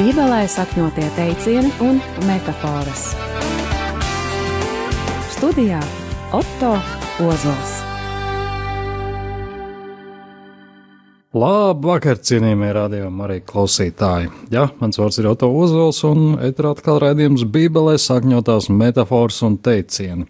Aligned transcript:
Bībelē 0.00 0.46
sakņotie 0.48 1.04
teicieni 1.12 1.68
un 1.84 1.98
metafāras. 2.24 3.02
Studijā 5.34 5.80
Otto 6.32 6.70
Ozols. 7.20 7.74
Labvakar, 11.36 12.16
cienījamie 12.16 12.70
radījumi, 12.78 13.22
arī 13.26 13.36
klausītāji. 13.44 14.32
Jā, 14.56 14.70
mans 14.80 14.96
vārds 15.02 15.20
ir 15.20 15.28
Otto 15.34 15.52
Ozols, 15.52 16.00
un 16.08 16.40
etrā 16.48 16.72
atkal 16.72 17.02
raidījums 17.04 17.44
Bībelē 17.44 17.98
sakņotās 18.00 18.70
metafāras 18.72 19.42
un 19.44 19.60
teicieni. 19.60 20.24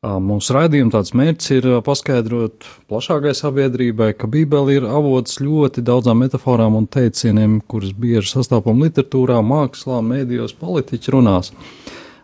Mūsu 0.00 0.54
raidījuma 0.56 0.94
tāds 0.94 1.10
mērķis 1.12 1.50
ir 1.58 1.66
paskaidrot 1.84 2.64
plašākai 2.88 3.34
sabiedrībai, 3.36 4.14
ka 4.16 4.30
Bībele 4.32 4.78
ir 4.78 4.86
avots 4.88 5.36
ļoti 5.44 5.84
daudzām 5.84 6.22
metaforām 6.24 6.78
un 6.78 6.86
teicieniem, 6.88 7.58
kuras 7.68 7.92
bieži 7.92 8.32
sastopam 8.32 8.80
literatūrā, 8.80 9.42
mākslā, 9.44 10.00
mēdījos, 10.00 10.56
politiķi 10.56 11.12
runās, 11.12 11.52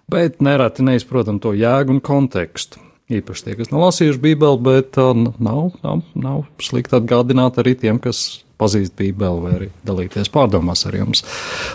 bet 0.08 0.40
nereti 0.40 0.88
neizprotam 0.88 1.36
to 1.36 1.52
jēgu 1.52 1.98
un 1.98 2.00
kontekstu. 2.00 2.85
Īpaši 3.06 3.44
tie, 3.46 3.52
kas 3.54 3.70
nav 3.70 3.84
lasījuši 3.84 4.18
Bībeli, 4.18 4.58
bet 4.66 4.96
uh, 4.98 5.12
nav, 5.14 5.76
nav, 5.84 6.02
nav 6.18 6.42
slikti 6.58 6.96
atgādināt 6.98 7.60
arī 7.62 7.76
tiem, 7.78 8.00
kas 8.02 8.42
pazīst 8.58 8.96
Bībeli 8.98 9.42
vai 9.44 9.52
arī 9.54 9.68
dalīties 9.86 10.30
pārdomās 10.34 10.82
ar 10.88 10.96
jums. 10.98 11.22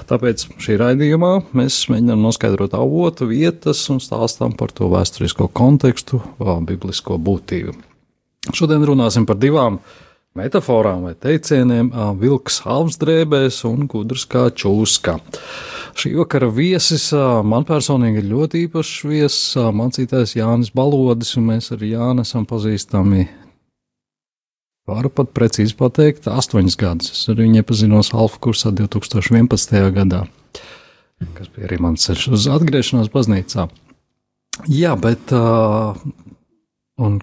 Tāpēc 0.10 0.48
šī 0.60 0.76
raidījumā 0.82 1.32
mēs 1.56 1.86
mēģinām 1.94 2.26
noskaidrot 2.26 2.76
avotu, 2.76 3.30
vietas 3.32 3.84
un 3.94 4.02
stāstām 4.04 4.58
par 4.60 4.74
to 4.76 4.90
vēsturisko 4.92 5.48
kontekstu, 5.56 6.20
biblisko 6.68 7.16
būtību. 7.22 7.78
Šodien 8.58 8.84
runāsim 8.90 9.28
par 9.30 9.38
divām 9.40 9.80
metaforām 10.38 11.06
vai 11.08 11.14
teicieniem- 11.16 11.92
vilks 12.24 12.62
halvsdrēbēs 12.66 13.64
un 13.68 13.88
gudrs 13.88 14.26
kā 14.26 14.50
čūska. 14.50 15.20
Šī 15.96 16.16
vakara 16.16 16.48
viesis 16.48 17.12
man 17.44 17.66
personīgi 17.66 18.24
ir 18.24 18.32
ļoti 18.32 18.68
īpašs 18.68 19.04
viesis, 19.04 19.56
mācītājs 19.56 20.38
Jānis 20.40 20.72
Balodis, 20.72 21.36
un 21.38 21.48
mēs 21.48 21.72
ar 21.72 21.80
Jāni 21.80 22.22
esam 22.22 22.46
pazīstami. 22.46 23.28
Varu 24.88 25.10
pat 25.10 25.34
precīzi 25.34 25.76
pateikt, 25.78 26.26
astoņas 26.28 26.78
gadus. 26.78 27.12
Es 27.12 27.30
ar 27.30 27.36
viņu 27.36 27.62
iepazinos 27.62 28.14
Alfa 28.14 28.40
kursā 28.40 28.72
2011. 28.72 29.92
gadā, 29.92 30.28
kas 31.36 31.48
bija 31.54 31.68
arī 31.68 31.80
mans 31.80 32.08
ceļš 32.08 32.32
uz 32.32 32.48
atgriešanos 32.48 33.12
baznīcā. 33.14 33.70
Jā, 34.68 34.96
bet 35.00 35.32
uh, 35.32 35.96
un 36.98 37.22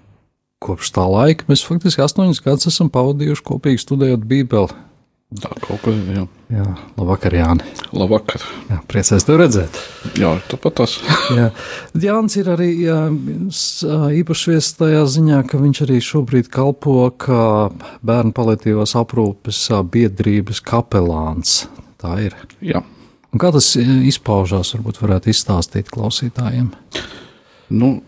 kopš 0.64 0.92
tā 0.96 1.06
laika 1.08 1.48
mēs 1.50 1.64
faktiski 1.66 2.04
astoņas 2.04 2.42
gadus 2.44 2.70
esam 2.72 2.90
pavadījuši 2.94 3.46
kopīgi 3.52 3.84
studējot 3.84 4.26
Bībeli 4.28 4.84
Tā 5.28 5.50
kaut 5.60 5.82
kā 5.84 5.92
jā. 5.92 6.22
Jā, 6.48 6.62
labvakar, 6.96 7.34
Jāni. 7.36 7.64
Labvakar. 7.92 8.40
Jā, 8.70 8.78
priecājos 8.88 9.26
tevi 9.28 9.42
redzēt. 9.42 9.80
Jā, 10.16 10.30
tāpat 10.48 10.78
tas. 10.80 10.94
jā. 11.36 11.50
Jānis 12.00 12.38
ir 12.40 12.48
arī 12.54 12.68
jā, 12.80 12.96
īpašs 14.22 14.46
viesis 14.48 14.78
tajā 14.78 15.02
ziņā, 15.12 15.42
ka 15.50 15.60
viņš 15.60 15.82
arī 15.84 15.98
šobrīd 16.06 16.48
kalpo 16.48 17.10
kā 17.20 17.42
bērnu 18.00 18.32
palietīvās 18.32 18.96
aprūpes 18.96 19.60
biedrības 19.92 20.64
kapelāns. 20.64 21.58
Tā 22.00 22.16
ir. 22.24 22.38
Jā. 22.64 22.80
Un 23.28 23.44
kā 23.44 23.52
tas 23.52 23.74
izpaužās, 23.76 24.72
varbūt 24.78 25.02
varētu 25.04 25.28
izstāstīt 25.34 25.92
klausītājiem? 25.92 26.72
Nu, 27.76 27.98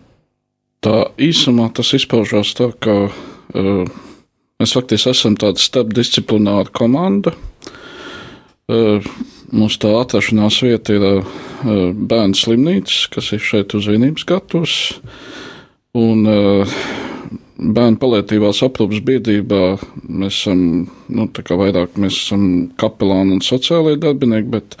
tā 0.81 0.95
īsumā 1.21 1.69
tas 1.77 1.93
izpaužās 1.97 2.55
tā, 2.57 2.71
ka 2.81 2.95
uh, 3.09 3.99
Mēs 4.61 4.75
faktiski 4.77 5.09
esam 5.09 5.33
tāda 5.41 5.57
starpdisciplināra 5.57 6.69
komanda. 6.77 7.31
Mums 8.69 9.77
tā 9.81 9.89
atrašanās 9.97 10.59
vieta 10.61 10.93
ir 10.93 11.05
bērnu 12.11 12.37
slimnīca, 12.37 13.07
kas 13.15 13.31
ir 13.33 13.41
šeit 13.41 13.73
uz 13.73 13.89
vienības 13.89 14.27
gatus. 14.29 14.75
Un 15.97 16.29
bērnu 17.61 17.99
palietīvās 18.01 18.61
aprūpas 18.65 19.01
biedrībā 19.05 19.61
mēs 20.09 20.39
esam, 20.41 20.61
nu, 21.13 21.27
tā 21.33 21.43
kā 21.45 21.57
vairāk 21.59 21.97
mēs 22.01 22.17
esam 22.23 22.45
kapelāni 22.81 23.37
un 23.37 23.43
sociālai 23.45 23.97
darbinieki, 24.01 24.49
bet 24.51 24.77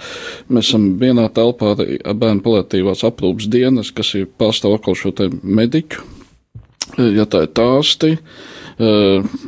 mēs 0.49 0.71
esam 0.71 0.87
vienā 1.01 1.27
telpā 1.35 1.75
ar 1.75 2.17
bērnu 2.17 2.41
palietīvās 2.45 3.05
aprūpas 3.07 3.49
dienas, 3.53 3.93
kas 3.93 4.15
ir 4.17 4.31
pārstāv 4.41 4.79
atkal 4.79 4.97
šo 4.97 5.13
te 5.17 5.29
mediķu, 5.29 6.07
ja 7.17 7.27
tā 7.29 7.45
ir 7.45 7.53
tāsti 7.57 8.15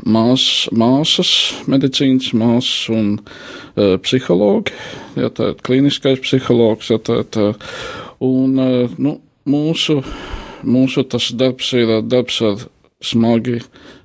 mās, 0.06 0.46
māsas, 0.70 1.32
medicīnas 1.72 2.30
māsas 2.38 2.90
un 2.94 3.16
uh, 3.18 3.96
psihologi, 4.04 4.76
ja 5.18 5.32
tā 5.34 5.54
ir 5.54 5.64
klīniskais 5.66 6.22
psihologs, 6.22 6.92
ja 6.94 7.00
tā 7.02 7.24
ir. 7.24 7.58
Un 8.24 8.60
uh, 8.62 8.94
nu, 9.02 9.18
mūsu, 9.50 9.98
mūsu 10.64 11.04
tas 11.10 11.32
darbs 11.36 11.74
ir 11.76 11.98
darbs 12.06 12.38
ar 12.46 12.62
smagi 13.04 13.60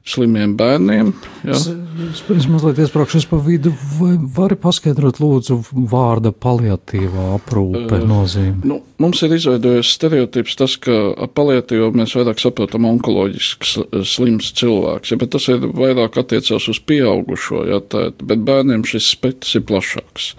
slimiem 0.09 0.55
bērniem. 0.57 1.11
Ja. 1.45 1.53
Es, 1.53 1.67
es, 1.69 2.23
es 2.33 2.47
mazliet 2.49 2.81
iesprāgšu 2.81 3.21
pa 3.29 3.39
vidu, 3.45 3.73
vai 3.99 4.15
vari 4.37 4.57
paskaidrot 4.61 5.21
lūdzu 5.21 5.59
vārda 5.91 6.33
paliatīvā 6.33 7.27
aprūpe 7.37 7.99
uh, 7.99 8.07
nozīme? 8.09 8.63
Nu, 8.69 8.79
mums 9.03 9.21
ir 9.27 9.37
izveidojies 9.37 9.93
stereotips 9.99 10.57
tas, 10.61 10.79
ka 10.81 11.29
paliatīvo 11.37 11.91
mēs 11.97 12.17
vairāk 12.17 12.41
saprotam 12.43 12.89
onkoloģisks 12.89 13.77
slims 14.09 14.53
cilvēks, 14.59 15.13
ja, 15.13 15.21
bet 15.21 15.35
tas 15.37 15.49
ir 15.53 15.69
vairāk 15.77 16.21
attiecās 16.23 16.71
uz 16.73 16.81
pieaugušo, 16.89 17.65
ja, 17.69 17.83
tā, 17.85 18.09
bet 18.23 18.45
bērniem 18.49 18.87
šis 18.89 19.13
spektrs 19.17 19.61
ir 19.61 19.67
plašāks. 19.69 20.33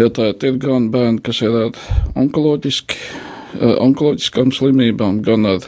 Ja, 0.00 0.10
tā 0.10 0.32
ir 0.34 0.58
gan 0.62 0.90
bērni, 0.94 1.22
kas 1.24 1.42
ir 1.42 1.74
onkoloģiski, 2.18 2.98
onkoloģiskām 3.58 4.54
slimībām, 4.54 5.22
gan 5.26 5.50
ar 5.50 5.66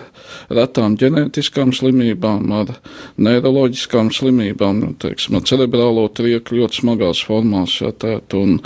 retām 0.52 0.96
ģenētiskām 1.00 1.72
slimībām, 1.76 2.52
ar 2.56 2.74
neiroloģiskām 3.22 4.12
slimībām, 4.14 4.82
nu, 4.82 4.92
teiksim, 5.02 5.38
ar 5.38 5.46
cerebrālo 5.48 6.06
trieku 6.14 6.58
ļoti 6.60 6.82
smagās 6.82 7.22
formās. 7.26 7.78
Jā, 7.82 7.92
tēt, 7.92 8.36
un, 8.38 8.58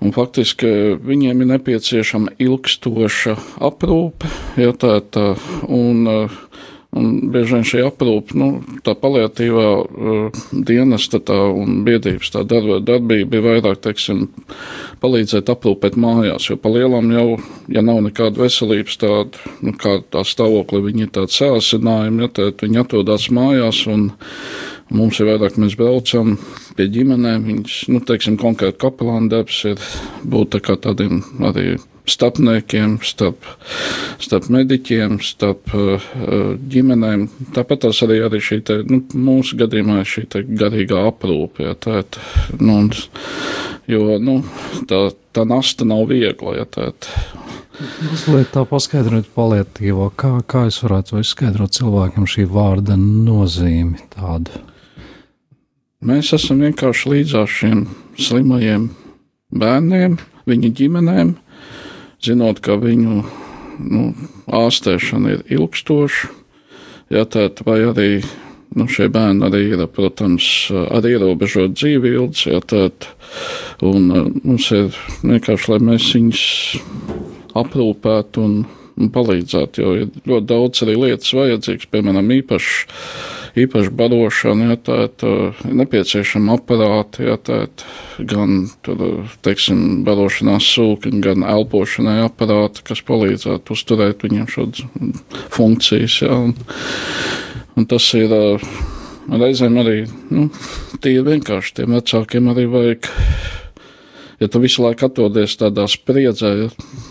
un 0.00 0.14
faktiski 0.16 0.96
viņiem 1.00 1.44
ir 1.44 1.52
nepieciešama 1.54 2.36
ilgstoša 2.42 3.36
aprūpe, 3.70 4.30
jā, 4.60 4.74
tēt, 4.84 5.20
un, 5.68 6.06
Un 6.90 7.30
bieži 7.30 7.54
vien 7.54 7.66
šī 7.66 7.84
aprūpe, 7.86 8.34
nu, 8.34 8.48
tā 8.82 8.96
paliatīvā 8.98 9.66
uh, 9.78 10.40
dienesta 10.50 11.20
tā 11.22 11.36
un 11.54 11.84
biedrības 11.86 12.32
tā 12.34 12.42
darba, 12.50 12.80
darbība 12.82 13.38
ir 13.38 13.44
vairāk, 13.44 13.78
teiksim, 13.84 14.24
palīdzēt 14.98 15.52
aprūpēt 15.54 15.94
mājās, 15.94 16.48
jo 16.50 16.58
pa 16.58 16.72
lielam 16.74 17.12
jau, 17.14 17.36
ja 17.70 17.84
nav 17.86 18.00
nekāda 18.08 18.42
veselības 18.42 18.98
tāda, 19.04 19.44
nu, 19.62 19.76
kā 19.78 20.00
tā 20.10 20.24
stāvokli, 20.26 20.82
viņi 20.88 21.06
ir 21.06 21.14
tādi 21.14 21.36
sāsinājumi, 21.36 22.26
ja 22.26 22.32
tad 22.40 22.66
viņi 22.66 22.82
atrodas 22.82 23.28
mājās 23.38 23.84
un 23.86 24.08
mums 24.90 25.22
ir 25.22 25.30
vairāk, 25.30 25.60
mēs 25.62 25.78
braucam 25.78 26.34
pie 26.74 26.88
ģimenēm, 26.90 27.46
viņas, 27.52 27.78
nu, 27.94 28.02
teiksim, 28.02 28.34
konkrēti 28.40 28.82
kapelāna 28.82 29.30
darbs 29.36 29.62
ir 29.70 29.78
būt 30.26 30.56
tā 30.56 30.64
kā 30.66 30.74
tādiem 30.88 31.22
arī 31.46 31.76
starpniekiem, 32.10 32.98
starp, 33.06 33.46
starp 34.22 34.48
mediķiem, 34.52 35.18
starp 35.24 35.74
uh, 35.76 36.08
ģimenēm. 36.72 37.28
Tāpat 37.56 37.88
arī, 37.90 38.20
arī 38.26 38.42
šī 38.44 38.60
te, 38.66 38.80
nu, 38.88 39.02
mūsu 39.14 39.58
gadījumā 39.60 40.00
ir 40.02 40.10
šī 40.10 40.26
garīgā 40.60 41.04
aprūpe. 41.10 41.68
Ja, 41.68 41.76
tā, 41.78 42.02
nu, 42.58 42.82
un, 42.82 42.90
jo 43.90 44.18
nu, 44.22 44.40
tā, 44.90 45.06
tā 45.36 45.46
nasta 45.48 45.88
nav 45.88 46.08
viegla. 46.10 46.58
Ja, 46.60 46.68
tā, 46.68 46.90
Mazliet 47.80 48.50
tā 48.52 48.66
paskaidrot 48.68 49.30
palietīvo, 49.32 50.10
kā, 50.12 50.34
kā 50.44 50.66
es 50.68 50.82
varētu 50.84 51.22
izskaidrot 51.22 51.72
cilvēkam 51.78 52.26
šī 52.28 52.44
vārda 52.52 52.98
nozīmi 53.00 54.02
tādu. 54.12 54.60
Mēs 56.04 56.34
esam 56.36 56.60
vienkārši 56.64 57.12
līdzās 57.14 57.54
šiem 57.56 57.86
slimajiem 58.20 58.90
bērniem, 59.62 60.18
viņu 60.48 60.72
ģimenēm, 60.76 61.32
zinot, 62.24 62.60
ka 62.64 62.76
viņu 62.80 63.22
nu, 63.80 64.04
ārstēšana 64.50 65.36
ir 65.36 65.42
ilgstoša, 65.58 66.30
ja 67.14 67.24
tēt, 67.26 67.64
vai 67.66 67.80
arī 67.88 68.10
nu, 68.76 68.86
šie 68.90 69.08
bērni 69.12 69.46
arī 69.48 69.62
ir, 69.72 69.84
protams, 69.90 70.46
ar 70.70 71.06
ierobežotu 71.06 71.74
dzīvi 71.78 72.14
ilgs, 72.18 72.44
ja 72.50 72.60
tēt, 72.62 73.08
un 73.86 74.10
mums 74.44 74.70
ir 74.76 74.94
vienkārši, 75.24 75.72
lai 75.72 75.80
mēs 75.90 76.10
viņus 76.14 76.44
aprūpētu 77.58 78.44
un, 78.44 78.56
un 79.00 79.12
palīdzētu, 79.14 79.82
jo 79.82 79.96
ir 80.04 80.08
ļoti 80.28 80.50
daudz 80.52 80.84
arī 80.86 80.96
lietas 81.00 81.34
vajadzīgas, 81.34 81.90
piemēram, 81.90 82.30
īpaši 82.40 82.86
īpaši 83.58 83.92
barošana, 83.96 84.70
ja 84.72 84.78
tā 84.78 84.98
ir 85.08 85.74
nepieciešama 85.80 86.58
aparāti, 86.60 87.26
ja 87.28 87.36
tā 87.40 87.64
ir 87.66 88.28
gan, 88.30 88.68
tur, 88.86 89.26
teiksim, 89.46 90.02
barošanās 90.06 90.68
sūkņi, 90.74 91.22
gan 91.24 91.46
elpošanai 91.46 92.20
aparāti, 92.26 92.84
kas 92.86 93.02
palīdzētu 93.08 93.76
uzturēt 93.76 94.24
viņiem 94.26 94.48
šādas 94.50 94.86
funkcijas, 95.54 96.20
ja, 96.24 96.36
un, 96.48 96.54
un 97.76 97.90
tas 97.90 98.06
ir 98.18 98.34
reizēm 99.30 99.78
arī, 99.82 99.98
nu, 100.34 100.48
tie 101.02 101.18
vienkārši 101.24 101.80
tiem 101.80 101.96
vecākiem 101.98 102.52
arī 102.52 102.66
vajag 102.70 103.10
ja 104.40 104.48
tu 104.48 104.62
visu 104.62 104.84
laiku 104.84 105.08
atrodies 105.08 105.56
tādā 105.60 105.86
spriedzē, 105.90 106.52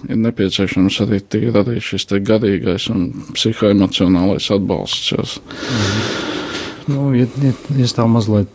ir 0.09 0.19
nepieciešams 0.25 1.01
arī, 1.05 1.21
tīri, 1.21 1.53
arī 1.61 1.77
šis 1.83 2.07
garīgais 2.25 2.89
un 2.93 3.11
psihoemocionālais 3.35 4.49
atbalsts. 4.55 5.13
Mm. 5.13 6.27
Nu, 6.89 7.11
ja, 7.13 7.27
ja, 7.43 7.53
ja 7.77 7.87
tā 7.93 8.07
mazliet 8.09 8.49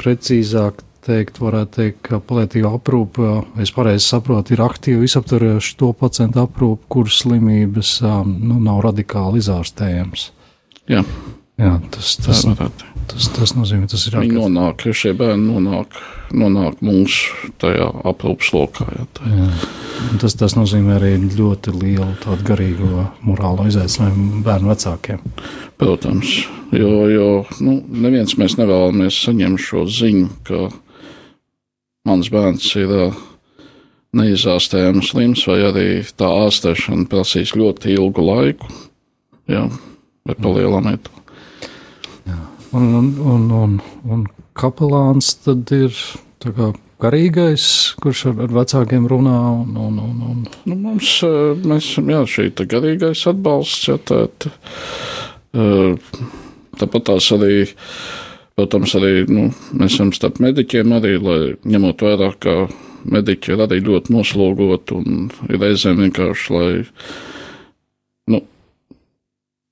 precīzāk 0.00 0.82
teikt, 1.04 1.40
varētu 1.40 1.76
teikt, 1.78 2.00
ka 2.04 2.20
palietīva 2.20 2.74
aprūpe, 2.76 3.30
es 3.62 3.72
pareizi 3.72 4.04
saprotu, 4.04 4.54
ir 4.54 4.62
aktīva 4.64 5.04
visaptvaroša 5.04 5.76
to 5.80 5.92
pacientu 5.96 6.42
aprūpe, 6.44 6.84
kuras 6.92 7.22
slimības 7.22 7.94
nu, 8.28 8.60
nav 8.60 8.82
radikāli 8.84 9.40
izārstējams. 9.40 10.30
Jā. 10.90 11.04
Jā, 11.60 11.74
tas, 11.92 12.14
tas, 12.20 12.44
tas, 12.56 12.84
tas 13.36 13.54
nozīmē, 13.56 13.88
tas 13.90 14.06
ir. 14.08 14.16
Viņi 14.20 14.36
nonāk, 14.36 14.84
šie 14.96 15.12
bērni 15.18 15.46
nonāk, 15.48 15.96
nonāk 16.36 16.82
mūsu 16.84 17.50
tajā 17.62 17.88
aprūpas 18.10 18.52
lokā. 18.54 18.86
Jā, 18.96 19.06
jā. 19.26 19.48
Tas, 20.20 20.36
tas 20.38 20.56
nozīmē 20.56 20.96
arī 20.96 21.12
ļoti 21.36 21.74
lielu 21.76 22.12
tādu 22.22 22.46
garīgo 22.46 23.06
morālo 23.26 23.66
izaicinājumu 23.68 24.42
bērnu 24.46 24.72
vecākiem. 24.72 25.24
Protams, 25.80 26.36
jo, 26.76 26.92
jo 27.10 27.28
nu, 27.64 27.80
neviens 28.06 28.36
mēs 28.40 28.56
nevēlamies 28.60 29.20
saņemt 29.26 29.64
šo 29.64 29.84
ziņu, 29.90 30.30
ka 30.48 30.62
mans 32.08 32.30
bērns 32.32 32.70
ir 32.80 32.94
neizārstējams 34.16 35.12
slims, 35.12 35.44
vai 35.46 35.60
arī 35.68 35.88
tā 36.18 36.28
ārstēšana 36.46 37.06
prasīs 37.10 37.54
ļoti 37.58 37.94
ilgu 37.94 38.24
laiku, 38.26 38.70
jā, 39.50 39.66
vai 40.26 40.36
palielināt. 40.40 41.10
Un, 42.72 42.94
un, 42.94 43.08
un, 43.18 43.50
un, 43.50 43.72
un 44.06 44.22
kapelāns 44.54 45.32
tad 45.42 45.72
ir 45.74 45.94
kā, 46.44 46.70
garīgais, 47.02 47.64
kurš 48.02 48.26
ar, 48.30 48.42
ar 48.46 48.54
vecākiem 48.60 49.08
runā. 49.10 49.36
Un, 49.64 49.74
un, 49.74 49.98
un, 50.04 50.20
un. 50.30 50.44
Nu, 50.68 50.76
mums, 50.78 51.16
mēs 51.66 51.92
jā, 51.98 52.20
šī 52.34 52.50
garīgais 52.70 53.24
atbalsts, 53.30 53.88
jā, 53.90 53.96
tā, 54.06 54.22
tā, 54.38 54.52
tāpat 56.78 57.08
tās 57.10 57.30
arī. 57.36 57.64
Protams, 58.60 58.92
arī 58.98 59.24
nu, 59.30 59.46
mēs 59.72 59.94
esam 59.94 60.10
starp 60.12 60.36
mediķiem, 60.42 60.90
arī 60.92 61.14
ņemot 61.64 62.02
vērā, 62.04 62.26
ka 62.42 62.56
mediķi 63.08 63.54
ir 63.54 63.62
arī 63.64 63.78
ļoti 63.86 64.12
noslogoti 64.12 64.98
un 64.98 65.30
ir 65.48 65.62
reizēm 65.62 66.02
vienkārši, 66.02 66.52
lai 66.52 66.72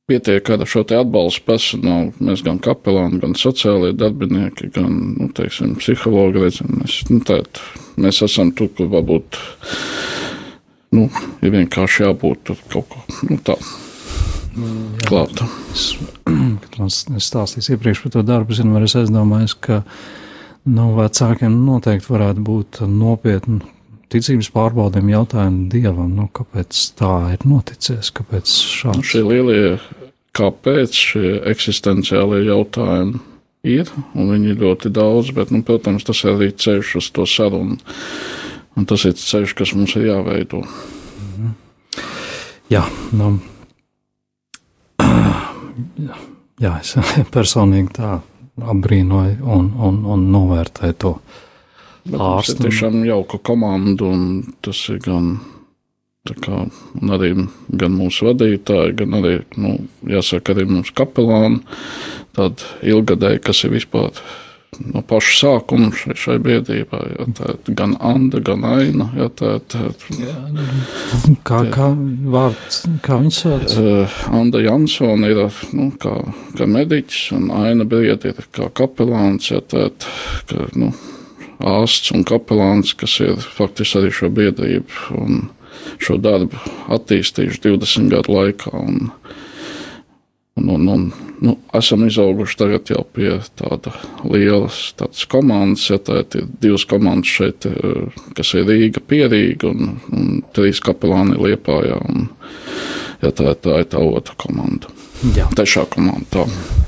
pietiek 0.09 0.49
ar 0.55 0.65
šo 0.69 0.85
atbalstu 0.87 1.45
personālu. 1.45 2.15
Mēs 2.25 2.43
gan 2.47 2.61
kapelāni, 2.65 3.21
gan 3.21 3.35
sociālie 3.37 3.93
darbinieki, 3.97 4.71
gan 4.73 4.95
nu, 5.19 5.29
teiksim, 5.37 5.75
psihologi 5.81 6.47
redzam, 6.47 6.79
mēs, 6.81 7.03
nu, 7.13 7.21
tēt, 7.29 7.61
mēs 8.01 8.23
esam 8.25 8.55
tur, 8.57 8.71
kur 8.77 8.89
varbūt 8.95 9.37
nu, 10.97 11.09
ir 11.45 11.53
vienkārši 11.53 12.07
jābūt 12.07 12.55
kaut 12.73 12.89
ko 12.95 13.05
nu, 13.29 13.37
tādu. 13.45 13.77
Klāt. 15.07 15.45
Kad 16.65 16.79
man 16.81 16.89
stāstīs 16.91 17.69
iepriekš 17.71 18.07
par 18.07 18.17
to 18.17 18.25
darbu, 18.27 18.57
zinu, 18.57 18.81
es 18.83 18.97
aizdomājos, 18.99 19.55
ka 19.61 19.83
nu, 20.67 20.89
vecākiem 20.97 21.61
noteikti 21.67 22.11
varētu 22.11 22.47
būt 22.49 22.81
nopietni 22.89 23.61
ticības 24.13 24.51
pārbaudēm 24.55 25.11
jautājumu 25.13 25.69
dievam, 25.73 26.13
nu, 26.17 26.29
kāpēc 26.35 26.83
tā 26.99 27.15
ir 27.35 27.45
noticies, 27.49 28.13
kāpēc 28.17 28.53
šāds. 28.53 29.01
Nu, 29.01 29.07
šie 29.07 29.25
lielie, 29.27 29.63
kāpēc 30.37 30.97
šie 30.97 31.33
eksistenciālie 31.53 32.45
jautājumi 32.47 33.21
ir, 33.69 33.91
un 34.15 34.33
viņi 34.35 34.53
ir 34.53 34.63
ļoti 34.63 34.93
daudz, 34.95 35.33
bet, 35.37 35.53
nu, 35.55 35.63
protams, 35.67 36.07
tas 36.09 36.23
ir 36.25 36.35
arī 36.37 36.53
ceļš 36.55 36.95
uz 37.03 37.11
to 37.15 37.27
sarunu, 37.29 37.79
un 38.79 38.89
tas 38.89 39.05
ir 39.09 39.17
ceļš, 39.19 39.57
kas 39.59 39.75
mums 39.77 39.97
ir 39.99 40.09
jāveido. 40.09 40.63
-hmm. 40.65 41.53
Jā, 42.71 42.85
nu, 43.13 43.39
jā, 46.65 46.73
es 46.81 46.97
personīgi 47.37 47.95
tā 47.99 48.19
apbrīnoju 48.59 49.45
un, 49.45 49.71
un, 49.79 50.01
un 50.05 50.25
novērtēju 50.33 50.99
to 50.99 51.13
Tas 52.09 52.51
ir 52.53 52.61
tiešām 52.65 53.03
jauka 53.09 53.41
komanda, 53.45 54.09
un 54.09 54.55
tas 54.65 54.81
ir 54.93 55.01
gan, 55.05 55.31
kā, 56.45 56.65
arī 57.19 57.33
gan 57.69 57.97
mūsu 57.97 58.31
vadītāji, 58.31 58.97
gan 59.03 59.21
arī, 59.21 59.39
nu, 59.61 59.77
jāsaka, 60.09 60.57
arī 60.57 60.69
mūsu 60.71 60.95
kapelāni, 60.97 61.63
tādi 62.37 62.93
ilgadēji, 62.95 63.43
kas 63.45 63.65
ir 63.67 63.75
vispār 63.77 64.13
no 64.79 65.03
paša 65.03 65.35
sākuma 65.39 65.89
šai, 65.97 66.15
šai 66.19 66.37
biedrībai. 66.45 67.03
Jā, 67.17 67.27
tā, 67.39 67.53
gan 67.77 67.97
Anna, 68.05 68.41
gan 68.45 68.65
Aina. 68.69 69.09
Jā, 69.17 69.29
tā, 69.41 69.55
tā, 69.71 69.91
jā, 70.15 70.35
nu, 70.55 71.35
kā, 71.43 71.63
tā, 71.65 71.73
kā 71.75 71.89
vārds, 72.35 72.81
kā 73.05 73.19
viņš 73.23 73.41
sauc? 73.43 73.77
Uh, 73.81 74.19
Anna 74.39 74.63
Jansona 74.63 75.33
ir 75.33 75.43
nu, 75.77 75.91
kā, 76.01 76.15
kā 76.59 76.69
mediķis, 76.69 77.23
un 77.39 77.53
Aina 77.59 77.89
Brieda 77.89 78.33
ir 78.33 78.51
kā 78.55 78.71
kapelāns. 78.83 79.51
Jā, 79.53 79.63
tā, 79.65 79.89
kā, 80.51 80.69
nu, 80.79 80.93
ārsts 81.59 82.13
un 82.15 82.25
kapelāns, 82.29 82.95
kas 82.99 83.19
ir 83.25 83.39
faktiski 83.57 84.03
arī 84.03 84.13
šo 84.15 84.31
biedrību 84.35 85.19
un 85.19 85.47
šo 86.03 86.19
darbu 86.23 86.59
attīstījuši 86.95 87.63
20 87.65 88.13
gadu 88.13 88.35
laikā. 88.35 88.73
Un, 88.75 89.11
un, 90.59 90.69
un, 90.75 90.89
un, 90.95 91.07
nu, 91.45 91.57
esam 91.79 92.05
izauguši 92.07 92.59
tagad 92.61 92.93
jau 92.93 93.05
pie 93.15 93.31
tāda 93.59 93.95
lielas 94.25 94.81
tādas 94.99 95.25
komandas. 95.31 95.89
Ja 95.91 96.01
tā 96.03 96.23
ir 96.23 96.49
divas 96.63 96.87
komandas 96.89 97.35
šeit, 97.39 97.67
eh, 97.67 98.21
kas 98.39 98.55
ir 98.59 98.69
Rīga, 98.69 99.03
Pierīga 99.03 99.73
un, 99.73 99.97
un 100.15 100.43
trīs 100.57 100.83
kapelāni 100.85 101.39
Liepājā. 101.39 101.99
Un, 102.11 102.29
ja 103.23 103.33
tā, 103.35 103.55
tā 103.55 103.83
ir 103.83 103.91
tā 103.91 104.03
otra 104.03 104.39
komanda. 104.39 104.93
Jā. 105.35 105.49
Trešā 105.59 105.89
komanda. 105.91 106.27
Tā. 106.31 106.88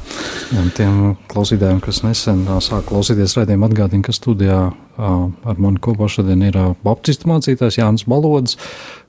Un 0.51 0.71
tiem 0.75 0.95
klausītājiem, 1.31 1.79
kas 1.85 2.01
nesen 2.03 2.41
sāk 2.65 2.89
klausīties 2.89 3.37
raidījumu, 3.39 3.69
atgādina, 3.69 4.03
ka 4.03 4.15
studijā 4.15 4.59
ar 4.99 5.61
mani 5.63 5.79
kopā 5.83 6.09
šodien 6.11 6.43
ir 6.49 6.59
baptistu 6.83 7.31
mācītājs 7.31 7.79
Jānis 7.79 8.07
Balodis, 8.11 8.57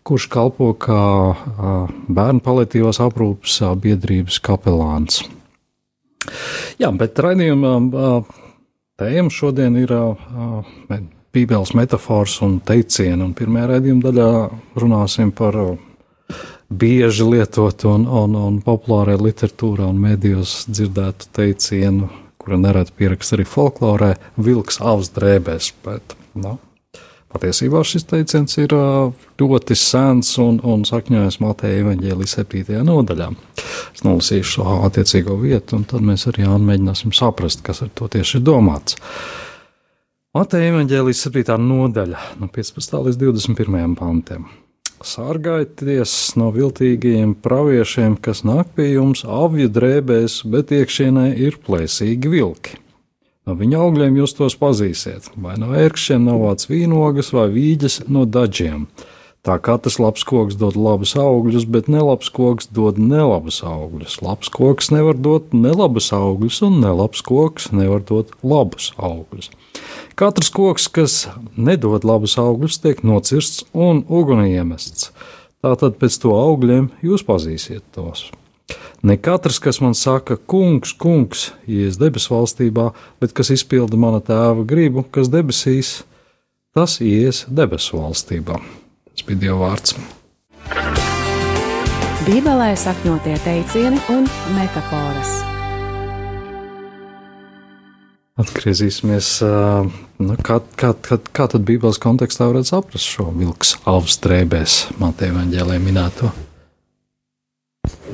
kurš 0.05 0.27
kalpo 0.31 0.71
kā 0.77 1.01
bērnu 2.05 2.43
paliatīvās 2.45 3.01
aprūpas 3.01 3.57
biedrības 3.81 4.37
kapelāns. 4.45 5.23
Jā, 6.77 6.91
bet 6.93 7.17
raidījuma 7.17 7.73
tēma 9.01 9.33
šodien 9.33 9.81
ir 9.81 9.95
Bībeles 11.31 11.71
metafors 11.79 12.37
un 12.45 12.59
teicieni, 12.67 13.23
un 13.23 13.33
pirmajā 13.33 13.69
raidījuma 13.73 14.03
daļā 14.03 14.31
runāsim 14.83 15.31
par 15.33 15.57
bieži 16.71 17.27
lietot 17.27 17.83
un, 17.89 18.07
un, 18.07 18.35
un 18.39 18.59
populārajā 18.63 19.19
literatūrā 19.19 19.89
un 19.91 19.99
medijos 20.01 20.61
dzirdētu 20.71 21.31
teicienu, 21.35 22.09
kura 22.41 22.57
nereti 22.61 22.95
pierakst 22.97 23.35
arī 23.35 23.45
folklorē, 23.47 24.13
vilks 24.39 24.79
avs 24.81 25.11
drēbēs. 25.15 25.71
Bet, 25.85 26.15
nu, 26.39 26.55
patiesībā 27.33 27.83
šis 27.87 28.07
teiciens 28.07 28.57
ir 28.61 28.75
ļoti 29.41 29.77
sens 29.77 30.31
un, 30.41 30.61
un 30.63 30.87
sakņojas 30.87 31.41
Mateja 31.43 31.83
evaņģēlī 31.83 32.29
7. 32.31 32.79
nodaļā. 32.87 33.29
Es 33.91 34.07
nolasīšu 34.07 34.55
šo 34.55 34.79
attiecīgo 34.87 35.37
vietu, 35.43 35.81
un 35.81 35.85
tad 35.91 36.07
mēs 36.07 36.27
arī 36.31 36.47
mēģināsim 36.47 37.13
saprast, 37.15 37.65
kas 37.67 37.83
ar 37.85 37.91
to 37.95 38.07
tieši 38.15 38.39
ir 38.39 38.47
domāts. 38.47 38.97
Mateja 40.31 40.71
evaņģēlī 40.71 41.13
7. 41.19 41.59
nodaļa 41.59 42.27
no 42.39 42.47
15. 42.47 42.99
līdz 43.09 43.23
21. 43.27 43.95
pantiem. 43.99 44.47
Sargājieties 45.01 46.11
no 46.37 46.51
viltīgajiem 46.53 47.33
praviešiem, 47.41 48.17
kas 48.21 48.43
nāk 48.45 48.75
pie 48.77 48.91
jums 48.91 49.23
avju 49.25 49.71
drēbēs, 49.73 50.41
bet 50.53 50.73
iekšienē 50.77 51.31
ir 51.41 51.57
plēsīgi 51.65 52.29
vilki. 52.29 52.77
No 53.49 53.55
viņa 53.57 53.79
augļiem 53.81 54.19
jūs 54.19 54.35
tos 54.37 54.55
pazīsiet, 54.61 55.31
vai 55.41 55.55
no 55.57 55.71
ērkšķiem 55.73 56.27
novāc 56.27 56.67
vīnogas 56.69 57.31
vai 57.33 57.47
vīģes 57.55 58.03
no 58.13 58.27
daļiem. 58.29 58.85
Tā 59.41 59.55
katrs 59.65 59.97
labs 59.97 60.21
koks 60.29 60.59
dod 60.61 60.77
labus 60.77 61.15
augļus, 61.17 61.65
bet 61.65 61.89
nelabs 61.89 62.29
koks 62.29 62.69
dod 62.69 62.99
nelabus 63.01 63.63
augļus. 63.65 64.19
Labs 64.21 64.53
koks 64.53 64.91
nevar 64.93 65.17
dot 65.17 65.49
nelabus 65.57 66.11
augļus, 66.13 66.61
un 66.67 66.77
nelabs 66.83 67.25
koks 67.25 67.71
nevar 67.73 68.05
dot 68.05 68.35
labus 68.45 68.91
augļus. 69.01 69.49
Katrs 70.21 70.51
koks, 70.53 70.83
kas 70.93 71.13
nedod 71.57 72.03
labus 72.05 72.35
augļus, 72.37 72.75
tiek 72.83 72.99
nocirsts 73.01 73.63
un 73.73 74.03
ugunī 74.05 74.51
iemests. 74.51 75.07
Tātad 75.65 75.95
pēc 75.97 76.19
to 76.21 76.35
augļiem 76.37 76.91
jūs 77.01 77.23
pazīsiet 77.25 77.81
tos. 77.95 78.27
Ne 79.01 79.15
katrs, 79.17 79.57
kas 79.57 79.79
man 79.81 79.95
saka, 79.97 80.37
kungs, 80.37 80.91
kungs, 80.93 81.47
ies 81.65 81.97
debesu 81.97 82.35
valstībā, 82.35 82.91
bet 83.17 83.33
kas 83.33 83.49
izpilda 83.55 83.97
mana 83.97 84.19
tēva 84.21 84.61
gribu, 84.61 85.01
kas 85.09 85.31
debesīs, 85.33 86.03
tas 86.77 86.99
ies 87.01 87.47
debesu 87.49 87.97
valstībā. 87.97 88.59
Tas 89.09 89.25
bija 89.25 89.47
Dieva 89.47 89.57
vārds. 89.63 89.97
Bībelē 92.27 92.75
sakņotie 92.77 93.39
teicieni 93.41 94.05
un 94.13 94.29
metafāras. 94.53 95.60
Atgriezīsimies, 98.39 99.41
nu, 100.23 100.35
kā, 100.39 100.61
kā, 100.79 100.93
kā, 101.03 101.17
kā 101.35 101.47
tad 101.51 101.65
Bībeles 101.67 101.99
kontekstā 101.99 102.47
varētu 102.47 102.69
saprast 102.69 103.09
šo 103.11 103.27
vilks 103.35 103.75
alvas 103.83 104.15
drēbēs, 104.23 104.77
Mateja 105.01 105.35
Vangelē 105.35 105.75
minēto? 105.83 106.31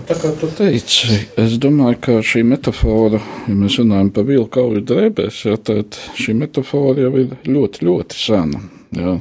Tā 0.08 0.16
kā 0.18 0.32
tu 0.40 0.50
teici, 0.58 1.20
es 1.38 1.58
domāju, 1.62 2.00
ka 2.02 2.18
šī 2.26 2.42
metāfora, 2.48 3.22
ja 3.46 3.56
mēs 3.60 3.78
runājam 3.78 4.10
par 4.16 4.26
vilku 4.30 4.64
augu 4.64 4.82
drēbēs, 4.90 5.44
ja, 5.52 5.58
tad 5.70 6.00
šī 6.18 6.34
metāfora 6.42 7.06
jau 7.06 7.14
ir 7.22 7.34
ļoti, 7.46 7.86
ļoti 7.86 8.18
sena. 8.18 8.62
Ja. 8.98 9.18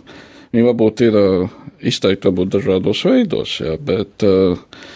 Viņa 0.55 0.69
varbūt 0.71 1.03
ir 1.05 1.19
izteikti 1.85 2.31
varbūt 2.31 2.55
dažādos 2.57 3.03
veidos, 3.05 3.59
ja, 3.61 3.77
bet 3.77 4.25
uh, 4.25 4.57
nu, 4.57 4.96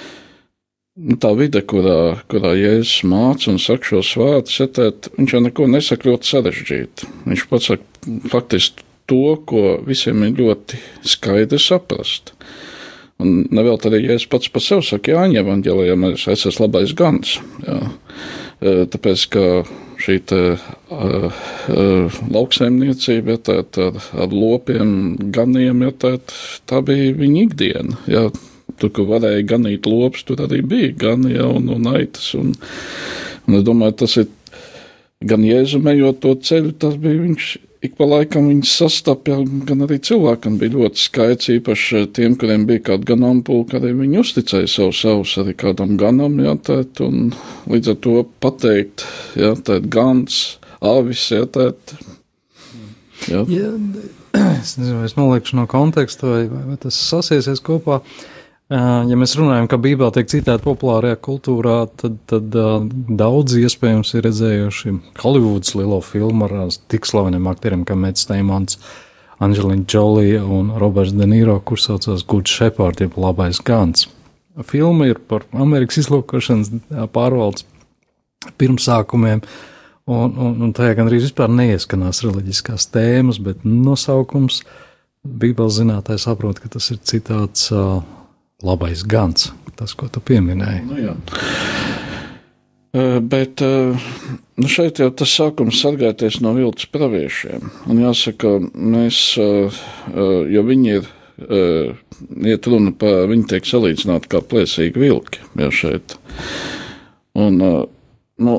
tā 1.23 1.31
vide, 1.39 1.63
kurā, 1.67 2.21
kurā 2.31 2.55
Jēzus 2.59 3.05
māca 3.09 3.51
un 3.53 3.61
saka 3.63 3.93
šos 3.93 4.15
vārdus, 4.19 4.59
tad 4.75 5.11
viņš 5.17 5.35
jau 5.37 5.43
neko 5.45 5.69
nesaka 5.71 6.11
ļoti 6.11 6.33
sarežģīti. 6.33 7.11
Viņš 7.31 7.47
pats 7.51 7.71
saka 7.73 8.19
faktiski 8.33 8.87
to, 9.11 9.37
ko 9.47 9.79
visiem 9.87 10.25
ir 10.27 10.37
ļoti 10.39 10.81
skaidri 11.15 11.61
saprast. 11.63 12.35
Un 13.21 13.45
nevēl 13.53 13.77
arī, 13.91 14.05
ja 14.07 14.17
es 14.17 14.25
pats 14.31 14.49
par 14.49 14.65
sevi 14.65 14.87
saku, 14.87 15.13
Jāņa 15.13 15.43
evanģēlijā, 15.43 15.97
es 16.17 16.47
esmu 16.49 16.67
labais 16.67 16.95
gans. 16.97 17.37
Jā. 17.67 17.81
E, 18.61 18.73
tāpēc, 18.93 19.27
ka 19.35 19.45
šī 20.01 20.17
te, 20.25 20.39
uh, 20.57 21.41
uh, 21.69 22.21
lauksaimniecība, 22.33 23.35
ja, 23.35 23.41
tā, 23.45 23.57
tā, 23.69 23.91
ar 24.17 24.33
lopiem, 24.33 25.19
ganiem, 25.35 25.85
ja, 25.85 25.93
tā, 25.93 26.15
tā 26.71 26.81
bija 26.85 27.13
viņa 27.19 27.43
ikdiena. 27.45 27.99
Ja. 28.09 28.23
Tur, 28.81 28.93
kur 28.97 29.09
varēja 29.11 29.47
ganīt 29.55 29.89
lopus, 29.89 30.25
tur 30.29 30.41
arī 30.47 30.63
bija 30.65 30.93
gani 31.07 31.35
ja, 31.35 31.49
un, 31.49 31.69
un 31.75 31.89
aitas. 31.93 32.31
Un, 32.39 32.55
un 33.47 33.59
es 33.59 33.67
domāju, 33.67 33.99
tas 34.05 34.17
ir 34.23 34.31
gan 35.29 35.45
jēzumējot 35.45 36.23
to 36.23 36.37
ceļu, 36.49 36.77
tas 36.81 36.97
bija 37.01 37.21
viņš 37.27 37.51
ik 37.85 37.97
pa 37.97 38.07
laikam 38.09 38.49
viņas 38.51 38.73
sastapja, 38.83 39.39
gan 39.69 39.85
arī 39.87 39.99
cilvēkam 40.05 40.59
bija 40.61 40.75
ļoti 40.77 41.01
skaits, 41.01 41.51
īpaši 41.57 42.05
tiem, 42.17 42.37
kuriem 42.41 42.67
bija 42.69 42.85
kāda 42.91 43.09
ganāmpulka, 43.15 43.79
arī 43.79 43.95
viņi 43.97 44.21
uzticēja 44.21 44.69
savu 44.69 44.97
savus 44.97 45.37
arī 45.41 45.55
kādam 45.61 45.97
ganam, 46.01 46.37
jā, 46.45 46.55
tēt, 46.69 47.01
un 47.05 47.33
līdz 47.73 47.95
ar 47.95 48.01
to 48.05 48.17
pateikt, 48.45 49.07
jā, 49.41 49.55
tēt, 49.65 49.89
gans, 49.93 50.43
avis, 50.85 51.25
jā, 51.33 51.47
tēt. 51.49 51.97
Jā. 53.31 53.47
Jā, 53.49 53.73
es 54.59 54.77
nezinu, 54.81 55.01
es 55.09 55.17
noliekšu 55.17 55.57
no 55.61 55.65
konteksta, 55.71 56.29
vai, 56.29 56.45
vai 56.53 56.77
tas 56.81 57.01
sasiesies 57.01 57.65
kopā. 57.65 58.01
Uh, 58.01 58.40
Ja 58.71 59.17
mēs 59.19 59.33
runājam, 59.35 59.67
ka 59.67 59.81
Bībelē 59.83 60.13
tiek 60.15 60.29
citēta 60.31 60.63
populārajā 60.63 61.17
kultūrā, 61.27 61.89
tad, 61.99 62.21
tad 62.31 62.55
uh, 62.55 62.77
daudz 63.19 63.57
iespējams 63.59 64.13
ir 64.15 64.23
redzējuši 64.29 64.93
Holivudas 65.19 65.75
lielo 65.75 65.99
filmu 66.07 66.47
ar 66.47 66.55
tik 66.93 67.09
slaveniem 67.11 67.49
aktieriem 67.51 67.83
kā 67.89 67.97
Mets 67.99 68.23
Steimans, 68.23 68.79
Angelina 69.43 69.83
Jolie 69.91 70.39
un 70.39 70.71
Roberts 70.79 71.17
De 71.19 71.27
Niro, 71.27 71.57
kurš 71.67 71.89
saucās 71.89 72.23
Good 72.31 72.47
Shepherd, 72.53 73.03
jeb 73.03 73.19
labais 73.19 73.59
gans. 73.67 74.07
Filma 74.69 75.11
ir 75.11 75.19
par 75.19 75.49
Amerikas 75.51 76.05
izlūkošanas 76.05 76.71
pārvaldes 77.11 77.67
pirmsākumiem, 78.61 79.43
un, 80.07 80.31
un, 80.31 80.55
un 80.69 80.77
tajā 80.79 80.95
gan 81.01 81.11
arī 81.11 81.19
vispār 81.25 81.51
neieskanās 81.51 82.23
reliģiskās 82.29 82.87
tēmas, 82.95 83.43
bet 83.43 83.67
nosaukums 83.67 84.63
Bībeles 85.27 85.83
zinātājs 85.83 86.31
saprot, 86.31 86.63
ka 86.63 86.71
tas 86.79 86.87
ir 86.95 87.03
citāts 87.05 87.67
uh, 87.75 87.99
labais 88.67 89.03
gans, 89.09 89.51
tas, 89.79 89.95
ko 89.97 90.09
tu 90.13 90.23
pieminēji. 90.25 90.85
Nu, 90.89 90.99
jā. 91.01 91.15
Bet 93.23 93.63
nu 93.63 94.69
šeit 94.71 94.99
jau 94.99 95.13
tas 95.15 95.31
sākums 95.31 95.79
sargāties 95.79 96.41
no 96.43 96.57
viltus 96.57 96.89
praviešiem. 96.91 97.71
Un 97.87 98.01
jāsaka, 98.03 98.57
mēs, 98.75 99.21
jo 99.39 100.65
viņi 100.67 100.97
ir, 100.97 101.07
iet 102.51 102.67
runa 102.67 102.91
par, 102.99 103.29
viņi 103.31 103.47
tiek 103.55 103.71
salīdzināti 103.71 104.33
kā 104.35 104.43
plēsīgi 104.43 105.05
vilki, 105.05 105.45
jau 105.63 105.71
šeit. 105.71 106.17
Un, 107.39 107.63
nu, 107.63 108.57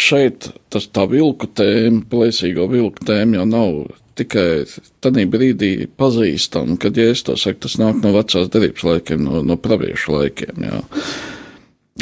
šeit 0.00 0.50
tas 0.72 0.88
tā 0.92 1.06
vilku 1.10 1.48
tēma, 1.56 2.04
plēsīgo 2.10 2.68
vilku 2.70 3.06
tēma 3.06 3.40
jau 3.40 3.46
nav 3.48 3.78
tikai 4.16 4.64
tādā 5.04 5.26
brīdī 5.28 5.88
pazīstama, 5.98 6.78
kad 6.80 6.96
ja 6.96 7.10
es 7.12 7.22
to 7.26 7.36
saku, 7.36 7.66
tas 7.66 7.76
nāk 7.80 8.00
no 8.04 8.14
vecās 8.16 8.48
derības 8.52 8.86
laikiem, 8.86 9.24
no, 9.26 9.42
no 9.44 9.58
praviešu 9.60 10.16
laikiem. 10.16 10.64
Jā. 10.64 10.80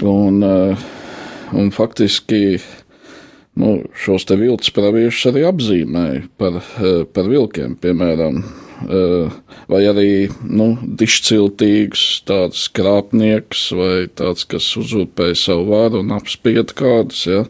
Un, 0.06 0.42
eh, 0.46 0.84
un 1.54 1.70
faktiski 1.74 2.60
nu, 3.60 3.76
šos 4.04 4.26
te 4.28 4.38
viltus 4.38 4.72
praviešus 4.74 5.30
arī 5.32 5.46
apzīmēja 5.50 6.28
par, 6.38 6.60
eh, 6.62 7.02
par 7.10 7.30
vilkiem, 7.30 7.76
piemēram. 7.82 8.42
Vai 9.70 9.80
arī 9.88 10.08
nu, 10.44 10.74
dišciltīgs, 11.00 12.04
tāds 12.28 12.66
krāpnieks, 12.76 13.66
vai 13.76 13.96
tāds, 14.12 14.46
kas 14.48 14.68
uzurpēja 14.80 15.38
savu 15.38 15.68
varu 15.72 16.04
un 16.04 16.14
apspied 16.16 16.74
kādus. 16.78 17.26
Ja. 17.30 17.44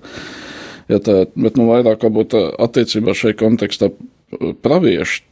Ja 0.93 0.99
tā, 1.01 1.23
bet 1.33 1.57
nu, 1.57 1.71
vairāk 1.71 2.03
varbūt 2.05 2.35
attiecībā 2.37 3.15
šajā 3.17 3.39
kontekstā 3.41 3.89
pravieši 4.65 5.23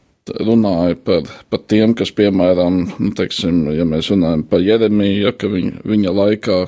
runāja 0.43 0.95
par, 1.03 1.27
par 1.51 1.61
tiem, 1.67 1.93
kas, 1.97 2.13
piemēram, 2.15 2.79
nu, 2.95 3.11
teiksim, 3.17 3.67
ja 3.75 3.85
mēs 3.87 4.09
runājam 4.13 4.45
par 4.47 4.63
Jeremiju, 4.63 5.25
ja, 5.27 5.33
ka 5.35 5.49
viņa, 5.51 5.83
viņa 5.89 6.13
laikā 6.15 6.59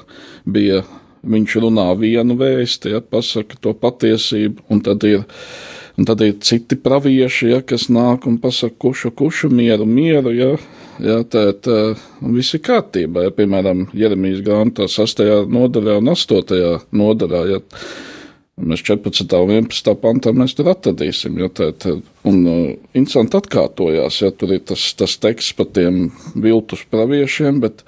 bija, 0.46 0.82
viņš 1.26 1.56
runā 1.64 1.88
vienu 2.00 2.36
vēsti, 2.40 2.92
ja, 2.96 3.02
pasaka 3.02 3.58
to 3.62 3.74
patiesību, 3.80 4.68
un 4.70 4.84
tad 4.86 5.08
ir, 5.08 5.24
un 5.98 6.08
tad 6.08 6.24
ir 6.26 6.38
citi 6.44 6.78
pravieši, 6.80 7.52
ja, 7.54 7.62
kas 7.62 7.88
nāk 7.94 8.28
un 8.30 8.40
pasaka 8.44 8.76
kušu, 8.86 9.14
kušu 9.16 9.52
mieru, 9.54 9.88
mieru, 9.88 10.34
ja, 10.36 10.50
ja, 11.04 11.22
un 11.22 12.36
viss 12.36 12.58
ir 12.58 12.64
kārtībā, 12.66 13.28
ja, 13.28 13.36
piemēram, 13.36 13.88
Jeremijas 13.96 14.44
grāmatā 14.46 14.90
6. 14.92 15.24
nodaļā 15.52 16.00
un 16.02 16.12
8. 16.16 16.76
nodaļā, 17.04 17.46
ja, 17.54 17.64
Mēs 18.56 18.86
14. 18.88 19.34
un 19.44 19.50
11. 19.52 19.90
pantā 20.00 20.32
mēs 20.32 20.54
tur 20.56 20.70
atradīsim. 20.72 21.42
Ja, 21.42 21.50
tā, 21.52 21.74
tā, 21.76 21.98
un 22.24 22.38
uh, 22.48 22.70
interesanti 22.96 23.36
atkārtojās, 23.36 24.22
ja 24.24 24.30
tur 24.32 24.54
ir 24.56 24.62
tas, 24.64 24.86
tas 24.96 25.18
teksts 25.20 25.58
par 25.58 25.68
tiem 25.76 26.06
viltus 26.40 26.86
praviešiem, 26.88 27.60
bet, 27.66 27.84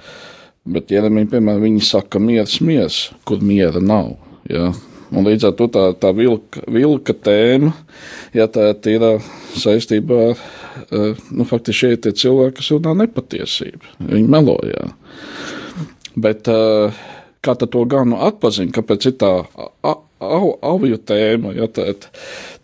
bet 0.67 0.91
Jeremija, 0.91 1.29
piemēram, 1.37 1.63
viņi 1.69 1.85
saka 1.87 2.19
miers, 2.19 2.57
miers, 2.59 2.99
kur 3.23 3.39
miera 3.39 3.79
nav. 3.79 4.17
Ja. 4.51 4.73
Un 5.11 5.27
līdz 5.27 5.49
ar 5.49 5.53
to 5.59 5.67
tā, 5.71 5.83
tā 6.01 6.11
vilka, 6.15 6.63
vilka 6.71 7.15
tēma, 7.15 7.71
ja 8.35 8.47
tā 8.51 8.73
ir 8.91 9.05
uh, 9.05 9.29
saistībā 9.55 10.23
uh, 10.33 11.27
nu, 11.31 11.47
faktiski 11.47 11.79
šie 11.79 11.91
ir 11.95 12.17
cilvēki, 12.19 12.57
kas 12.59 12.71
runā 12.75 12.95
nepatiesību. 13.03 13.93
Viņi 14.09 14.31
melojā. 14.33 14.89
Bet, 16.19 16.49
uh, 16.51 16.97
kā 17.45 17.55
to 17.55 17.83
ganu 17.89 18.19
atpazīt, 18.27 18.73
kāpēc 18.75 19.11
ir 19.11 19.17
tā 19.21 19.31
au, 19.85 20.47
avju 20.65 20.99
tēma. 21.07 21.53
Ja, 21.57 21.69
tā, 21.71 21.93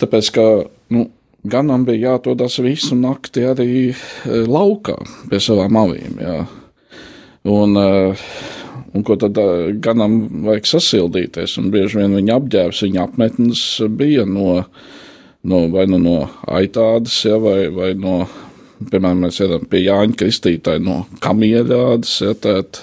tāpēc, 0.01 0.31
ka 0.35 0.47
nu, 0.93 1.07
ganam 1.43 1.85
bija 1.87 2.13
jāatrodas 2.13 2.59
visu 2.63 2.97
nakti 2.99 3.45
arī 3.47 3.69
laukā 4.25 4.97
pie 5.29 5.39
savām 5.43 5.79
avīm. 5.79 6.19
Ja. 6.23 6.43
Un, 7.43 7.75
e, 7.75 8.15
un 8.93 9.05
ko 9.05 9.17
tad 9.19 9.37
ganam 9.83 10.21
vajag 10.45 10.69
sasildīties? 10.69 11.57
Un 11.61 11.71
bieži 11.73 12.01
vien 12.01 12.15
viņa 12.19 12.39
apģērbs, 12.39 12.85
viņa 12.85 13.03
apmetnes 13.07 13.65
bija 13.97 14.25
no, 14.29 14.63
no 15.43 15.61
vai 15.73 15.85
nu 15.91 16.01
no 16.01 16.17
aitādas, 16.47 17.19
ja, 17.27 17.39
vai, 17.41 17.67
vai 17.73 17.93
no 17.99 18.23
piemēram, 18.89 19.23
mēs 19.25 19.39
ejam 19.43 19.65
pie 19.69 19.83
Jāņa 19.85 20.17
Kristītāja 20.19 20.81
no 20.83 21.03
kamieļādas, 21.23 22.13
ja, 22.25 22.33
tēt, 22.43 22.81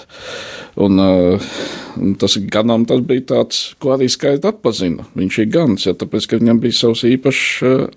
un, 0.81 1.01
un 1.01 2.17
tas 2.21 2.37
ganam 2.53 2.87
tas 2.89 3.03
bija 3.07 3.27
tāds, 3.35 3.63
ko 3.83 3.95
arī 3.97 4.11
skaidri 4.13 4.53
atpazina. 4.53 5.07
Viņš 5.19 5.39
ir 5.43 5.51
gans, 5.53 5.87
ja, 5.89 5.97
tāpēc, 5.99 6.29
ka 6.31 6.41
viņam 6.41 6.63
bija 6.63 6.79
savs 6.83 7.05
īpašs 7.09 7.47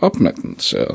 apmetnis, 0.03 0.73
ja. 0.75 0.89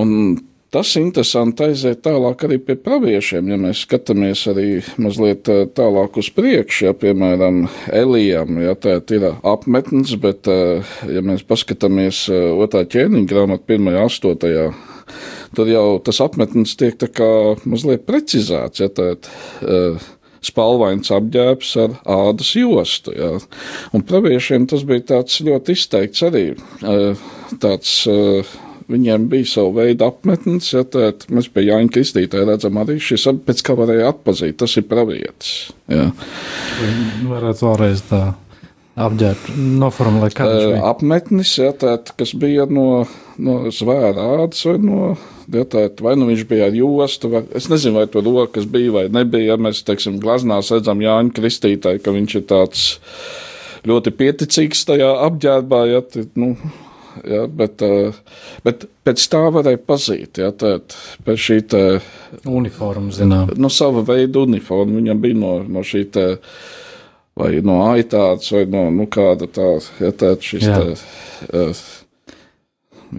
Un 0.00 0.38
tas 0.70 0.92
interesanti 1.00 1.66
aiziet 1.66 2.02
tālāk 2.04 2.44
arī 2.46 2.60
pie 2.62 2.76
praviešiem, 2.78 3.48
ja 3.50 3.58
mēs 3.60 3.84
skatāmies 3.86 4.44
arī 4.50 4.68
mazliet 5.02 5.50
tālāk 5.76 6.20
uz 6.20 6.30
priekšu, 6.34 6.86
ja, 6.88 6.94
piemēram, 6.96 7.64
Elijam, 7.92 8.60
ja 8.62 8.76
tā 8.78 9.00
ir 9.16 9.26
apmetnis, 9.40 10.14
bet, 10.20 10.46
ja 10.46 11.24
mēs 11.26 11.42
paskatāmies 11.48 12.28
otrā 12.30 12.84
ķēniņa 12.86 13.30
grāmatā, 13.30 13.66
pirmajā, 13.72 14.06
astotajā 14.06 14.70
tad 15.58 15.66
jau 15.66 15.98
tas 16.06 16.20
apmetnis 16.22 16.76
tiek 16.78 16.94
tā 17.00 17.08
kā 17.10 17.28
mazliet 17.66 18.06
precizēts. 18.06 18.82
Ja, 18.84 18.90
tēt, 18.94 19.26
uh, 19.66 19.98
spalvains 20.44 21.10
apģērbs 21.12 21.74
ar 21.82 21.98
ādas 22.08 22.54
jostu. 22.56 23.12
Jā. 23.16 23.34
Un 23.96 24.04
praviešiem 24.08 24.66
tas 24.70 24.86
bija 24.88 25.04
tāds 25.14 25.40
ļoti 25.44 25.76
izteikts 25.76 26.24
arī. 26.26 26.44
Tāds, 27.60 27.92
Viņiem 28.90 29.28
bija 29.30 29.46
sava 29.46 29.84
veida 29.84 30.08
apmetnis, 30.10 30.72
ja 30.74 30.82
tā 30.82 31.12
mēs 31.30 31.50
pie 31.54 31.68
Jāņa 31.68 31.92
Kristītāja 31.94 32.48
redzam 32.48 32.80
arī 32.82 32.98
šis, 33.02 33.28
pēc 33.46 33.64
kā 33.66 33.76
varēja 33.78 34.10
atpazīt, 34.10 34.58
tas 34.58 34.74
ir 34.80 34.88
pravietis. 34.90 35.70
Jā. 35.90 36.08
Varētu 37.30 37.68
vēlreiz 37.68 38.02
tā 38.10 38.22
apģērbt, 39.00 39.50
noformulēt, 39.80 40.34
kā 40.36 40.46
viņš 40.48 40.64
bija. 40.72 40.80
Apmetnis, 40.90 41.52
jā, 41.60 41.70
tēt, 41.82 42.12
kas 42.18 42.32
bija 42.38 42.66
no, 42.70 43.04
no 43.40 43.56
zvēra 43.74 44.26
ādas 44.36 44.64
vai 44.66 44.76
no, 44.82 45.12
jā, 45.52 45.64
tēt, 45.76 46.02
vai 46.04 46.16
nu 46.18 46.28
viņš 46.30 46.44
bija 46.50 46.68
ar 46.68 46.76
jostu, 46.76 47.30
vai, 47.32 47.44
es 47.56 47.70
nezinu, 47.72 48.00
vai 48.00 48.08
tur 48.10 48.26
rokas 48.26 48.66
bija 48.70 48.96
vai 48.98 49.06
nebija, 49.12 49.54
ja 49.54 49.60
mēs, 49.60 49.84
teiksim, 49.86 50.18
glaznās 50.22 50.72
redzam 50.74 51.02
Jāņa 51.04 51.34
Kristītāju, 51.38 52.02
ka 52.04 52.14
viņš 52.16 52.36
ir 52.40 52.46
tāds 52.50 52.86
ļoti 53.88 54.12
pieticīgs 54.18 54.84
tajā 54.90 55.10
apģērbā, 55.28 55.84
ja, 55.94 56.04
tēt, 56.04 56.34
nu, 56.40 56.56
Ja, 57.26 57.44
bet, 57.46 57.82
bet 58.66 58.84
pēc 59.06 59.24
tā 59.32 59.40
varēja 59.54 59.80
pazīt. 59.82 60.40
Ja, 60.42 60.50
tēt, 60.54 60.94
pēc 61.26 61.46
šī 61.46 61.58
tā 61.72 61.82
uniforma, 62.48 63.12
zinām. 63.14 63.50
No 63.60 63.70
sava 63.72 64.04
veida 64.06 64.44
uniforma. 64.44 64.98
Viņam 65.00 65.22
bija 65.22 65.38
no, 65.40 65.54
no 65.66 65.84
šī 65.86 66.04
tā 66.14 66.26
vai 67.40 67.54
no 67.64 67.80
aitāts, 67.88 68.50
vai 68.54 68.66
no 68.70 68.88
nu, 68.94 69.06
kāda 69.10 69.48
tāda, 69.48 69.86
ja 70.02 70.12
tāda 70.12 70.44
šis 70.44 70.66
jā. 70.66 70.82
tā, 70.82 71.64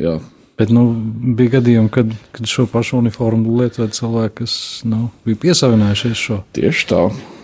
jā. 0.01 0.19
Bet, 0.62 0.69
nu, 0.69 0.83
bija 1.38 1.55
gadījumi, 1.55 1.89
kad, 1.89 2.12
kad 2.36 2.50
šo 2.50 2.67
pašu 2.69 3.00
uniformu 3.00 3.55
lietoja 3.57 3.89
cilvēki, 3.98 4.36
kas 4.43 4.55
nu, 4.86 5.07
bija 5.25 5.39
piesavinājušies 5.48 6.19
šo. 6.21 6.38
Tieši 6.53 6.86
tā. 6.91 7.00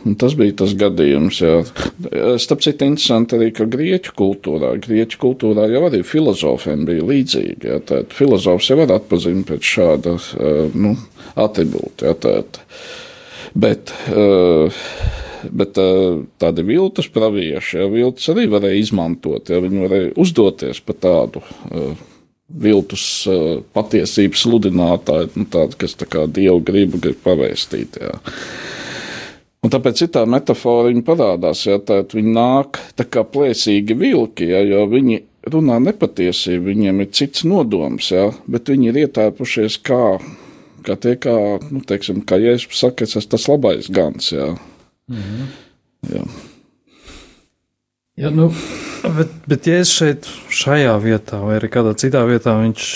Un 0.08 0.16
tas 0.16 0.38
bija 0.40 0.56
tas 0.62 0.72
gadījums. 0.78 1.42
Jā. 1.44 1.58
Starp 2.40 2.64
citu, 2.64 2.88
interesanti 2.88 3.36
arī, 3.36 3.50
ka 3.56 3.68
grieķu 3.68 4.14
kultūrā, 4.16 4.72
grieķu 4.86 5.20
kultūrā 5.20 5.68
jau 5.74 5.84
arī 5.90 6.00
filozofiem 6.08 6.86
bija 6.88 7.06
līdzīgi. 7.10 7.68
Jā, 7.68 7.82
tād, 7.84 8.16
filozofs 8.16 8.72
jau 8.72 8.80
var 8.80 8.96
atpazīt 8.96 9.44
pēc 9.50 9.72
šāda 9.74 10.16
nu, 10.80 10.96
attribūta. 11.36 12.14
Bet, 13.58 13.92
bet 15.60 15.80
tādi 16.44 16.68
viltus 16.68 17.10
pravieši, 17.12 17.82
ja, 17.82 17.88
viltus 17.92 18.30
arī 18.32 18.48
varēja 18.52 18.84
izmantot, 18.86 19.52
ja 19.52 19.60
viņi 19.64 19.84
varēja 19.88 20.14
uzdoties 20.24 20.80
par 20.88 21.02
tādu 21.04 21.44
viltus 22.48 23.04
patiesības 23.76 24.46
sludinātāju, 24.46 25.34
nu, 25.36 25.48
tādu, 25.52 25.76
kas 25.84 25.98
tā 26.00 26.08
kā 26.08 26.24
dievu 26.32 26.62
gribu 26.64 27.02
grib 27.04 27.20
pavēstīt. 27.26 28.00
Ja. 28.00 28.16
Un 29.68 29.72
tāpēc 29.74 30.00
citā 30.00 30.22
metafora 30.24 30.88
viņa 30.88 31.02
parādās, 31.04 31.66
ja 31.68 31.76
tā 31.84 31.98
viņi 32.08 32.32
nāk 32.38 32.78
tā 32.96 33.04
kā 33.04 33.26
plēsīgi 33.28 33.98
vilki, 34.00 34.46
ja, 34.54 34.62
jo 34.64 34.86
viņi 34.88 35.18
runā 35.52 35.82
nepatiesību, 35.84 36.70
viņiem 36.70 37.04
ir 37.04 37.10
cits 37.12 37.44
nodoms, 37.44 38.08
ja, 38.14 38.30
bet 38.48 38.72
viņi 38.72 38.88
ir 38.94 39.02
ietēpušies 39.02 39.76
kā, 39.84 40.00
kā 40.88 40.96
tie, 41.04 41.18
kā, 41.20 41.36
nu, 41.68 41.84
teiksim, 41.84 42.24
kā 42.24 42.40
Jēzus 42.40 42.80
saka, 42.80 43.04
es 43.04 43.20
esmu 43.20 43.34
tas 43.36 43.50
labais 43.52 43.92
gans, 43.92 44.32
ja. 44.32 44.54
Mhm. 45.12 45.52
Jā. 46.14 46.24
Ja, 48.24 48.32
nu, 48.32 48.48
bet, 49.04 49.32
bet, 49.50 49.68
ja 49.70 49.80
es 49.84 49.92
šeit, 49.94 50.28
šajā 50.54 50.94
vietā, 51.04 51.40
vai 51.44 51.58
arī 51.58 51.70
kādā 51.72 51.94
citā 52.00 52.24
vietā, 52.28 52.56
viņš, 52.62 52.88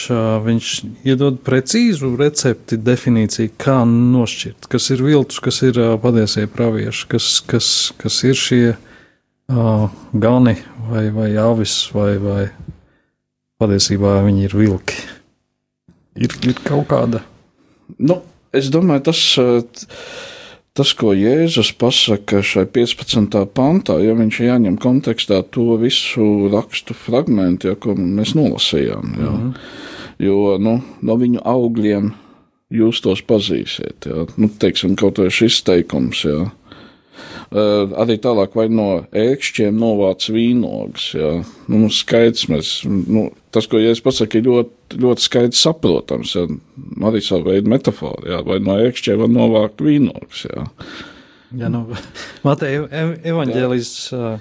viņš 0.46 0.72
iedod 1.08 1.40
precīzu 1.46 2.14
recepti, 2.20 2.80
definīciju, 2.82 3.54
kā 3.62 3.82
nošķirt, 3.88 4.70
kas 4.72 4.90
ir 4.96 5.04
viltus, 5.06 5.42
kas 5.44 5.62
ir 5.68 5.80
patiesie 6.04 6.48
pravieši, 6.52 7.08
kas, 7.12 7.30
kas, 7.48 7.70
kas 8.02 8.20
ir 8.28 8.40
šie 8.40 8.64
uh, 8.74 9.88
gani 10.14 10.58
vai, 10.90 11.06
vai 11.16 11.30
avis, 11.42 11.78
vai, 11.96 12.16
vai 12.22 12.44
patiesībā 13.62 14.20
viņi 14.26 14.48
ir 14.50 14.58
vilki. 14.58 15.00
Ir, 16.22 16.36
ir 16.50 16.60
kaut 16.66 16.90
kāda. 16.92 17.24
Nu, 17.98 18.22
es 18.56 18.72
domāju, 18.74 19.10
tas. 19.12 19.26
Uh, 19.40 20.30
tas, 20.78 20.94
ko 20.98 21.14
Jēzus 21.16 21.74
pasaka 21.80 22.42
šai 22.46 22.66
15. 22.72 23.38
pantā, 23.56 23.98
ja 24.04 24.16
viņš 24.18 24.42
jāņem 24.46 24.80
kontekstā 24.82 25.42
to 25.52 25.76
visu 25.82 26.50
rakstu 26.54 26.96
fragment, 26.98 27.68
ja, 27.68 27.76
ko 27.76 27.96
mēs 27.98 28.36
nolasījām. 28.38 29.16
Ja. 29.20 29.32
Mm. 29.32 29.54
Jo 30.22 30.58
nu, 30.62 30.78
no 31.02 31.18
viņu 31.18 31.42
augļiem 31.48 32.12
jūs 32.72 33.02
tos 33.04 33.24
pazīsiet. 33.26 34.08
Ja. 34.08 34.26
Nu, 34.38 34.52
teiksim, 34.62 34.96
kaut 35.00 35.20
vai 35.22 35.32
šis 35.34 35.62
teikums. 35.68 36.24
Ja. 36.28 36.46
Uh, 37.52 37.90
arī 38.00 38.16
tālāk, 38.24 38.54
vai 38.56 38.70
no 38.72 39.02
ēkšķiem 39.12 39.76
novāc 39.76 40.30
vīnogas. 40.32 41.10
Ja. 41.18 41.32
Nu, 41.68 41.90
skaidrs, 41.92 42.46
mēs, 42.48 42.70
nu, 42.88 43.26
tas, 43.52 43.68
ko 43.68 43.82
es 43.84 44.00
pasaku, 44.04 44.40
ir 44.40 44.46
ļoti, 44.48 45.00
ļoti 45.04 45.26
skaidrs 45.26 45.64
saprotams. 45.68 46.32
Ja. 46.38 46.46
Arī 47.10 47.20
savu 47.26 47.50
veidu 47.52 47.74
metafora, 47.74 48.24
ja. 48.38 48.40
vai 48.48 48.62
no 48.64 48.78
ēkšķiem 48.80 49.20
var 49.26 49.34
novākt 49.36 49.84
vīnogas. 49.84 50.46
Ja. 50.48 50.64
Jā, 51.52 51.68
nu, 51.68 51.82
Mateja 52.48 52.86
evaņģēlijs, 53.28 53.92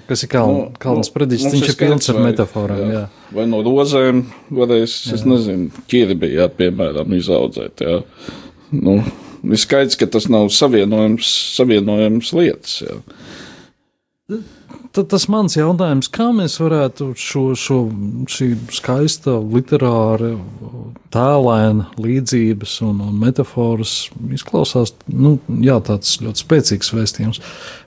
kas 0.07 0.23
ir 0.23 0.37
nu, 0.39 0.61
kalns 0.79 1.09
nu, 1.11 1.15
predis, 1.17 1.43
viņš 1.51 1.73
ir 1.73 1.77
pilns 1.81 2.07
ar 2.13 2.21
metaforām. 2.23 2.79
Jā. 2.79 3.01
Jā. 3.01 3.33
Vai 3.35 3.47
no 3.51 3.59
rozēm 3.65 4.23
varēs, 4.55 4.95
jā. 5.09 5.17
es 5.19 5.27
nezinu, 5.27 5.83
ķirbi, 5.91 6.31
jā, 6.37 6.47
piemēram, 6.55 7.11
izaudzēt. 7.19 7.83
Jā. 7.83 7.99
Nu, 8.71 9.01
ir 9.43 9.61
skaidrs, 9.61 9.97
ka 9.99 10.09
tas 10.11 10.29
nav 10.31 10.49
savienojams, 10.53 11.29
savienojams 11.57 12.33
lietas. 12.37 12.81
Jā 12.85 14.41
tad 14.95 15.07
tas 15.11 15.25
mans 15.31 15.55
jautājums, 15.55 16.09
kā 16.11 16.29
mēs 16.35 16.57
varētu 16.61 17.11
šo, 17.19 17.43
šo 17.59 17.77
šī 18.31 18.47
skaista 18.75 19.37
literāra, 19.39 20.33
tēlēna 21.13 21.87
līdzības 22.01 22.77
un, 22.87 23.01
un 23.07 23.19
metaforas 23.21 23.95
izklausās, 24.35 24.93
nu, 25.11 25.37
jā, 25.63 25.77
tāds 25.87 26.17
ļoti 26.23 26.43
spēcīgs 26.43 26.91
vēstījums, 26.95 27.41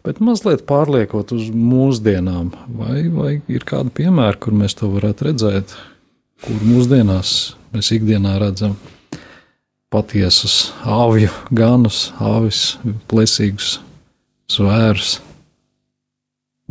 bet 0.06 0.22
mazliet 0.24 0.64
pārliekot 0.68 1.34
uz 1.36 1.50
mūsdienām, 1.52 2.52
vai, 2.80 3.04
vai 3.12 3.34
ir 3.52 3.68
kādi 3.68 3.92
piemēri, 4.00 4.40
kur 4.40 4.56
mēs 4.56 4.76
to 4.80 4.90
varētu 4.94 5.30
redzēt, 5.30 5.76
kur 6.44 6.66
mūsdienās 6.68 7.54
mēs 7.74 7.92
ikdienā 7.96 8.38
redzam 8.42 8.78
patiesus 9.94 10.72
āvju 10.82 11.30
ganus, 11.54 12.08
āvis, 12.18 12.74
plesīgus 13.10 13.78
zvērus. 14.50 15.18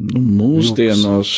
Nu, 0.04 0.20
mūsdienās, 0.42 1.32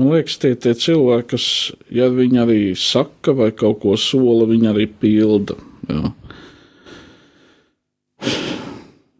man 0.00 0.14
liekas, 0.14 0.38
tie 0.42 0.54
ir 0.56 0.78
cilvēki, 0.80 1.28
kas, 1.34 1.48
ja 1.92 2.08
viņi 2.10 2.42
arī 2.42 2.60
saka 2.80 3.36
vai 3.36 3.50
kaut 3.54 3.82
ko 3.84 3.94
sola, 4.00 4.48
viņi 4.48 4.70
arī 4.72 4.88
pilda. 4.88 5.58
Jā. 5.86 6.10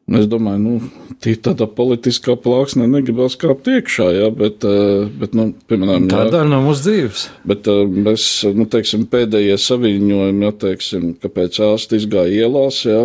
Es 0.06 0.28
domāju, 0.30 0.60
nu, 0.62 0.74
tā 1.18 1.32
ir 1.32 1.40
tāda 1.42 1.66
politiskā 1.66 2.36
plāksne, 2.38 2.86
negribas 2.86 3.34
kāpt 3.42 3.66
iekšā, 3.72 4.04
jā, 4.14 4.28
bet, 4.30 4.62
eh, 4.62 5.08
bet 5.18 5.32
nu, 5.34 5.48
piemēram, 5.66 6.06
tā 6.12 6.28
ir 6.28 6.30
daļa 6.30 6.50
no 6.52 6.60
mūsu 6.68 6.84
dzīves. 6.84 7.24
Bet 7.50 7.66
eh, 7.66 7.80
mēs, 8.06 8.26
nu, 8.54 8.68
teiksim, 8.70 9.08
pēdējie 9.10 9.56
saviņojumi, 9.64 10.46
jā, 10.46 10.52
teiksim, 10.62 11.08
kāpēc 11.22 11.58
ārsti 11.66 11.98
izgāja 11.98 12.46
ielās, 12.46 12.84
jā, 12.86 13.00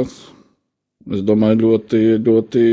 es 1.10 1.24
domāju, 1.26 1.64
ļoti, 1.64 2.02
ļoti 2.22 2.66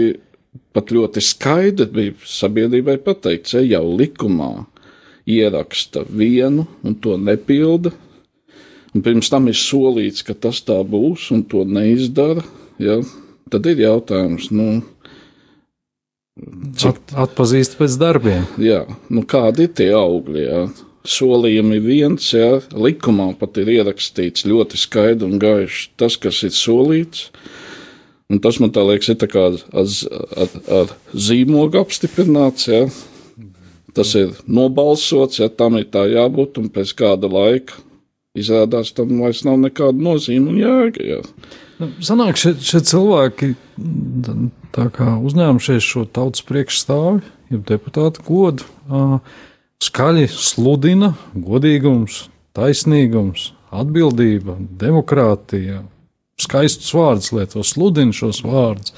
pat 0.76 0.92
ļoti 0.92 1.22
skaidri 1.24 1.86
bija 1.94 2.16
sabiedrībai 2.28 2.98
pateikts, 3.04 3.54
ja 3.56 3.62
jau 3.64 3.86
likumā 3.96 4.66
ieraksta 5.28 6.04
vienu 6.04 6.66
un 6.84 6.98
to 7.00 7.16
nepilda, 7.16 7.94
un 8.92 9.04
pirms 9.04 9.32
tam 9.32 9.48
ir 9.48 9.56
solīts, 9.56 10.20
ka 10.20 10.36
tas 10.36 10.60
tā 10.68 10.76
būs, 10.84 11.30
un 11.32 11.46
to 11.48 11.64
neizdara, 11.64 12.44
ja, 12.76 13.00
tad 13.52 13.66
ir 13.70 13.82
jautājums, 13.84 14.50
nu, 14.54 14.82
cik 16.78 16.94
At, 16.94 17.14
atpazīst 17.28 17.78
pēc 17.78 17.96
darbiem. 18.00 18.44
Jā, 18.62 18.84
nu 19.12 19.24
kādi 19.28 19.66
ir 19.66 19.74
tie 19.80 19.90
augļi, 19.98 20.44
jā. 20.44 20.66
Solījumi 21.08 21.78
viens, 21.80 22.26
jā, 22.34 22.58
likumā 22.74 23.30
pat 23.40 23.56
ir 23.62 23.70
ierakstīts 23.78 24.44
ļoti 24.48 24.80
skaidri 24.80 25.28
un 25.28 25.40
gaiši 25.40 25.88
tas, 25.96 26.18
kas 26.20 26.42
ir 26.44 26.52
solīts, 26.52 27.28
Un 28.28 28.42
tas 28.44 28.58
man 28.60 28.74
liekas, 28.76 29.08
ir 29.08 29.30
kā 29.32 29.46
ar, 29.48 29.54
ar, 29.72 30.56
ar 30.78 30.90
zīmogu 31.16 31.78
apstiprināts. 31.80 32.66
Ja? 32.68 32.82
Tas 33.96 34.12
ir 34.20 34.34
nobalsots, 34.44 35.40
ja 35.40 35.48
tam 35.48 35.78
ir 35.80 35.86
tā 35.88 36.04
jābūt, 36.12 36.60
un 36.60 36.68
pēc 36.74 36.92
kāda 36.98 37.30
laika 37.32 37.80
izrādās 38.36 38.92
tam 38.92 39.16
vairs 39.22 39.40
nav 39.48 39.56
nekāda 39.62 39.96
nozīme 39.96 40.52
un 40.52 40.60
jēga. 40.60 41.06
Ja? 41.08 41.22
Sanāk, 41.78 42.34
šie, 42.40 42.56
šie 42.58 42.80
cilvēki 42.82 43.52
uzņēmušies 44.74 45.84
šo 45.86 46.02
tautas 46.10 46.42
priekšstāvi, 46.48 47.20
jeb 47.54 47.62
deputātu 47.68 48.24
godu, 48.26 48.66
skaļi 49.84 50.26
sludina 50.32 51.12
godīgums, 51.38 52.24
taisnīgums, 52.58 53.52
atbildība, 53.70 54.56
demokrātija, 54.80 55.84
skaistus 56.42 56.90
vārdus 56.96 57.30
lieto, 57.36 57.62
sludina 57.62 58.14
šos 58.16 58.42
vārdus. 58.42 58.94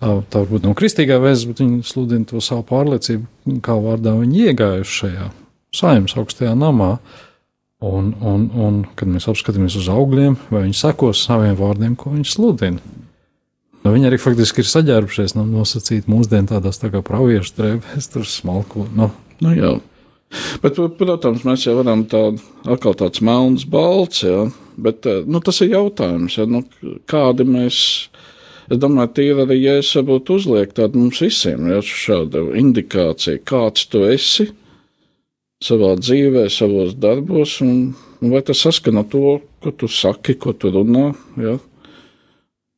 Tā 0.00 0.40
varbūt 0.40 0.64
nav 0.64 0.74
kristīgā 0.80 1.20
vēsts, 1.20 1.48
bet 1.50 1.60
viņi 1.60 1.84
sludina 1.88 2.28
to 2.28 2.40
savu 2.44 2.64
pārliecību, 2.72 3.60
kā 3.64 3.76
vārdā 3.84 4.16
viņi 4.16 4.48
iegājuši 4.48 4.98
šajā 5.02 5.28
saimnes 5.76 6.16
augstajā 6.20 6.56
namā. 6.56 6.94
Un, 7.84 8.12
un, 8.24 8.44
un, 8.56 8.76
kad 8.96 9.10
mēs 9.10 9.26
apskatāmies 9.28 9.74
uz 9.76 9.90
augļiem, 9.92 10.38
vai 10.48 10.62
viņi 10.64 10.78
sekos 10.78 11.24
saviem 11.26 11.56
vārdiem, 11.58 11.96
ko 11.98 12.14
viņi 12.14 12.30
sludina. 12.30 12.94
Nu, 13.84 13.92
viņi 13.92 14.08
arī 14.08 14.16
faktiski 14.22 14.62
ir 14.62 14.70
saģērbušies, 14.70 15.34
nu, 15.36 15.44
nosacīt 15.50 16.08
mūsdienu 16.08 16.48
tādās 16.54 16.80
tā 16.80 16.88
kā 16.94 17.02
praviešu 17.04 17.58
drēbēs, 17.58 18.08
tur 18.14 18.24
smalku, 18.30 18.86
nu, 18.96 19.10
Nu, 19.42 19.52
jā. 19.56 19.74
Bet, 20.62 20.78
protams, 20.98 21.44
mēs 21.46 21.66
jau 21.66 21.76
varam 21.78 22.04
tādu 22.10 22.42
atkal 22.66 22.96
tāds 22.98 23.22
melns 23.24 23.66
balts, 23.70 24.24
jā. 24.26 24.48
Bet 24.80 25.06
nu, 25.30 25.40
tas 25.44 25.60
ir 25.62 25.74
jautājums, 25.76 26.38
ja, 26.40 26.48
nu, 26.50 26.64
kādi 27.10 27.46
mēs. 27.46 27.78
Es 28.64 28.78
domāju, 28.80 29.10
tīri 29.18 29.42
arī, 29.44 29.58
ja 29.60 29.74
es 29.76 29.90
varbūt 29.92 30.30
uzlieku 30.32 30.78
tādu 30.78 31.02
mums 31.02 31.18
visiem, 31.20 31.66
ja 31.68 31.82
šādu 31.84 32.46
indikāciju, 32.56 33.42
kāds 33.44 33.84
tu 33.92 34.06
esi 34.08 34.46
savā 35.62 35.94
dzīvē, 36.00 36.46
savos 36.52 36.96
darbos, 36.98 37.58
un, 37.64 37.92
un 38.20 38.32
vai 38.32 38.42
tas 38.46 38.62
saskana 38.64 39.04
to, 39.08 39.38
ko 39.62 39.74
tu 39.76 39.90
saki, 39.90 40.38
ko 40.40 40.56
tu 40.56 40.72
runā, 40.74 41.10
ja. 41.40 41.58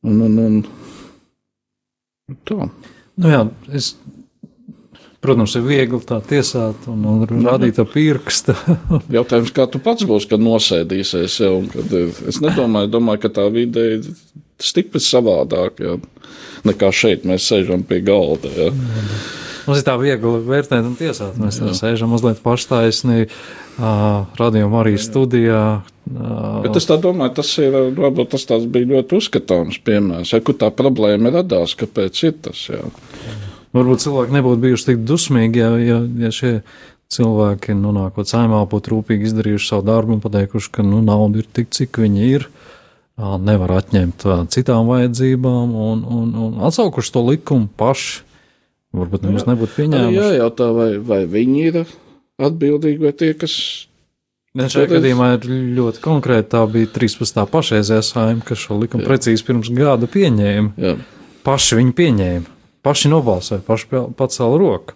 Un, 0.07 0.21
un, 0.27 0.37
un 0.43 2.37
tā. 2.47 2.69
Nu 3.17 3.31
jā, 3.33 3.41
es 3.73 3.95
Protams, 5.17 5.55
ir 5.57 5.63
viegli 5.65 5.97
tā 6.05 6.19
tiesāt 6.23 6.85
un, 6.91 7.01
un 7.09 7.23
nu, 7.25 7.39
rādīt 7.49 7.79
ar 7.81 7.87
pirkstu. 7.89 8.53
Jautājums, 9.17 9.49
kā 9.55 9.65
tu 9.67 9.81
pats 9.83 10.05
būsi, 10.05 10.29
kad 10.29 10.43
nosēdīsies 10.43 11.39
jau? 11.41 11.55
Kad, 11.73 11.95
es 12.29 12.37
nedomāju, 12.43 12.91
domāju, 12.93 13.23
ka 13.25 13.31
tā 13.39 13.47
vide 13.51 13.85
ir 13.95 14.05
stipri 14.61 15.01
savādāk 15.01 15.81
jā, 15.81 15.97
nekā 16.69 16.91
šeit. 16.93 17.25
Mēs 17.27 17.49
sēžam 17.49 17.81
pie 17.89 17.99
galda. 18.05 18.53
Jā. 18.53 18.69
Mums 19.67 19.81
ir 19.81 19.85
tā 19.87 19.97
viegli 19.99 20.39
vērtēt 20.47 20.85
un 20.87 20.95
tiesāt. 20.95 21.35
Mēs 21.41 21.59
jā. 21.59 21.73
sēžam 21.75 22.13
mazliet 22.15 22.39
paštaisni, 22.43 23.27
uh, 23.27 24.23
radījām 24.39 24.75
arī 24.79 24.95
studijā. 25.01 25.63
Bet 26.63 26.79
es 26.79 26.87
tā 26.87 26.95
domāju, 27.03 27.35
tas 27.41 27.51
ir 27.59 27.75
varbūt 27.97 28.31
tas 28.31 28.67
bija 28.71 28.93
ļoti 28.93 29.19
uzskatāms 29.19 29.81
piemērs, 29.83 30.31
ja, 30.31 30.39
kur 30.39 30.55
tā 30.55 30.71
problēma 30.71 31.33
radās, 31.35 31.75
kāpēc 31.79 32.23
ir 32.23 32.37
tas. 32.47 32.63
Jā. 32.71 32.85
Varbūt 33.75 34.05
cilvēki 34.05 34.37
nebūtu 34.37 34.63
bijuši 34.63 34.93
tik 34.93 35.01
dusmīgi, 35.05 35.59
ja, 35.59 35.73
ja, 35.83 35.97
ja 36.23 36.31
šie 36.33 36.53
cilvēki, 37.13 37.75
nonākot 37.77 38.29
saimā, 38.29 38.63
būtu 38.71 38.95
rūpīgi 38.95 39.29
izdarījuši 39.29 39.69
savu 39.69 39.85
darbu 39.87 40.17
un 40.17 40.23
pateikuši, 40.23 40.71
ka 40.77 40.85
nu, 40.85 41.01
nauda 41.05 41.43
ir 41.43 41.51
tik, 41.51 41.71
cik 41.75 41.99
viņi 42.03 42.31
ir. 42.37 42.47
Nevar 43.17 43.79
atņemt 43.79 44.27
citām 44.53 44.89
vajadzībām 44.91 45.71
un, 45.73 46.03
un, 46.05 46.33
un 46.37 46.59
atsaukuši 46.67 47.13
to 47.15 47.23
likumu 47.31 47.69
paši. 47.79 48.26
Varbūt 48.95 49.27
nemaz 49.27 49.47
nebūtu 49.49 49.75
pieņēmuši. 49.81 50.15
Jā, 50.15 50.29
jautā, 50.39 50.69
vai, 50.75 50.89
vai 51.03 51.21
viņi 51.29 51.63
ir 51.71 51.79
atbildīgi 52.39 53.03
vai 53.03 53.13
tie, 53.17 53.33
kas 53.37 53.55
Nē, 54.57 54.69
šajā 54.73 54.87
gadījumā 54.95 55.33
ir 55.35 55.47
ļoti 55.77 56.01
konkrēti. 56.01 56.49
Tā 56.55 56.63
bija 56.71 56.89
13. 56.95 57.43
pašreizējā 57.51 58.03
saima, 58.05 58.45
kas 58.47 58.63
šo 58.63 58.79
likumu 58.81 59.03
jā. 59.03 59.09
precīzi 59.11 59.45
pirms 59.45 59.69
gada 59.75 60.09
pieņēma. 60.09 60.71
Jā. 60.81 60.95
Paši 61.45 61.77
viņi 61.81 61.93
pieņēma 61.99 62.57
paši 62.87 63.11
nobalsoja, 63.11 63.63
paši 63.67 64.05
pacēla 64.17 64.61
roku. 64.61 64.95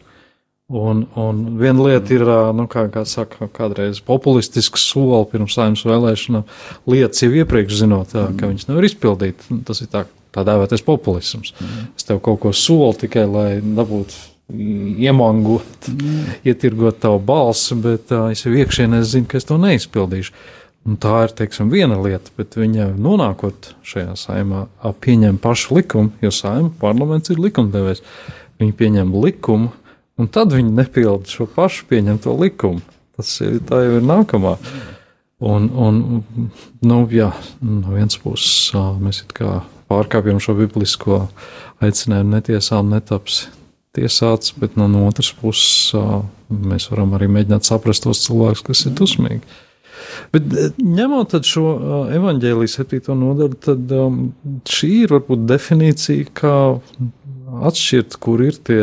Un, 0.71 1.03
un 1.19 1.39
viena 1.59 1.83
lieta 1.83 2.13
ir, 2.15 2.23
nu, 2.55 2.63
kā, 2.71 2.85
kā 2.93 3.01
saka, 3.09 3.49
kādreiz 3.51 3.99
populistisks 4.07 4.85
soli 4.93 5.25
pirms 5.33 5.57
saimnes 5.57 5.83
vēlēšanām, 5.83 6.45
lietas 6.87 7.25
jau 7.25 7.31
iepriekš 7.41 7.81
zinot, 7.81 8.13
jā, 8.15 8.29
ka 8.39 8.47
viņas 8.47 8.69
nevar 8.69 8.87
izpildīt. 8.87 9.43
Tas 9.67 9.83
ir 9.83 9.89
tā, 9.91 10.05
tā 10.35 10.45
dēvētais 10.47 10.83
populisms. 10.87 11.53
Mm. 11.57 11.87
Es 11.97 12.07
tev 12.07 12.21
kaut 12.23 12.41
ko 12.43 12.53
solu 12.55 12.93
tikai, 13.01 13.25
lai 13.29 13.49
dabūtu 13.61 14.31
iemangot, 14.51 15.87
mm. 15.87 16.23
ietirgot 16.47 16.99
tavu 17.03 17.19
balsi, 17.23 17.77
bet 17.79 18.11
uh, 18.11 18.29
es 18.33 18.43
jau 18.45 18.53
iekšienē 18.55 19.01
zinu, 19.07 19.29
ka 19.29 19.39
es 19.39 19.47
to 19.47 19.59
neizpildīšu. 19.61 20.35
Un 20.89 20.97
tā 20.97 21.13
ir 21.27 21.33
teiksim, 21.37 21.69
viena 21.69 21.99
lieta, 22.01 22.31
bet 22.39 22.55
viņa 22.57 22.87
nonākot 22.97 23.75
šajā 23.85 24.15
saimā, 24.17 24.63
pieņem 25.03 25.37
pašu 25.41 25.75
likumu, 25.77 26.09
jo 26.23 26.31
saima 26.33 26.71
parlaments 26.81 27.29
ir 27.29 27.41
likumdevējs. 27.41 28.01
Viņi 28.61 28.73
pieņem 28.79 29.11
likumu, 29.13 29.69
un 30.17 30.31
tad 30.33 30.55
viņi 30.55 30.73
nepilda 30.79 31.29
šo 31.29 31.45
pašu 31.53 31.85
pieņemto 31.91 32.33
likumu. 32.39 32.81
Tas 33.13 33.35
ir, 33.45 33.59
jau 33.61 33.99
ir 33.99 34.07
nākamā. 34.09 34.55
Un, 35.41 35.69
un 35.69 36.01
nu, 36.85 36.97
jā, 37.13 37.29
no 37.61 37.93
vienas 37.93 38.17
puses 38.21 38.73
mēs 39.01 39.21
pārkāpjam 39.91 40.39
šo 40.41 40.55
biblisko 40.59 41.25
aicinājumu 41.83 42.37
netiesām 42.37 42.93
netaps 42.93 43.45
tiesāts, 43.95 44.53
bet 44.55 44.77
no 44.79 44.87
otras 45.07 45.33
puses 45.35 45.91
mēs 46.51 46.87
varam 46.91 47.17
arī 47.17 47.27
mēģināt 47.31 47.67
saprast 47.67 48.05
tos 48.07 48.23
cilvēkus, 48.25 48.63
kas 48.69 48.85
ir 48.87 48.95
dusmīgi. 48.97 49.59
Bet 50.31 50.47
ņemot 50.81 51.35
šo 51.47 51.65
evaņģēlijas 52.15 52.77
septīto 52.79 53.15
nodaļu, 53.17 53.59
tad 53.63 53.93
šī 54.71 54.91
ir 55.03 55.13
varbūt 55.15 55.45
definīcija, 55.49 56.31
kā 56.35 56.55
atšķirt, 57.69 58.17
kur 58.23 58.43
ir 58.47 58.57
tie 58.67 58.81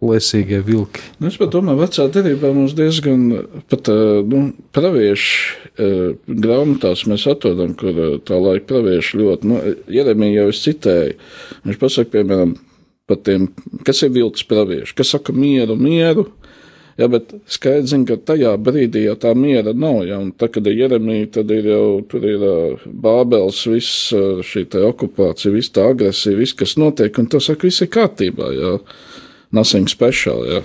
plēsīgie 0.00 0.60
vilki. 0.64 1.02
Nu, 1.20 1.28
es 1.28 1.36
domāju, 1.40 1.82
vecā 1.82 2.06
derībā 2.12 2.52
mums 2.56 2.74
diezgan 2.78 3.26
pat 3.70 3.90
nu, 4.30 4.42
praviešu 4.76 5.84
grāmatās 6.26 7.06
mēs 7.10 7.26
atrodam, 7.30 7.76
kur 7.78 8.18
tā 8.26 8.40
laika 8.40 8.66
pravieši 8.72 9.20
ļoti, 9.20 9.50
nu, 9.50 9.60
Jeremija 9.92 10.42
jau 10.42 10.50
es 10.54 10.64
citēju, 10.64 11.16
viņš 11.68 11.80
pasaka, 11.80 12.14
piemēram, 12.16 12.56
par 13.10 13.20
tiem, 13.26 13.48
kas 13.86 14.04
ir 14.06 14.12
vilks 14.14 14.44
pravieši, 14.48 14.96
kas 14.98 15.14
saka 15.16 15.34
mieru, 15.36 15.76
mieru, 15.80 16.28
Ja, 17.00 17.06
bet 17.08 17.30
skaidrs, 17.48 17.94
ka 18.08 18.16
tajā 18.28 18.50
brīdī 18.60 19.06
jau 19.06 19.14
tā 19.16 19.30
miera 19.38 19.72
nav. 19.72 20.02
Ja, 20.04 20.18
tad, 20.36 20.50
kad 20.56 20.66
ir 20.68 20.82
Jeremija, 20.82 21.30
tad 21.38 21.52
ir 21.54 21.70
jau 21.70 21.84
tur 22.10 22.26
ir 22.28 22.42
Bābels, 22.84 23.62
viss 23.70 24.10
šī 24.50 24.66
okupācija, 24.84 25.54
viss 25.54 25.72
tā 25.72 25.86
agresija, 25.94 26.36
viss, 26.36 26.56
kas 26.56 26.76
notiek, 26.80 27.16
un 27.22 27.30
tas 27.30 27.48
saka, 27.48 27.68
viss 27.70 27.80
ir 27.86 27.88
kārtībā. 27.94 28.50
Ja. 28.52 28.74
Nothing 29.56 29.90
special. 29.90 30.44
Ja. 30.46 30.62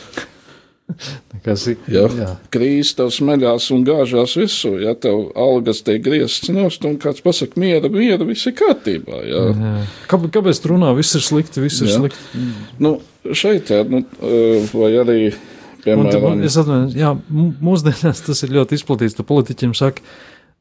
Kas 1.46 1.66
ir? 1.72 1.80
Jā, 1.90 2.36
krīze 2.54 2.94
tev 3.00 3.10
smeļās 3.14 3.72
un 3.74 3.82
gāžās 3.88 4.36
visur. 4.38 4.78
Ja 4.84 4.94
tev 4.94 5.32
algas 5.34 5.82
tiek 5.86 6.04
grieztas 6.06 6.54
nost, 6.54 6.86
un 6.86 7.00
kāds 7.02 7.24
pasakā, 7.26 7.58
miera, 7.62 7.90
miera, 7.90 8.22
viss 8.28 8.46
ir 8.50 8.56
kārtībā. 8.60 9.24
Jā. 9.26 9.44
Jā. 9.50 9.74
Kā, 10.12 10.22
kāpēc 10.38 10.62
tu 10.62 10.76
runā, 10.76 10.94
viss 10.98 11.18
ir 11.18 11.26
slikti, 11.26 11.64
viss 11.66 11.82
ir 11.82 11.90
jā. 11.90 12.00
slikti? 12.00 12.46
Nu, 12.82 13.00
šeit, 13.34 13.74
jā, 13.74 13.82
nu, 13.90 14.06
vai 14.76 14.94
arī 15.02 15.20
Piemēram, 15.86 16.24
un, 16.32 16.40
es 16.46 16.56
atvainojos, 16.58 16.96
jā, 16.98 17.12
mūsdienās 17.62 18.24
tas 18.26 18.40
ir 18.46 18.56
ļoti 18.56 18.80
izplatīts. 18.80 19.14
Tu 19.18 19.26
politiķiem 19.28 19.76
saki, 19.78 20.02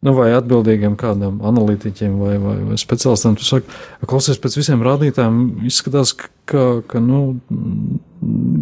nu, 0.05 0.13
vai 0.17 0.31
atbildīgiem 0.37 0.99
kādam 1.01 1.41
analītiķiem 1.49 2.17
vai, 2.21 2.35
vai, 2.43 2.57
vai 2.69 2.79
speciālistam, 2.81 3.39
tu 3.41 3.47
saki, 3.47 3.71
klausies 4.05 4.41
pēc 4.41 4.59
visiem 4.59 4.85
rādītājiem, 4.85 5.39
izskatās, 5.71 6.13
ka, 6.51 6.65
ka 6.89 7.01
nu, 7.03 7.23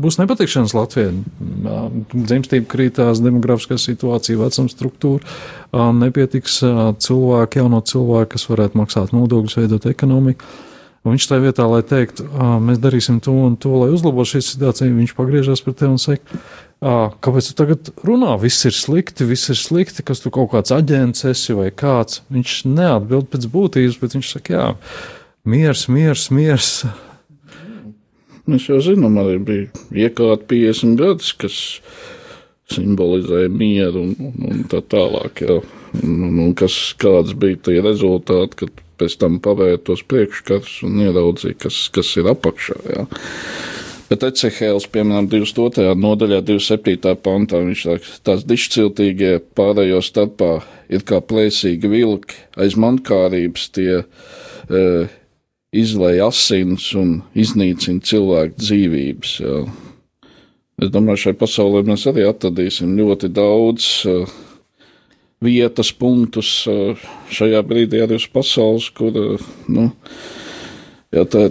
būs 0.02 0.18
nepatikšanas 0.20 0.74
Latvijai. 0.76 1.12
Dzimstība 2.14 2.68
krītās, 2.70 3.22
demografiskā 3.24 3.78
situācija, 3.80 4.40
vecuma 4.40 4.72
struktūra, 4.72 5.38
nepietiks 5.98 6.60
cilvēki, 7.02 7.62
jauno 7.62 7.82
cilvēku, 7.92 8.34
kas 8.36 8.50
varētu 8.50 8.82
maksāt 8.82 9.16
nodokļus, 9.16 9.58
veidot 9.62 9.88
ekonomiku. 9.90 10.46
Un 11.02 11.16
viņš 11.16 11.24
tajā 11.26 11.42
vietā, 11.42 11.64
lai 11.66 11.80
teiktu, 11.82 12.28
mēs 12.62 12.78
darīsim 12.78 13.18
to 13.22 13.32
un 13.48 13.56
to, 13.58 13.72
lai 13.80 13.88
uzlabotu 13.90 14.36
šī 14.36 14.44
situācija, 14.46 14.94
viņš 14.94 15.16
pagriežas 15.18 15.64
pie 15.66 15.74
tevis 15.74 15.96
un 15.96 15.98
saka, 15.98 16.42
kāpēc 16.82 17.48
tu 17.50 17.54
tagad 17.58 17.90
runā? 18.02 18.34
Viss 18.42 18.66
ir 18.66 18.74
slikti, 18.74 19.26
viss 19.28 19.52
ir 19.52 19.58
slikti, 19.58 20.02
kas 20.06 20.22
tu 20.24 20.32
kaut 20.34 20.50
kāds 20.54 20.74
aģents 20.74 21.26
esi 21.30 21.54
vai 21.54 21.70
kāds. 21.70 22.24
Viņš 22.34 22.56
neatbild 22.66 23.30
pēc 23.30 23.46
būtības, 23.52 24.00
bet 24.02 24.16
viņš 24.16 24.32
saka, 24.34 24.56
jā, 24.56 24.66
miers, 25.46 25.86
miers, 25.92 26.26
miers. 26.34 26.72
Mēs 28.50 28.66
jau 28.66 28.80
zinām, 28.82 29.20
arī 29.22 29.38
bija 29.38 30.08
iekārta 30.08 30.48
50 30.50 30.98
gadus, 30.98 31.30
kas 31.38 31.58
simbolizēja 32.72 33.52
mieru 33.52 34.08
un, 34.08 34.16
un, 34.18 34.48
un 34.50 34.64
tā 34.70 34.82
tālāk. 34.82 35.44
Jā. 35.46 35.60
Un, 36.02 36.40
un 36.48 36.54
kas, 36.58 36.74
kāds 36.98 37.36
bija 37.38 37.60
tie 37.68 37.78
rezultāti, 37.84 38.64
kad 38.64 38.82
pēc 38.98 39.18
tam 39.20 39.38
pavērt 39.44 39.86
tos 39.86 40.02
priekškarus 40.08 40.80
un 40.88 40.98
ieraudzīja, 41.04 41.58
kas, 41.66 41.84
kas 41.94 42.10
ir 42.18 42.30
apakšā. 42.32 42.78
Jā. 42.90 43.06
Bet 44.12 44.26
Ecehēls, 44.28 44.84
piemēram, 44.92 45.24
22. 45.32 45.94
nodaļā, 45.96 46.42
27. 46.44 47.14
pantā, 47.24 47.62
viņš 47.64 47.84
saka, 47.86 48.10
tās 48.28 48.42
dišciltīgie 48.44 49.38
pārējo 49.56 50.02
starpā 50.04 50.50
ir 50.92 51.06
kā 51.08 51.22
plēsīgi 51.24 51.88
vilki, 51.88 52.36
aiz 52.60 52.76
mankārības 52.76 53.70
tie 53.72 54.02
e, 54.02 54.82
izlai 55.72 56.18
asins 56.20 56.90
un 56.92 57.22
iznīcina 57.32 58.04
cilvēku 58.04 58.60
dzīvības. 58.60 59.32
Jā. 59.46 59.62
Es 60.84 60.92
domāju, 60.92 61.22
šai 61.24 61.34
pasaulē 61.40 61.80
mēs 61.88 62.04
arī 62.12 62.26
atradīsim 62.28 62.92
ļoti 62.98 63.32
daudz 63.32 63.88
uh, 64.12 64.34
vietas, 65.40 65.92
punktus 65.96 66.50
šajā 67.32 67.64
brīdī 67.64 68.04
arī 68.04 68.20
uz 68.20 68.28
pasaules, 68.28 68.92
kur, 68.92 69.16
nu, 69.72 69.88
jā, 71.16 71.24
tā. 71.24 71.48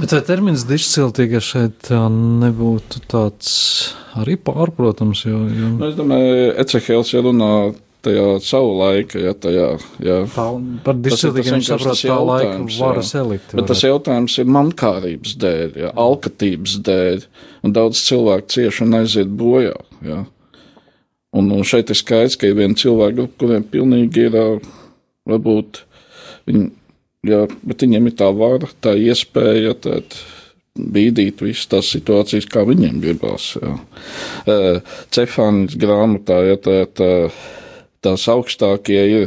Bet 0.00 0.12
vai 0.14 0.20
termins 0.26 0.64
dišciltīga 0.66 1.40
šeit 1.44 1.90
nebūtu 1.92 3.02
tāds 3.10 3.52
arī 4.18 4.38
pārprotams? 4.40 5.24
Jo, 5.28 5.44
jo... 5.52 5.72
Nu, 5.76 5.88
es 5.88 5.96
domāju, 5.98 6.52
Ecehēls 6.62 7.12
jau 7.14 7.22
runā 7.28 7.52
tajā 8.02 8.26
savu 8.42 8.72
laiku, 8.80 9.20
ja 9.22 9.32
tajā, 9.38 9.68
jā. 10.02 10.18
Tā, 10.34 10.46
par 10.82 10.98
disciplīnu 10.98 11.62
saprot 11.66 12.00
tā 12.02 12.18
laika 12.18 12.56
varas 12.80 13.12
elite. 13.18 13.54
Bet 13.58 13.68
tas 13.70 13.84
jautājums 13.84 14.36
ir 14.42 14.50
mankārības 14.56 15.36
dēļ, 15.42 15.78
jā, 15.84 15.92
alkatības 16.04 16.76
dēļ, 16.88 17.24
un 17.62 17.76
daudz 17.76 18.02
cilvēku 18.08 18.54
cieši 18.56 18.86
un 18.86 18.98
aiziet 19.02 19.32
bojā, 19.38 19.76
jā. 20.06 20.22
Un, 21.32 21.48
un 21.54 21.64
šeit 21.64 21.92
ir 21.92 21.96
skaidrs, 21.96 22.36
ka 22.36 22.50
ir 22.50 22.58
viena 22.58 22.76
cilvēka, 22.76 23.28
kuriem 23.40 23.64
pilnīgi 23.70 24.26
ir, 24.26 24.38
varbūt, 25.30 25.84
viņi, 26.50 26.66
jā, 27.26 27.46
bet 27.62 27.84
viņiem 27.86 28.10
ir 28.10 28.16
tā 28.18 28.28
vara, 28.36 28.70
tā 28.82 28.94
iespēja, 28.98 29.74
tad 29.84 30.16
bīdīt 30.72 31.42
visas 31.44 31.68
tās 31.68 31.90
situācijas, 31.92 32.46
kā 32.48 32.64
viņiem 32.68 33.00
gribās. 33.02 33.52
Jā. 33.60 33.74
Cefānis 35.12 35.76
grāmatā, 35.78 36.38
ja 36.48 36.56
tā, 36.60 36.78
tā, 36.88 37.10
tās 38.04 38.24
augstākie 38.32 39.02
ir 39.16 39.26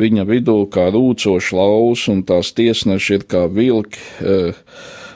viņa 0.00 0.26
vidū 0.28 0.58
kā 0.72 0.90
rūcoši 0.92 1.56
laus, 1.56 2.06
un 2.12 2.20
tās 2.28 2.52
tiesneši 2.56 3.18
ir 3.18 3.24
kā 3.30 3.46
vilki 3.48 4.02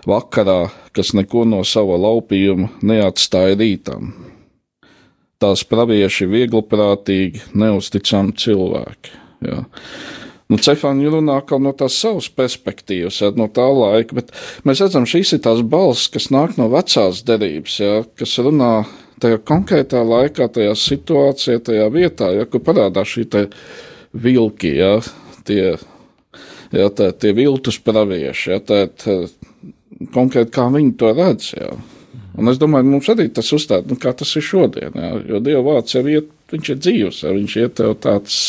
vakarā, 0.09 0.71
kas 0.97 1.12
neko 1.19 1.45
no 1.51 1.61
sava 1.67 1.99
laupījuma 2.01 2.71
neatstāja 2.87 3.59
rītam. 3.61 4.15
Tās 5.37 5.67
pravieši 5.69 6.25
viegliprātīgi, 6.33 7.43
neusticami 7.61 8.33
cilvēki. 8.41 9.19
Jā. 9.45 9.59
Nu, 10.47 10.61
Cefāņi 10.63 11.11
runā 11.11 11.41
no 11.59 11.73
tās 11.75 11.97
savas 11.99 12.29
perspektīvas, 12.31 13.19
jā, 13.19 13.33
no 13.35 13.49
tā 13.51 13.65
laika, 13.67 14.15
bet 14.15 14.31
mēs 14.69 14.85
redzam, 14.85 15.09
šīs 15.09 15.35
ir 15.35 15.41
tās 15.43 15.63
balss, 15.67 16.07
kas 16.13 16.29
nāk 16.31 16.55
no 16.61 16.69
vecās 16.71 17.25
derības, 17.27 17.79
jā, 17.83 17.97
kas 18.15 18.37
runā 18.47 18.71
tajā 19.23 19.41
konkrētā 19.49 20.05
laikā, 20.07 20.47
tajā 20.55 20.77
situācijā, 20.79 21.59
tajā 21.67 21.89
vietā, 21.91 22.31
jā, 22.37 22.47
kur 22.47 22.63
parādās 22.63 23.11
šī 23.17 23.27
vilki, 24.15 24.77
jā, 24.79 24.93
tie, 25.49 25.75
jā, 26.71 26.87
tā, 26.95 27.11
tie 27.11 27.33
viltus 27.35 27.81
pravieši, 27.83 28.53
jā, 28.53 28.61
tā, 28.63 28.81
tā, 29.03 29.19
konkrēti 30.15 30.55
kā 30.55 30.69
viņi 30.71 30.95
to 31.01 31.11
redz. 31.17 31.51
Jā. 31.57 31.73
Un 32.37 32.53
es 32.53 32.61
domāju, 32.61 32.87
mums 32.93 33.09
arī 33.11 33.27
tas 33.33 33.49
uzstāda, 33.57 33.89
nu, 33.91 33.99
kā 33.99 34.13
tas 34.15 34.31
ir 34.37 34.45
šodien, 34.45 34.95
jā, 34.95 35.11
jo 35.27 35.43
Dieva 35.43 35.65
vārds 35.73 35.97
jau 35.97 36.05
iet, 36.07 36.31
viņš 36.53 36.71
ir 36.71 36.81
dzīvs, 36.85 37.21
jā, 37.25 37.35
viņš 37.35 37.59
iet 37.65 37.77
tev 37.81 37.97
tāds 38.05 38.41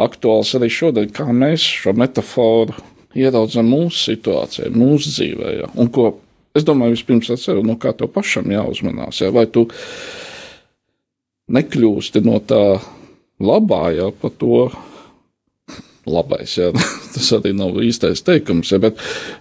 aktuāls 0.00 0.54
arī 0.58 0.70
šodien, 0.72 1.10
kā 1.14 1.28
mēs 1.32 1.64
šo 1.82 1.94
metaforu 1.98 2.76
ieraudzām 3.16 3.68
mūsu 3.70 4.12
situācijā, 4.12 4.70
mūsu 4.74 5.14
dzīvē. 5.14 5.54
Ja? 5.60 5.70
Un 5.80 5.90
ko 5.92 6.12
es 6.56 6.66
domāju, 6.66 6.96
vispirms 6.96 7.30
atceru, 7.34 7.64
no 7.66 7.76
kā 7.80 7.92
tev 7.96 8.12
pašam 8.14 8.50
jāuzmanās. 8.52 9.22
Ja? 9.24 9.32
Vai 9.34 9.46
tu 9.50 9.66
nekļūsti 11.50 12.22
no 12.26 12.38
tā 12.46 12.62
labā, 13.42 13.84
ja 13.96 14.10
par 14.14 14.34
to 14.38 14.68
labais, 16.10 16.56
ja? 16.58 16.70
tas 17.14 17.30
arī 17.36 17.54
nav 17.56 17.78
īstais 17.82 18.22
teikums, 18.26 18.72
ja? 18.74 18.80
bet 18.82 19.00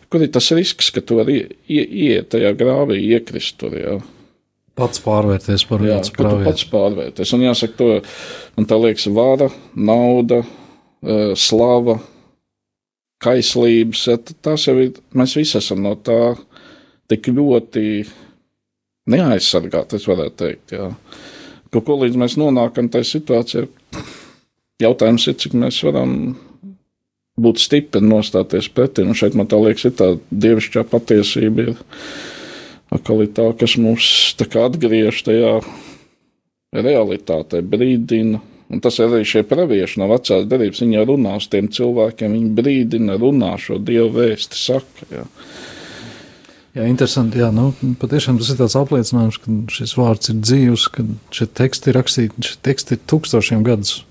kur 0.10 0.26
ir 0.26 0.32
tas 0.34 0.50
risks, 0.58 0.92
ka 0.96 1.04
tu 1.06 1.20
vari 1.22 1.44
ieiet 1.70 2.32
tajā 2.34 2.56
grāvī, 2.58 3.02
iekrist 3.14 3.60
tur. 3.62 3.78
Ja? 3.78 4.00
Pats 4.80 5.02
pārvērties 5.04 5.66
par 5.70 5.84
jā, 5.84 5.98
tu 6.06 6.30
pats 6.46 6.66
pārvērties. 6.72 7.34
Un 7.36 7.44
jāsaka, 7.44 7.76
to 7.80 7.90
man 8.58 8.70
tā 8.70 8.78
liekas, 8.80 9.10
vara, 9.16 9.50
nauda, 9.76 10.42
e, 11.04 11.20
slava, 11.40 11.98
kaislības. 13.24 14.06
Tas 14.46 14.68
jau 14.68 14.78
ir, 14.80 14.94
mēs 15.18 15.36
visi 15.40 15.58
esam 15.60 15.84
no 15.84 15.96
tā 15.96 16.38
tik 17.10 17.32
ļoti 17.34 17.84
neaizsargāti, 19.10 20.00
es 20.00 20.08
varētu 20.10 20.40
teikt. 20.44 20.76
Jā. 20.78 20.92
Kaut 21.74 21.86
ko 21.86 22.00
līdz 22.02 22.18
mēs 22.22 22.38
nonākam 22.40 22.90
tajā 22.92 23.08
situācijā, 23.16 23.66
jautājums 24.82 25.28
ir, 25.30 25.38
cik 25.42 25.58
mēs 25.60 25.82
varam 25.86 26.14
būt 27.40 27.62
stipri 27.62 28.02
nostāties 28.04 28.70
pretī. 28.74 29.06
Un 29.06 29.18
šeit 29.18 29.38
man 29.38 29.50
tā 29.50 29.60
liekas, 29.62 29.88
ir 29.90 29.96
tā 30.00 30.12
dievišķā 30.30 30.86
patiesība. 30.92 31.70
Ir, 31.72 31.82
atkal 32.94 33.24
ir 33.26 33.34
tā, 33.36 33.50
kas 33.58 33.78
mums 33.82 34.36
tā 34.40 34.48
kā 34.50 34.68
atgriež 34.70 35.24
tajā 35.26 35.60
realitātē, 36.76 37.64
brīdina. 37.66 38.42
Un 38.70 38.84
tas 38.86 39.00
arī 39.02 39.24
šie 39.26 39.42
pravieši 39.50 39.98
no 39.98 40.06
vecās 40.12 40.44
derības, 40.46 40.84
viņi 40.84 41.06
runā 41.10 41.40
uz 41.40 41.48
tiem 41.50 41.72
cilvēkiem, 41.74 42.36
viņi 42.38 42.52
brīdina, 42.58 43.16
runā 43.18 43.56
šo 43.58 43.80
dievu 43.82 44.12
vēsti, 44.20 44.60
saka. 44.62 45.08
Jā. 45.10 45.24
Jā, 46.78 46.86
interesanti. 46.86 47.42
Jā, 47.42 47.50
nu, 47.50 47.72
patiešām 47.98 48.38
tas 48.38 48.52
ir 48.54 48.60
tāds 48.60 48.78
apliecinājums, 48.78 49.40
ka 49.42 49.56
šis 49.74 49.96
vārds 49.98 50.30
ir 50.30 50.38
dzīvs, 50.44 50.86
ka 50.94 51.08
šie 51.34 51.50
teksti 51.58 51.90
ir 51.90 51.98
rakstīti, 51.98 52.46
šie 52.46 52.60
teksti 52.70 52.96
ir 52.96 53.02
tūkstošiem 53.10 53.66
gadus 53.66 54.04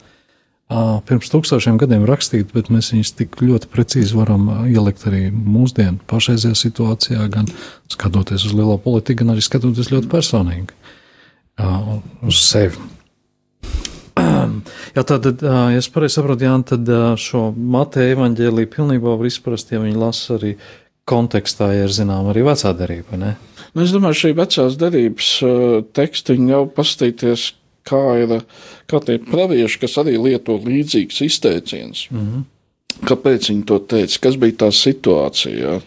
pirms 0.69 1.31
tūkstošiem 1.33 1.79
gadiem 1.81 2.05
rakstīti, 2.09 2.53
bet 2.53 2.69
mēs 2.73 2.93
viņus 2.93 3.15
tik 3.17 3.39
ļoti 3.41 3.71
precīzi 3.73 4.17
varam 4.19 4.51
ielikt 4.69 5.07
arī 5.09 5.31
mūsdienu 5.33 6.03
pašreizajā 6.11 6.59
situācijā, 6.61 7.25
gan 7.33 7.49
skatoties 7.89 8.45
uz 8.45 8.53
lielo 8.53 8.77
politiku, 8.83 9.23
gan 9.23 9.33
arī 9.33 9.45
skatoties 9.45 9.89
ļoti 9.95 10.11
personīgi 10.13 10.77
uz 12.29 12.43
sevi. 12.45 12.77
Jā, 14.19 15.03
tad, 15.07 15.27
ja 15.41 15.79
es 15.79 15.89
pareizi 15.93 16.19
saprotu, 16.19 16.45
Jāni, 16.47 16.67
tad 16.69 16.89
šo 17.23 17.49
Mateja 17.57 18.17
evaņģēlīju 18.17 18.71
pilnībā 18.73 19.17
var 19.19 19.29
izprast, 19.29 19.73
ja 19.73 19.81
viņi 19.83 19.99
lasa 19.99 20.37
arī 20.37 20.57
kontekstā, 21.09 21.71
ja 21.73 21.87
ir 21.87 21.95
zinām 21.95 22.29
arī 22.29 22.45
vecā 22.45 22.75
derība, 22.77 23.17
ne? 23.21 23.37
Nu, 23.73 23.85
es 23.85 23.93
domāju, 23.95 24.19
šī 24.21 24.31
vecās 24.37 24.77
derības 24.81 25.31
teksti 25.97 26.37
jau 26.51 26.63
pastīties, 26.77 27.53
kā 27.89 28.05
ir 28.23 28.39
kā 28.91 29.01
tie 29.05 29.19
pravieši, 29.25 29.81
kas 29.83 29.99
arī 30.03 30.17
lieto 30.21 30.59
līdzīgus 30.61 31.25
izteicienus. 31.27 32.07
Mm 32.11 32.25
-hmm. 32.27 32.47
Kāpēc 33.09 33.51
viņi 33.51 33.65
to 33.65 33.79
teica? 33.79 34.19
Kas 34.21 34.37
bija 34.37 34.53
tā 34.65 34.71
situācija? 34.75 35.81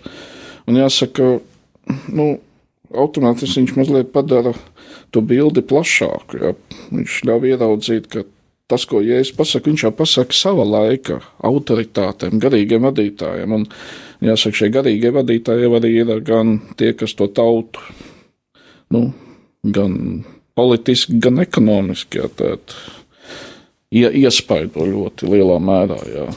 Un 0.67 0.77
jāsaka, 0.79 1.39
nu, 2.07 2.27
automātiski 2.93 3.61
viņš 3.61 3.75
mazliet 3.75 4.13
padara 4.13 4.53
to 5.11 5.21
bildi 5.21 5.61
plašāku. 5.61 6.39
Jā. 6.43 6.53
Viņš 6.91 7.17
ļauj 7.27 7.51
ieraudzīt, 7.51 8.07
ka 8.11 8.23
tas, 8.71 8.85
ko 8.87 9.01
Jēzus 9.03 9.35
pasaka, 9.35 9.67
viņš 9.67 9.83
jau 9.83 9.91
pasaka 9.95 10.37
sava 10.37 10.65
laika 10.67 11.19
autoritātēm, 11.43 12.39
garīgiem 12.39 12.87
vadītājiem. 12.87 13.55
Un, 13.57 13.65
jāsaka, 14.23 14.61
šie 14.61 14.71
garīgie 14.71 15.11
vadītāji 15.15 15.71
arī 15.79 15.93
ir 16.03 16.13
gan 16.27 16.59
tie, 16.79 16.93
kas 16.97 17.15
to 17.19 17.27
tautu, 17.27 17.83
nu, 18.95 19.09
gan 19.63 20.23
politiski, 20.61 21.17
gan 21.21 21.41
ekonomiski. 21.41 22.21
Jā, 22.21 22.29
tēt, 22.37 22.75
ie, 23.93 24.05
iespaido 24.23 24.85
ļoti 24.85 25.29
lielā 25.31 25.57
mērā. 25.63 25.97
Jā, 26.11 26.27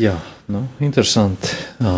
jā 0.00 0.16
nu, 0.52 0.66
interesanti. 0.84 1.54
Jā. 1.80 1.96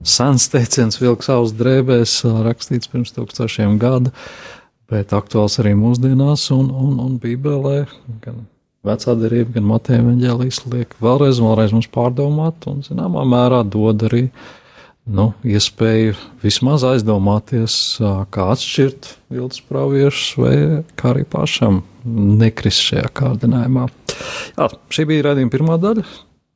Sens 0.00 0.48
teiciens 0.52 0.96
vilks 1.00 1.28
savus 1.28 1.52
drēbēs, 1.56 2.22
rakstīts 2.46 2.88
pirms 2.88 3.12
tūkstošiem 3.16 3.76
gadu, 3.80 4.12
bet 4.90 5.12
aktuāls 5.16 5.58
arī 5.60 5.74
mūsdienās 5.76 6.46
un, 6.56 6.70
un, 6.72 6.94
un 7.04 7.18
Bībelē. 7.20 7.82
Gan 8.24 8.46
vecā 8.86 9.16
derība, 9.20 9.58
gan 9.58 9.68
Mateja 9.68 10.00
evaņģēlijas 10.00 10.62
liek 10.72 10.96
vēlreiz 11.04 11.42
vēlreiz 11.44 11.76
mums 11.76 11.90
pārdomāt 11.92 12.64
un, 12.70 12.80
zināmā 12.86 13.26
mērā, 13.28 13.60
dod 13.68 14.08
arī 14.08 14.24
uh, 14.30 14.48
nu, 15.10 15.30
iespēju 15.46 16.14
vismaz 16.42 16.84
aizdomāties, 16.86 17.74
kā 18.32 18.48
atšķirt 18.54 19.14
viltus 19.32 19.62
praviešus, 19.66 20.28
vai 20.40 20.54
kā 20.98 21.14
arī 21.14 21.26
pašam 21.28 21.82
nekrist 22.04 22.84
šajā 22.90 23.10
kārdinājumā. 23.20 23.88
Jā, 24.56 24.70
šī 24.92 25.08
bija 25.10 25.30
redzējuma 25.30 25.54
pirmā 25.54 25.78
daļa. 25.82 26.06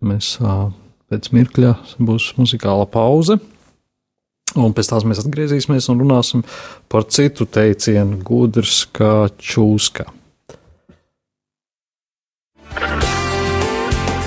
Mēs 0.05 0.37
pēc 1.11 1.31
mirkļa 1.35 1.75
būs 2.03 2.33
muzikāla 2.39 2.87
pauze. 2.91 3.39
Un 4.55 4.75
pēc 4.77 4.91
tam 4.91 5.09
mēs 5.11 5.25
atgriezīsimies 5.25 5.89
un 5.91 6.05
runāsim 6.05 6.45
par 6.93 7.09
citu 7.11 7.47
teicienu, 7.51 8.21
gudrs 8.23 8.85
kā 8.95 9.27
čūska. 9.35 10.07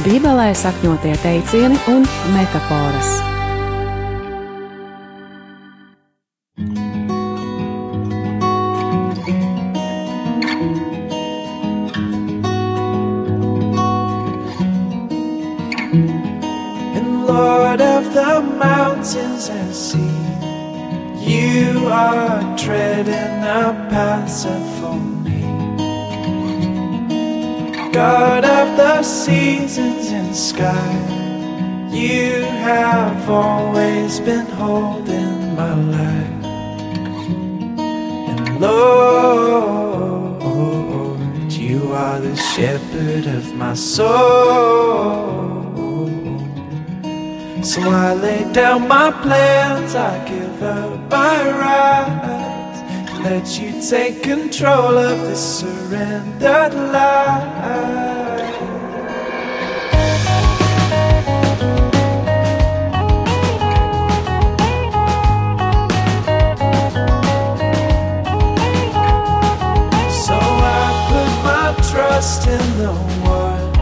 Bībelē 0.04 0.52
sakņotie 0.56 1.16
teicieni 1.24 1.80
un 1.92 2.06
metafāras. 2.36 3.37
Treading 22.58 23.44
a 23.62 23.88
path 23.90 24.44
for 24.80 24.96
me. 25.26 25.42
God 27.92 28.44
of 28.46 28.78
the 28.78 29.04
seasons 29.04 30.08
and 30.12 30.36
sky, 30.36 30.92
you 31.92 32.42
have 32.42 33.30
always 33.30 34.20
been 34.20 34.46
holding 34.46 35.56
my 35.56 35.74
life. 35.74 36.46
And 38.30 38.60
Lord, 38.60 39.98
You 41.68 41.92
are 41.94 42.20
the 42.20 42.36
shepherd 42.36 43.26
of 43.28 43.54
my 43.56 43.74
soul. 43.74 44.08
So 47.62 47.82
I 47.82 48.14
lay 48.14 48.52
down 48.54 48.88
my 48.88 49.12
plans, 49.12 49.96
I 49.96 50.26
give 50.28 50.64
up 50.64 51.12
my 51.12 51.50
rights. 51.60 52.37
Let 53.24 53.60
you 53.60 53.82
take 53.82 54.24
control 54.24 54.98
of 54.98 55.20
this 55.22 55.60
surrendered 55.60 56.74
life. 56.74 57.58
Trust 71.92 72.48
in 72.48 72.78
the 72.78 72.94
one 73.24 73.74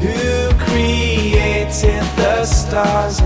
who 0.00 0.52
created 0.64 2.04
the 2.16 2.44
stars 2.44 3.20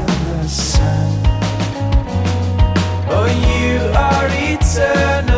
listener. 4.78 5.35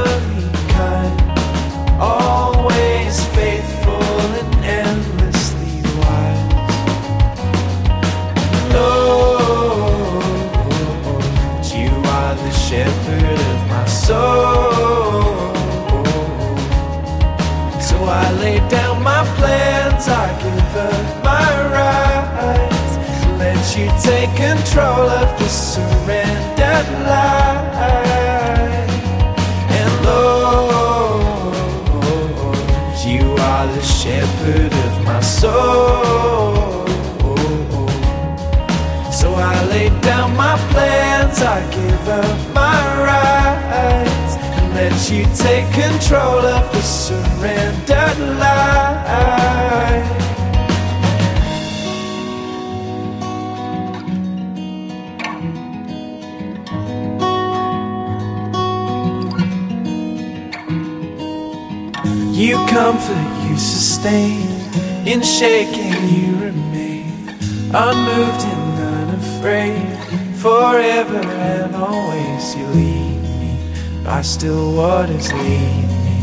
By 74.19 74.23
still 74.23 74.73
waters 74.75 75.33
lead 75.33 75.89
me, 76.05 76.19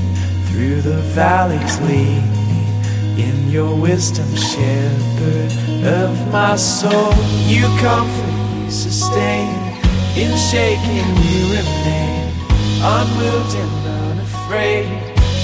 through 0.48 0.82
the 0.82 1.00
valleys 1.16 1.80
lead 1.80 2.24
me, 2.44 3.24
in 3.24 3.50
your 3.50 3.74
wisdom, 3.74 4.28
shepherd 4.36 5.54
of 5.86 6.12
my 6.30 6.58
soul. 6.58 7.14
You 7.48 7.64
comfort, 7.80 8.66
you 8.66 8.70
sustain, 8.70 9.48
in 10.18 10.36
shaking 10.36 11.08
you 11.24 11.40
remain, 11.56 12.34
unmoved 12.84 13.56
and 13.64 13.74
unafraid. 14.12 14.92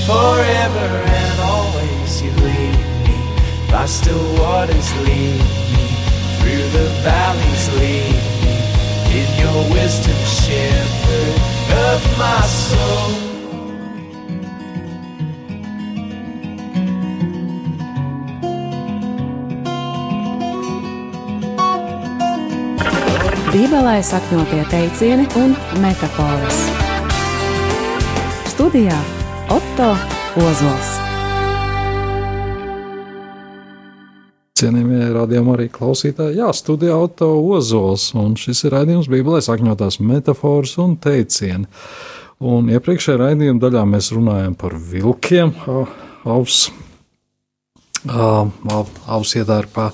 Forever 0.06 0.90
and 1.20 1.40
always 1.40 2.22
you 2.22 2.32
lead 2.32 2.80
me, 3.08 3.72
by 3.72 3.86
still 3.86 4.28
waters 4.42 4.92
lead 5.08 5.40
me, 5.72 5.88
through 6.36 6.68
the 6.78 6.88
valleys 7.08 7.66
lead 7.80 8.20
me, 8.44 8.56
in 9.20 9.30
your 9.40 9.72
wisdom, 9.72 10.18
shepherd 10.44 11.01
of 11.92 12.04
my 12.18 12.42
soul. 12.48 13.12
Bībelē 23.52 23.98
sakņotie 24.08 24.64
teicieni 24.72 25.28
un 25.42 25.58
metafāras. 25.84 26.64
Studijā 28.54 29.00
Otto 29.52 29.92
Ozols. 30.40 31.11
Cienījamie 34.62 35.08
radījumi 35.16 35.54
arī 35.56 35.68
klausītāji, 35.74 36.38
jā, 36.38 36.52
studijā 36.54 36.94
auto 36.94 37.32
ozols, 37.56 38.12
un 38.18 38.36
šis 38.38 38.68
ir 38.68 38.76
raidījums 38.76 39.10
Bībelē 39.10 39.40
sakņotās 39.42 39.98
metafāras 40.06 40.76
un 40.84 40.98
teicieni. 41.02 41.66
Un 42.42 42.70
iepriekšējā 42.74 43.18
raidījuma 43.22 43.62
daļā 43.62 43.82
mēs 43.90 44.12
runājam 44.14 44.54
par 44.58 44.76
vilkiem, 44.78 45.54
avs, 46.30 46.60
avs 48.06 49.34
iedārpā, 49.42 49.88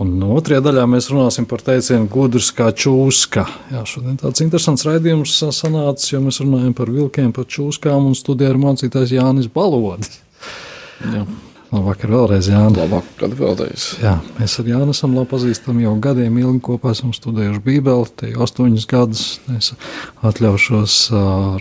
un 0.00 0.16
otrajā 0.28 0.64
daļā 0.64 0.86
mēs 0.94 1.10
runāsim 1.12 1.48
par 1.50 1.64
teicienu 1.68 2.08
gudrs 2.12 2.48
kā 2.56 2.70
čūska. 2.72 3.44
Jā, 3.74 3.84
šodien 3.88 4.16
tāds 4.20 4.44
interesants 4.44 4.88
raidījums 4.88 5.36
sanācis, 5.56 6.14
jo 6.14 6.24
mēs 6.24 6.40
runājam 6.40 6.72
par 6.80 6.92
vilkiem, 6.92 7.36
par 7.36 7.48
čūskām, 7.52 8.08
un 8.08 8.16
studijā 8.16 8.54
ir 8.54 8.64
mācītājs 8.64 9.16
Jānis 9.18 9.52
Balodis. 9.52 10.22
Jā. 11.04 11.28
Labvakar 11.70 12.10
vēlreiz, 12.10 12.48
Jānis. 12.50 12.80
Labvakar 12.80 13.34
vēlreiz. 13.38 13.84
Jā, 14.02 14.16
mēs 14.40 14.56
ar 14.58 14.66
Jānu 14.66 14.90
esam 14.90 15.12
labi 15.14 15.30
pazīstami 15.30 15.84
jau 15.84 15.92
gadiem 16.02 16.40
ilgi 16.42 16.62
kopā 16.66 16.90
esam 16.96 17.12
studējuši 17.14 17.62
Bībeli. 17.62 18.08
Te 18.18 18.30
jau 18.32 18.42
astoņus 18.42 18.86
gadus 18.90 19.22
es 19.54 19.70
atļaušos 20.26 20.96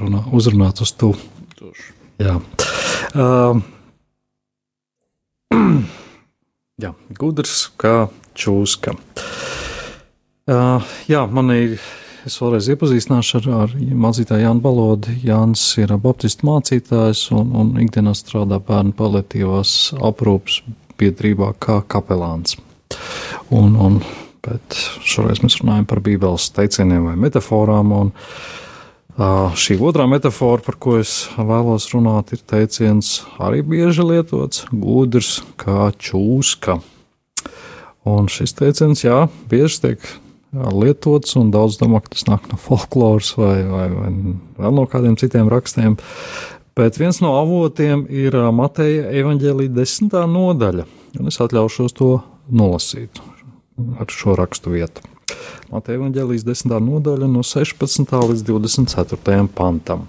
runā, 0.02 0.24
uzrunāt 0.34 0.82
uz 0.82 0.96
to. 0.98 1.12
Jā. 2.18 2.40
Uh, 3.14 3.62
jā, 6.84 6.94
gudrs 7.22 7.68
kā 7.78 8.10
čūska. 8.34 8.98
Uh, 10.50 10.90
jā, 11.06 11.22
man 11.30 11.54
ir 11.54 11.78
Es 12.30 12.36
vēlreiz 12.38 12.68
iepazīstināšu 12.70 13.40
ar, 13.40 13.46
ar 13.64 13.72
mācītāju 14.04 14.44
Jānu 14.44 14.62
Balodi. 14.62 15.16
Jānis 15.26 15.64
ir 15.82 15.90
baptistu 15.98 16.46
mācītājs 16.46 17.24
un, 17.34 17.56
un 17.58 17.72
ikdienā 17.82 18.14
strādā 18.14 18.60
bērnu 18.68 18.94
paliatīvās 19.00 19.72
aprūpas 19.98 20.60
biedrībā 21.02 21.56
kā 21.58 21.80
kapelāns. 21.90 22.60
Un, 23.50 23.74
un, 23.82 23.98
bet 24.46 24.78
šoreiz 25.02 25.42
mēs 25.42 25.58
runājam 25.64 25.90
par 25.90 26.04
bībeles 26.06 26.52
teicieniem 26.54 27.10
vai 27.10 27.16
metaforām. 27.26 27.96
Un, 27.98 28.14
uh, 29.18 29.50
šī 29.58 29.80
otrā 29.82 30.06
metafora, 30.14 30.62
par 30.70 30.78
ko 30.78 31.00
es 31.02 31.18
vēlos 31.34 31.90
runāt, 31.96 32.38
ir 32.38 32.46
teiciens 32.46 33.24
arī 33.42 33.66
bieži 33.74 34.06
lietots- 34.06 34.68
gudrs 34.86 35.40
kā 35.58 35.90
čūska. 35.98 36.78
Un 38.06 38.30
šis 38.30 38.54
teiciens, 38.54 39.02
jā, 39.02 39.24
bieži 39.50 39.88
tiek 39.88 40.12
lietots, 40.54 41.36
un 41.40 41.52
daudz 41.54 41.78
domā, 41.82 42.02
ka 42.04 42.14
tas 42.16 42.26
nāk 42.30 42.48
no 42.52 42.58
folkloras 42.60 43.34
vai, 43.38 43.60
vai, 43.70 43.88
vai 43.94 44.14
vēl 44.58 44.78
no 44.80 44.86
kādiem 44.90 45.18
citiem 45.20 45.52
rakstiem. 45.52 45.98
Bet 46.78 46.98
viens 47.00 47.20
no 47.22 47.36
avotiem 47.40 48.06
ir 48.08 48.38
Mateja 48.56 49.10
evaņģēlīja 49.20 49.76
desmitā 49.76 50.24
nodaļa, 50.30 50.86
un 51.20 51.32
es 51.32 51.40
atļaušos 51.44 51.96
to 51.98 52.12
nolasīt 52.50 53.22
ar 54.00 54.10
šo 54.12 54.36
rakstu 54.40 54.74
vietu. 54.74 55.04
Mateja 55.70 56.00
evaņģēlijas 56.00 56.46
desmitā 56.48 56.80
nodaļa 56.82 57.30
no 57.30 57.44
16. 57.46 58.16
līdz 58.32 58.46
24. 58.48 59.46
pantam. 59.56 60.08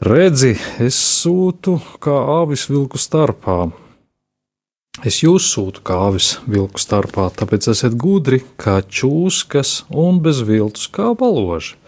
Redzi, 0.00 0.54
es 0.80 0.96
sūtu 0.96 1.76
kā 2.00 2.14
āvis 2.40 2.64
vilku 2.70 2.98
starpā, 2.98 3.66
Es 4.98 5.22
jūs 5.22 5.46
sūtu 5.48 5.84
kāvis 5.86 6.34
vilku 6.50 6.80
starpā, 6.82 7.28
tāpēc 7.32 7.68
esiet 7.70 7.94
gudri 7.94 8.42
kā 8.60 8.80
čūskas 8.82 9.84
un 9.88 10.18
bez 10.20 10.42
viltus 10.42 10.90
kā 10.90 11.12
baloži. 11.14 11.78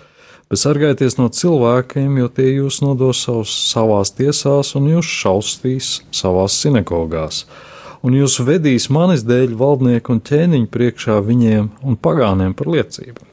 Bet 0.47 0.63
sargājieties 0.63 1.19
no 1.19 1.27
cilvēkiem, 1.33 2.15
jo 2.23 2.31
tie 2.31 2.47
jūs 2.55 2.79
nodos 2.85 3.25
savus, 3.27 3.53
savās 3.73 4.15
tiesās 4.15 4.73
un 4.79 4.89
jūs 4.95 5.11
šausmīs 5.19 5.91
savās 6.15 6.57
sinagogās. 6.63 7.43
Un 8.07 8.17
jūs 8.17 8.39
vedīs 8.47 8.89
manis 8.93 9.27
dēļ 9.27 9.59
valdnieku 9.59 10.15
un 10.15 10.25
ķēniņu 10.25 10.73
priekšā 10.73 11.21
viņiem 11.27 11.71
un 11.83 12.01
pagāniem 12.01 12.57
par 12.57 12.73
liecību. 12.73 13.29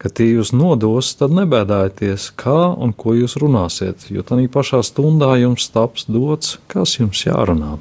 Kad 0.00 0.18
tie 0.18 0.32
jūs 0.32 0.50
nodos, 0.56 1.14
tad 1.20 1.36
nebēdājieties, 1.36 2.32
kā 2.40 2.60
un 2.72 2.96
ko 2.96 3.14
jūs 3.20 3.38
runāsiet, 3.38 4.08
jo 4.10 4.26
tādā 4.26 4.50
pašā 4.50 4.82
stundā 4.82 5.36
jums 5.44 5.70
taps 5.70 6.08
dots, 6.10 6.56
kas 6.72 6.98
jums 6.98 7.28
jārunā. 7.28 7.76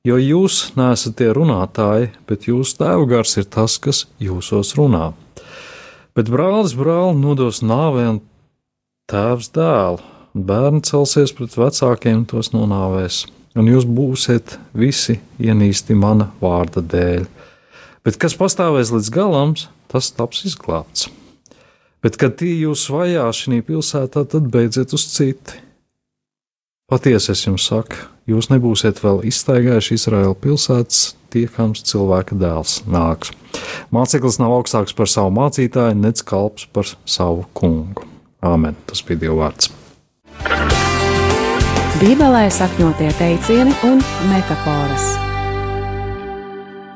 Jo 0.00 0.16
jūs 0.16 0.70
neesat 0.80 1.18
tie 1.18 1.26
runātāji, 1.36 2.06
bet 2.24 2.46
jūsu 2.48 2.78
tēva 2.78 3.04
gars 3.04 3.34
ir 3.36 3.44
tas, 3.52 3.74
kas 3.76 4.06
jūsos 4.16 4.72
runā. 4.78 5.10
Bet 6.16 6.30
brālis 6.32 6.72
brāli 6.72 7.18
nodos 7.20 7.60
nāvē 7.60 8.06
un 8.14 8.20
tēvs 9.12 9.50
dēlu, 9.52 10.00
un 10.32 10.46
bērni 10.48 10.80
celsies 10.88 11.34
pret 11.36 11.52
vecākiem 11.52 12.22
un 12.22 12.24
tos 12.32 12.48
nonāvēs, 12.54 13.26
un 13.60 13.68
jūs 13.68 13.84
būsiet 13.84 14.56
visi 14.72 15.18
ienīsti 15.36 15.98
mana 16.00 16.30
vārda 16.40 16.80
dēļ. 16.80 17.26
Bet 18.00 18.16
kas 18.16 18.38
pastāvēs 18.40 18.94
līdz 18.94 19.10
galam, 19.12 19.52
tas 19.92 20.08
taps 20.16 20.46
izglābts. 20.48 21.10
Bet, 22.00 22.16
kad 22.16 22.38
tie 22.40 22.54
jūs 22.62 22.86
vajā 22.88 23.26
šī 23.36 23.60
pilsētā, 23.68 24.24
tad 24.24 24.48
beidziet 24.48 24.96
uz 24.96 25.04
citi. 25.12 25.60
Patiesi 26.88 27.34
es 27.34 27.44
jums 27.44 27.68
saku, 27.68 28.00
jūs 28.30 28.50
nebūsiet 28.52 29.02
vēl 29.02 29.22
iztaigājuši 29.30 29.96
Izraēla 29.98 30.36
pilsētas, 30.38 31.02
tiekams 31.34 31.84
cilvēka 31.90 32.38
dēls 32.38 32.80
nāks. 32.90 33.34
Māceklis 33.94 34.38
nav 34.42 34.54
augstāks 34.60 34.94
par 34.96 35.10
savu 35.10 35.34
mācītāju, 35.38 35.98
nec 35.98 36.22
kalps 36.26 36.66
par 36.72 36.88
savu 37.04 37.46
kungu. 37.56 38.06
Āmen. 38.40 38.78
Tas 38.88 39.02
bija 39.04 39.26
Dieva 39.26 39.36
vārds. 39.42 39.68
Bībelē 42.00 42.46
sakņotie 42.48 43.10
teicieni 43.18 43.74
un 43.84 43.98
metafāras. 44.30 45.10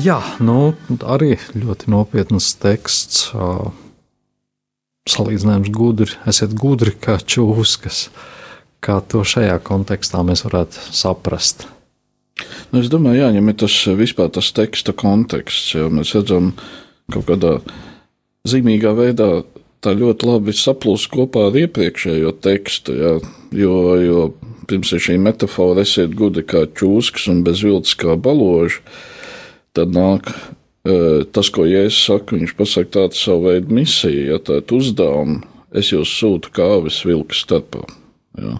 Jā, 0.00 0.16
nu, 0.40 0.72
arī 1.04 1.34
ļoti 1.52 1.90
nopietns 1.92 2.54
teksts. 2.60 3.26
Salīdzinājums 5.04 5.68
gudri, 5.76 6.16
esiet 6.24 6.56
gudri 6.56 6.94
kā 6.96 7.18
čūskas. 7.20 8.06
Kā 8.84 8.98
to 9.08 9.22
šajā 9.24 9.56
kontekstā 9.64 10.20
mēs 10.26 10.44
varētu 10.44 10.90
saprast? 10.92 11.66
Nu, 12.72 12.82
es 12.82 12.90
domāju, 12.92 13.22
jāņem 13.22 13.52
tas 13.56 13.74
vispār 13.96 14.30
tas 14.34 14.50
teksta 14.52 14.92
konteksts, 14.92 15.74
jo 15.76 15.88
mēs 15.94 16.12
redzam 16.16 16.52
kaut 17.12 17.28
kādā 17.30 17.54
zīmīgā 18.48 18.92
veidā 18.98 19.28
tā 19.84 19.92
ļoti 19.96 20.28
labi 20.28 20.54
saplūst 20.56 21.10
kopā 21.12 21.48
ar 21.48 21.56
iepriekšējo 21.60 22.34
tekstu, 22.44 22.96
jā, 22.98 23.14
jo, 23.56 23.78
jo 24.00 24.26
pirms 24.68 24.92
ir 24.96 25.02
šī 25.06 25.18
metāfora 25.22 25.84
esiet 25.84 26.16
gudri 26.16 26.44
kā 26.48 26.64
čūskas 26.66 27.28
un 27.32 27.42
bez 27.46 27.64
viltus 27.64 27.96
kā 28.00 28.16
baloži, 28.20 28.82
tad 29.76 29.92
nāk 29.96 30.32
tas, 31.32 31.48
ko 31.48 31.64
Jēzus 31.64 32.04
saka, 32.10 32.36
viņš 32.36 32.56
pasaka 32.58 32.90
tādu 32.98 33.16
savu 33.16 33.48
veidu 33.48 33.76
misiju, 33.80 34.24
ja 34.34 34.40
tādu 34.44 34.80
uzdevumu, 34.80 35.40
es 35.72 35.92
jūs 35.94 36.12
sūtu 36.20 36.52
kā 36.54 36.74
avis 36.76 37.00
vilku 37.08 37.36
starpā. 37.36 37.86
Ja. 38.40 38.58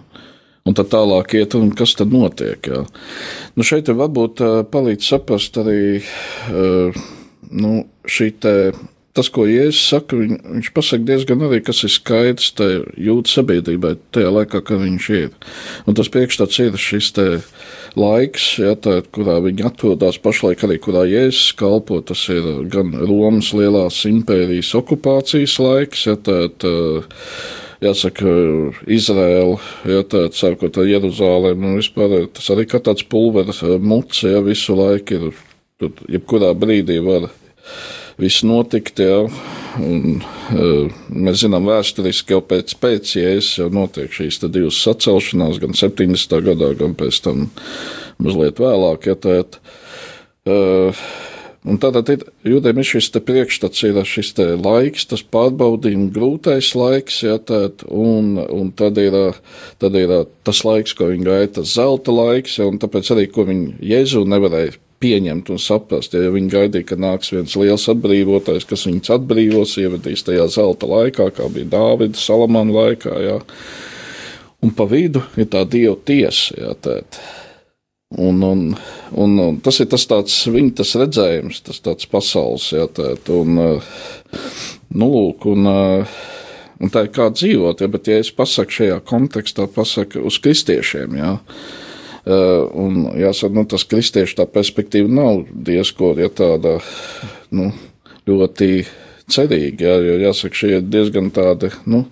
Un 0.65 0.73
tad 0.73 0.89
tālāk 0.89 1.35
iet, 1.37 1.53
un 1.53 1.69
kas 1.77 1.93
tad 1.99 2.13
notiek? 2.13 2.57
Jā. 2.65 2.81
Nu 3.53 3.65
šeit 3.67 3.91
varbūt 3.91 4.41
palīdz 4.73 5.05
saprast 5.11 5.59
arī 5.61 6.01
nu, 7.51 7.85
šī 8.09 8.33
te. 8.41 8.57
Tas, 9.15 9.29
ko 9.31 9.45
Jēzus 9.47 9.79
saka, 9.93 10.17
viņ, 10.19 10.31
viņš 10.57 10.69
pasaka 10.75 11.07
diezgan 11.07 11.45
arī, 11.47 11.61
kas 11.63 11.85
ir 11.87 11.91
skaidrs 11.93 12.49
jūtas 12.99 13.37
sabiedrībai 13.37 13.93
tajā 14.11 14.33
laikā, 14.35 14.59
kad 14.67 14.81
viņš 14.81 15.05
ir. 15.15 15.29
Un 15.87 15.95
tas 15.95 16.09
priekšstats 16.11 16.59
ir 16.65 16.75
šis 16.75 17.13
te 17.15 17.25
laiks, 17.95 18.49
ja, 18.59 18.73
tā, 18.75 18.97
kurā 19.15 19.37
viņi 19.45 19.69
atrodas 19.69 20.19
pašlaik 20.19 20.65
arī, 20.67 20.81
kurā 20.83 21.05
Jēzus 21.07 21.55
kalpo. 21.55 22.01
Tas 22.03 22.25
ir 22.27 22.65
gan 22.73 22.91
Romas 23.05 23.53
lielās 23.55 24.01
impērijas 24.09 24.73
okupācijas 24.81 25.55
laiks, 25.63 26.09
ja, 26.09 26.17
tā, 26.19 26.49
tā, 26.59 26.75
jāsaka, 27.85 28.35
Izraēla, 28.91 29.57
ja 29.89 30.05
tāds 30.09 30.41
sākot 30.41 30.77
ar 30.81 30.89
Jeruzālēm, 30.89 31.65
un 31.65 31.79
vispār 31.79 32.25
tas 32.33 32.49
arī 32.53 32.67
kā 32.69 32.81
tāds 32.83 33.05
pulveris 33.09 33.61
muts, 33.81 34.23
ja 34.25 34.41
visu 34.45 34.77
laiku 34.77 35.19
ir, 35.19 35.43
tur 35.81 35.93
jebkurā 36.11 36.53
brīdī 36.57 36.99
var 37.05 37.29
viss 38.21 38.45
notikt, 38.47 39.01
ja, 39.03 39.23
un 39.81 40.21
mēs 41.11 41.41
zinām 41.43 41.67
vēsturiski 41.67 42.35
jau 42.35 42.41
pēc 42.47 42.75
pēc, 42.79 43.15
ja 43.19 43.35
es 43.35 43.51
jau 43.59 43.69
notiek 43.73 44.13
šīs 44.15 44.39
te 44.41 44.49
divas 44.51 44.79
sacelšanās, 44.85 45.59
gan 45.63 45.75
70. 45.75 46.37
gadā, 46.45 46.71
gan 46.79 46.95
pēc 46.97 47.21
tam 47.25 47.49
mazliet 48.23 48.61
vēlāk, 48.63 49.09
ja 49.11 49.17
tā, 49.19 49.41
uh, 50.47 51.07
Un 51.65 51.79
tātad 51.81 52.09
ir, 52.13 52.23
jūtiem 52.45 52.77
ir 52.77 52.85
šis 52.85 53.07
priekšstats, 53.25 53.81
ir 53.87 53.97
šis 54.05 54.35
laiks, 54.61 55.07
tas 55.09 55.23
pārbaudījuma 55.33 56.11
grūtais 56.13 56.69
laiks, 56.77 57.23
ja, 57.25 57.39
tēt, 57.41 57.81
un, 57.89 58.35
un 58.37 58.69
tad, 58.77 58.99
ir, 59.01 59.39
tad 59.81 59.97
ir 59.97 60.13
tas 60.45 60.61
laiks, 60.67 60.93
ko 60.93 61.09
viņi 61.09 61.25
gaida, 61.25 61.53
tas 61.57 61.73
zelta 61.73 62.13
laiks, 62.13 62.59
ja, 62.59 62.67
un 62.69 62.77
tāpēc 62.81 63.09
arī, 63.15 63.25
ko 63.33 63.47
viņi 63.49 63.79
Jēzu 63.81 64.21
nevarēja 64.29 64.77
pieņemt 65.01 65.49
un 65.53 65.61
saprast, 65.61 66.13
ja 66.13 66.29
viņi 66.33 66.53
gaidīja, 66.53 66.89
ka 66.91 66.99
nāks 67.01 67.33
viens 67.33 67.55
liels 67.57 67.87
atbrīvotājs, 67.91 68.67
kas 68.69 68.85
viņus 68.85 69.15
atbrīvos, 69.17 69.73
ievadīs 69.81 70.25
tajā 70.27 70.45
zelta 70.53 70.89
laikā, 70.91 71.31
kā 71.33 71.49
bija 71.53 71.71
Dāvida 71.73 72.21
Salamana 72.21 72.77
laikā, 72.77 73.15
ja. 73.25 73.39
un 74.61 74.75
pa 74.77 74.85
vidu 74.89 75.25
ir 75.33 75.49
tā 75.49 75.65
Dieva 75.65 75.97
tiesa, 76.05 76.59
ja, 76.61 76.77
tēt. 76.77 77.19
Un, 78.17 78.41
un, 78.41 78.75
un, 79.11 79.39
un 79.39 79.57
tas 79.59 79.81
ir 79.83 79.89
tas 79.91 80.05
tāds 80.07 80.35
viņa 80.47 80.77
tas 80.79 80.93
redzējums, 81.01 81.59
tas 81.67 81.81
tāds 81.83 82.07
pasaules, 82.07 82.69
jā, 82.71 82.85
tēt, 82.95 83.27
un, 83.35 83.57
nu, 84.95 85.07
lūk, 85.11 85.47
un, 85.51 85.67
un 85.67 86.93
tā 86.93 87.03
ir 87.03 87.09
kā 87.15 87.27
dzīvot, 87.33 87.81
ja, 87.83 87.89
bet 87.91 88.07
ja 88.07 88.21
es 88.23 88.31
pasaku 88.31 88.77
šajā 88.77 89.01
kontekstā, 89.09 89.65
pasaku 89.71 90.23
uz 90.29 90.37
kristiešiem, 90.39 91.17
jā, 91.19 91.33
un 92.85 93.01
jāsaka, 93.19 93.51
nu, 93.57 93.65
tas 93.73 93.83
kristiešu 93.91 94.37
tā 94.39 94.45
perspektīva 94.53 95.11
nav 95.11 95.41
diezko, 95.51 96.13
ja 96.21 96.29
tāda, 96.31 96.77
nu, 97.51 97.73
ļoti 98.31 98.69
cerīga, 99.27 99.89
jā, 99.89 99.97
jo 100.07 100.15
jāsaka, 100.23 100.61
šie 100.61 100.71
ir 100.77 100.87
diezgan 100.87 101.27
tādi, 101.35 101.73
nu, 101.91 102.05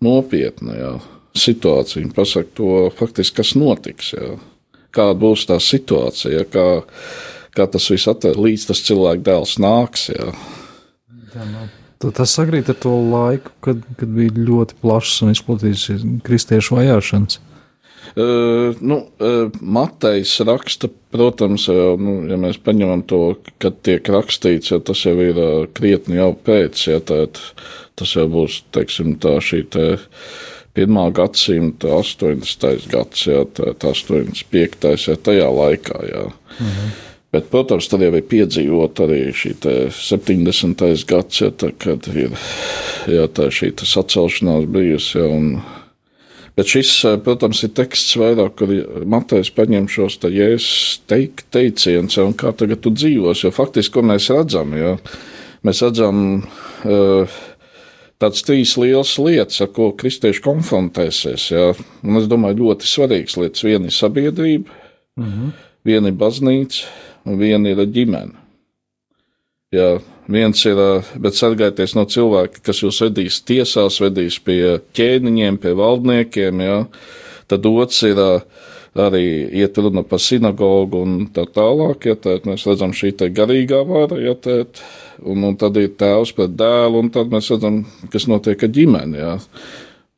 nopietni, 0.00 0.78
jā, 0.80 0.94
situācija, 1.36 2.00
viņi 2.00 2.16
pasaka 2.16 2.56
to 2.56 2.80
faktiski, 2.96 3.42
kas 3.42 3.52
notiks, 3.60 4.14
jā 4.16 4.32
kāda 4.94 5.18
būs 5.22 5.46
tā 5.50 5.58
situācija, 5.62 6.46
kā, 6.52 6.66
kā 7.56 7.68
tas 7.70 7.88
viss 7.92 8.10
atver, 8.10 8.38
līdz 8.40 8.68
tas 8.70 8.82
cilvēku 8.88 9.24
dēls 9.28 9.56
nāks. 9.62 10.10
Jā. 10.12 10.32
Jā, 11.32 11.46
no. 11.48 11.68
Tas 12.02 12.34
sakrīt 12.34 12.66
ar 12.72 12.76
to 12.82 12.96
laiku, 13.12 13.52
kad, 13.62 13.82
kad 13.98 14.10
bija 14.10 14.34
ļoti 14.34 14.76
plašs 14.82 15.22
un 15.22 15.30
izplatīts 15.36 15.88
kristiešu 16.26 16.80
vajāšanas. 16.80 17.38
Uh, 18.12 18.74
nu, 18.82 18.98
uh, 19.22 19.54
Matejs 19.62 20.34
raksta, 20.44 20.90
protams, 21.14 21.68
jau, 21.70 21.94
nu, 21.96 22.18
ja 22.28 22.36
mēs 22.36 22.58
paņemam 22.60 23.06
to, 23.08 23.20
kad 23.62 23.78
tiek 23.86 24.10
rakstīts, 24.12 24.74
ja 24.74 24.80
tas 24.84 25.04
jau 25.06 25.14
ir 25.22 25.38
uh, 25.38 25.52
krietni 25.72 26.18
jau 26.18 26.32
pēc, 26.34 26.82
ja 26.90 26.98
tā, 27.00 27.22
tas 27.96 28.12
jau 28.18 28.26
būs, 28.28 28.64
teiksim, 28.74 29.14
tā 29.22 29.38
šī 29.40 29.62
te. 29.72 29.86
Uh, 29.94 30.51
1. 30.74 31.12
gadsimta 31.12 31.88
80. 31.98 32.88
gads, 32.88 33.26
jā, 33.28 33.42
tā, 33.52 33.72
tā 33.76 33.92
85. 33.92 34.92
jā, 34.96 35.16
tajā 35.20 35.48
laikā. 35.52 36.04
Jā. 36.08 36.28
Mhm. 36.58 36.92
Bet, 37.32 37.46
protams, 37.48 37.86
tad 37.88 38.02
jau 38.04 38.10
ir 38.12 38.24
piedzīvot 38.28 38.98
arī 39.06 39.20
šī 39.32 39.54
70. 39.96 40.82
gads, 41.08 41.38
ja, 41.40 41.48
tā, 41.48 41.70
kad 41.72 42.04
ir 42.12 42.34
jā, 43.08 43.24
tā 43.32 43.46
šī 43.48 43.70
sacelšanās 43.80 44.66
bijusi. 44.68 45.14
Ja, 45.16 45.30
un, 45.32 45.62
bet 46.58 46.68
šis, 46.68 46.90
protams, 47.24 47.62
ir 47.64 47.72
teksts 47.72 48.18
vairāk, 48.20 48.58
kur 48.60 48.74
Matejs 49.08 49.48
paņem 49.56 49.88
šos 49.92 50.18
te 50.20 50.28
jēzus 50.28 51.00
teik, 51.08 51.46
teicienus, 51.48 52.20
un 52.20 52.36
kā 52.36 52.52
tagad 52.52 52.84
tu 52.84 52.92
dzīvos, 52.92 53.46
jo 53.46 53.52
faktiski, 53.56 53.96
ko 53.96 54.04
mēs 54.12 54.28
redzam, 54.34 54.76
ja, 54.76 54.98
mēs 55.64 55.80
redzam, 55.86 56.20
uh, 56.84 57.40
tādas 58.22 58.44
trīs 58.46 58.76
lielas 58.78 59.16
lietas, 59.18 59.60
ar 59.64 59.72
ko 59.74 59.90
kristieši 59.98 60.42
konfrontēsies. 60.44 61.48
Jā. 61.52 61.72
Un 62.06 62.20
es 62.20 62.28
domāju, 62.30 62.62
ļoti 62.68 62.88
svarīgas 62.88 63.38
lietas. 63.40 63.66
Viena 63.66 63.90
ir 63.90 63.96
sabiedrība, 63.96 64.78
mm 65.18 65.32
-hmm. 65.32 65.50
viena 65.84 66.12
ir 66.12 66.20
baznīca 66.20 66.86
un 67.26 67.38
viena 67.38 67.74
ir 67.74 67.84
ģimene. 67.86 68.38
Jā, 69.72 70.02
viens 70.28 70.64
ir, 70.68 70.78
bet 71.16 71.34
sargājieties 71.34 71.94
no 71.96 72.04
cilvēka, 72.04 72.60
kas 72.62 72.82
jūs 72.82 73.00
vedīs 73.06 73.40
tiesās, 73.48 74.00
vedīs 74.02 74.36
pie 74.44 74.78
ķēniņiem, 74.92 75.56
pie 75.58 75.72
valdniekiem. 75.78 76.60
Jā. 76.60 76.78
Tad 77.48 77.66
otrs 77.66 78.02
ir 78.02 78.20
arī 78.98 79.48
iet 79.62 79.78
runa 79.80 80.02
par 80.04 80.20
sinagogu 80.20 81.00
un 81.06 81.14
tā 81.32 81.46
tālāk. 81.48 82.08
Ja, 82.10 82.16
tā, 82.18 82.36
mēs 82.48 82.66
redzam 82.68 82.92
šī 82.96 83.14
garīgā 83.32 83.82
vara, 83.88 84.18
ja, 84.20 84.34
tā, 84.34 84.62
un, 85.22 85.44
un 85.48 85.56
tad 85.56 85.78
ir 85.80 85.94
tēvs 85.98 86.34
pret 86.36 86.56
dēlu, 86.58 87.00
un 87.00 87.10
tad 87.14 87.32
mēs 87.32 87.50
redzam, 87.54 87.82
kas 88.12 88.28
notiek 88.28 88.62
ar 88.62 88.72
ģimeni. 88.76 89.20
Jā. 89.22 89.36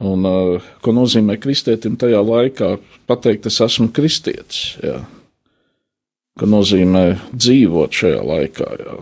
Un, 0.05 0.27
uh, 0.27 0.71
ko 0.83 0.93
nozīmē 0.93 1.39
kristietim 1.41 1.95
tajā 2.01 2.19
laikā 2.25 2.75
pateikt, 3.07 3.47
es 3.47 3.61
esmu 3.63 3.93
kristietis? 3.95 4.75
Jā. 4.83 5.05
Ko 6.35 6.49
nozīmē 6.51 7.05
dzīvot 7.31 7.95
šajā 7.95 8.25
laikā? 8.27 8.71
Jā. 8.83 8.97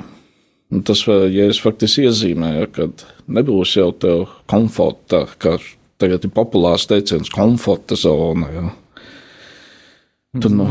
Un 0.73 0.85
tas, 0.89 1.03
ja 1.09 1.49
es 1.53 1.61
faktiski 1.61 2.07
iezīmēju, 2.09 2.68
ka 2.73 2.87
nebūs 3.33 3.75
jau 3.77 3.91
tev 3.93 4.27
komforta, 4.49 5.27
kā 5.41 5.59
tagad 6.01 6.25
ir 6.25 6.33
populārs 6.33 6.87
teiciens, 6.89 7.33
komforta 7.33 7.97
zona. 7.99 8.49
Ja. 8.53 8.68
Tu, 10.41 10.49
no, 10.49 10.66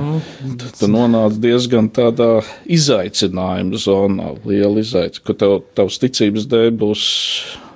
tu, 0.58 0.70
tu 0.74 0.88
nonāc 0.90 1.36
diezgan 1.38 1.86
tādā 1.94 2.40
izaicinājuma 2.66 3.78
zonā, 3.78 4.32
liela 4.42 4.82
izaicinājuma, 4.82 5.26
ka 5.28 5.36
tev, 5.38 5.52
tavs 5.78 6.00
ticības 6.02 6.48
dēļ 6.50 6.72
būs 6.82 7.04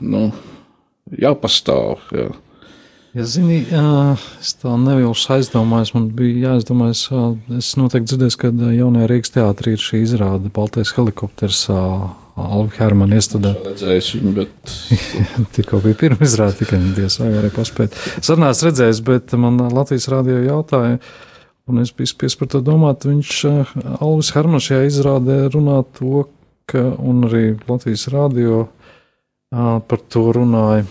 nu, 0.01 0.23
jāpastāv. 1.13 2.01
Ja. 2.09 2.31
Ja, 3.13 3.27
zini, 3.29 3.59
es 3.69 4.55
tā 4.63 4.73
nevilšu 4.81 5.35
aizdomājos, 5.37 5.93
man 5.93 6.07
bija 6.17 6.55
jāizdomājas, 6.55 7.03
es 7.55 7.69
noteikti 7.77 8.15
dzirdēju, 8.15 8.39
ka 8.41 8.49
jaunajā 8.79 9.11
Rīgas 9.11 9.35
teātrī 9.37 9.75
ir 9.77 9.85
šī 9.85 10.01
izrāde 10.07 10.49
Baltais 10.57 10.95
helikopters 10.97 11.61
Alvi 11.69 12.73
Hermanu 12.79 13.21
iestudē. 13.21 13.53
Redzējis 13.69 14.09
viņu, 14.17 14.33
bet... 14.41 14.73
Tikko 15.59 15.83
bija 15.85 16.01
pirma 16.01 16.25
izrāde, 16.25 16.57
tikai 16.63 16.81
diez 16.97 17.21
vai 17.21 17.29
varēja 17.37 17.55
paspēt. 17.61 17.95
Sarunās 18.17 18.65
redzējis, 18.65 19.05
bet 19.05 19.37
man 19.37 19.61
Latvijas 19.69 20.09
rādio 20.11 20.41
jautāja, 20.49 20.97
un 21.69 21.81
es 21.81 21.93
biju 21.95 22.11
spies 22.13 22.35
par 22.39 22.51
to 22.53 22.61
domāt, 22.65 23.07
viņš 23.07 23.31
Alvis 23.99 24.33
Hermans 24.35 24.67
šajā 24.69 24.89
izrādē 24.89 25.39
runā 25.53 25.81
to, 25.97 26.27
ka, 26.69 26.81
un 26.99 27.25
arī 27.29 27.55
Latvijas 27.67 28.07
rādio 28.13 28.67
par 29.51 30.05
to 30.09 30.29
runāja 30.35 30.85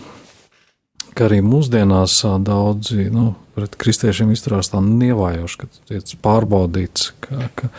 ka 1.15 1.29
arī 1.29 1.39
mūsdienās 1.45 2.19
daudzi 2.43 3.07
nu, 3.13 3.31
pret 3.55 3.77
kristiešiem 3.79 4.33
izturās 4.35 4.71
tā 4.73 4.81
nievājoši, 4.83 5.59
ka 5.61 5.69
tiek 5.87 6.15
pārbaudīts, 6.25 7.13
ka, 7.23 7.47
ka 7.55 7.69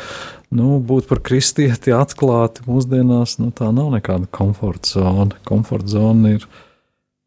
nu, 0.57 0.78
būt 0.80 1.09
par 1.11 1.20
kristieti 1.24 1.92
atklāti 1.92 2.64
mūsdienās, 2.68 3.36
nu, 3.42 3.51
tā 3.57 3.68
nav 3.76 3.92
nekāda 3.99 4.28
komforta 4.32 4.97
zona. 4.97 5.36
Komforta 5.49 5.99
zona 5.99 6.36
ir 6.38 6.47
uh, 6.47 6.62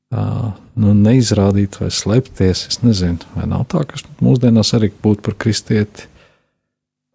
nu, 0.10 0.94
neizrādīt 0.94 1.80
vai 1.82 1.92
slēpties. 1.94 2.66
Es 2.72 2.82
nezinu, 2.82 3.22
vai 3.36 3.50
nav 3.50 3.68
tā, 3.70 3.84
ka 3.90 4.02
mūsdienās 4.24 4.74
arī 4.78 4.92
būt 5.04 5.22
par 5.26 5.38
kristieti. 5.38 6.08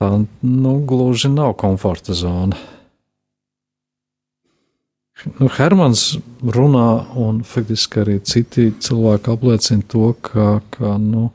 Tā 0.03 0.11
nu, 0.43 0.77
gluži 0.87 1.31
nav 1.33 1.55
komforta 1.59 2.15
zona. 2.19 2.59
Nu, 5.39 5.49
Hermans 5.49 6.17
runā, 6.43 6.89
un 7.17 7.45
faktiski 7.47 8.03
arī 8.03 8.17
citi 8.27 8.73
cilvēki 8.83 9.31
apliecina 9.31 9.87
to, 9.89 10.09
ka, 10.27 10.59
ka 10.75 10.97
nu, 11.01 11.29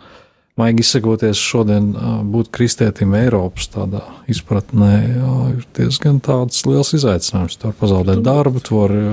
maigi 0.59 0.83
izsakoties, 0.83 1.39
šodien 1.39 1.93
būt 2.29 2.51
kristietim 2.55 3.15
Eiropas 3.17 3.69
tādā 3.71 4.03
izpratnē 4.31 4.91
jā, 4.99 5.35
ir 5.55 5.67
diezgan 5.79 6.19
tāds 6.23 6.65
liels 6.67 6.91
izaicinājums. 6.99 7.55
Tu 7.55 7.69
vari 7.69 7.79
pazaudēt 7.79 8.23
darbu, 8.25 8.63
tu 8.67 8.81
vari. 8.81 9.03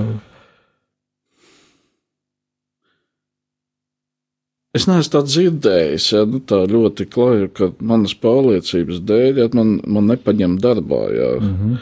Es 4.77 4.85
neesmu 4.85 5.13
tā 5.15 5.23
dzirdējis, 5.25 6.11
ja, 6.13 6.25
nu, 6.29 6.41
tā 6.45 6.61
ļoti 6.69 7.07
klāja, 7.09 7.47
ka 7.49 7.71
manas 7.81 8.13
pārliecības 8.21 9.01
dēļ 9.09 9.41
ja, 9.41 9.47
man, 9.57 9.77
man 9.87 10.11
nepaņem 10.11 10.59
darbā. 10.61 11.01
Ja. 11.15 11.31
Mm 11.41 11.55
-hmm. 11.57 11.79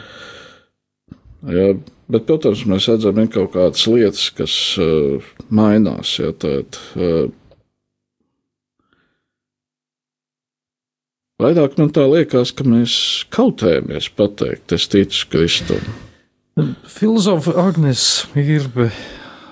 ja, 1.52 1.68
Bet, 2.06 2.22
protams, 2.28 2.62
mēs 2.70 2.86
redzam, 2.86 3.18
ir 3.18 3.32
kaut 3.34 3.50
kādas 3.56 3.82
lietas, 3.90 4.28
kas 4.30 4.52
uh, 4.78 5.24
mainās. 5.50 6.12
Ja, 6.20 6.30
tād, 6.30 6.78
uh, 6.94 7.26
vairāk 11.42 11.74
man 11.80 11.90
tā 11.96 12.06
liekas, 12.06 12.54
ka 12.54 12.66
mēs 12.68 12.94
kautējamies 13.34 14.12
pateikt, 14.14 14.76
es 14.78 14.86
ticu 14.92 15.32
Kristum. 15.34 15.82
Filozofa 16.86 17.56
Agnēs 17.66 18.06
Irbe 18.38 18.92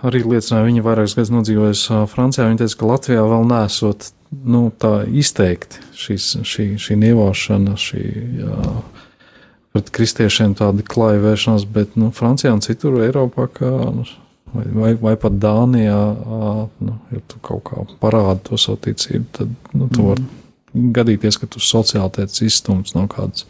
arī 0.09 0.24
liecināja, 0.24 0.66
viņa 0.68 0.84
vairākas 0.84 1.16
gadus 1.18 1.32
nodzīvojusi 1.34 2.02
Francijā. 2.12 2.48
Viņa 2.48 2.62
teica, 2.62 2.78
ka 2.80 2.90
Latvijā 2.90 3.24
vēl 3.30 3.48
nesot 3.50 4.11
nu, 4.44 4.66
tā 4.80 4.92
izteikti 5.09 5.82
šis, 5.98 6.28
šī, 6.46 6.68
šī 6.80 6.98
nievošana, 7.00 7.78
šī. 7.80 8.05
Jā, 8.42 8.74
pret 9.74 9.90
kristiešiem 9.90 10.55
tāda 10.55 10.84
klāja 10.86 11.18
vēršanās, 11.24 11.66
bet 11.66 11.96
nu, 11.98 12.12
Francijā 12.14 12.52
un 12.55 12.62
citur 12.62 13.00
Eiropā, 13.02 13.48
kā, 13.50 13.70
nu, 13.90 14.07
vai, 14.52 14.64
vai, 14.70 14.92
vai 15.00 15.14
pat 15.18 15.34
Dānijā, 15.42 15.98
nu, 16.78 16.94
ja 17.11 17.22
tu 17.26 17.42
kaut 17.42 17.64
kā 17.66 17.82
parādi 18.02 18.44
to 18.46 18.59
savu 18.61 18.78
ticību, 18.86 19.26
tad 19.34 19.74
nu, 19.74 19.88
tu 19.90 20.07
vari 20.07 20.22
mm. 20.22 20.92
gadīties, 20.94 21.40
ka 21.42 21.50
tu 21.50 21.62
sociāli 21.62 22.14
tiec 22.20 22.38
izstumts 22.46 22.94
no 22.94 23.09
kādas 23.11 23.48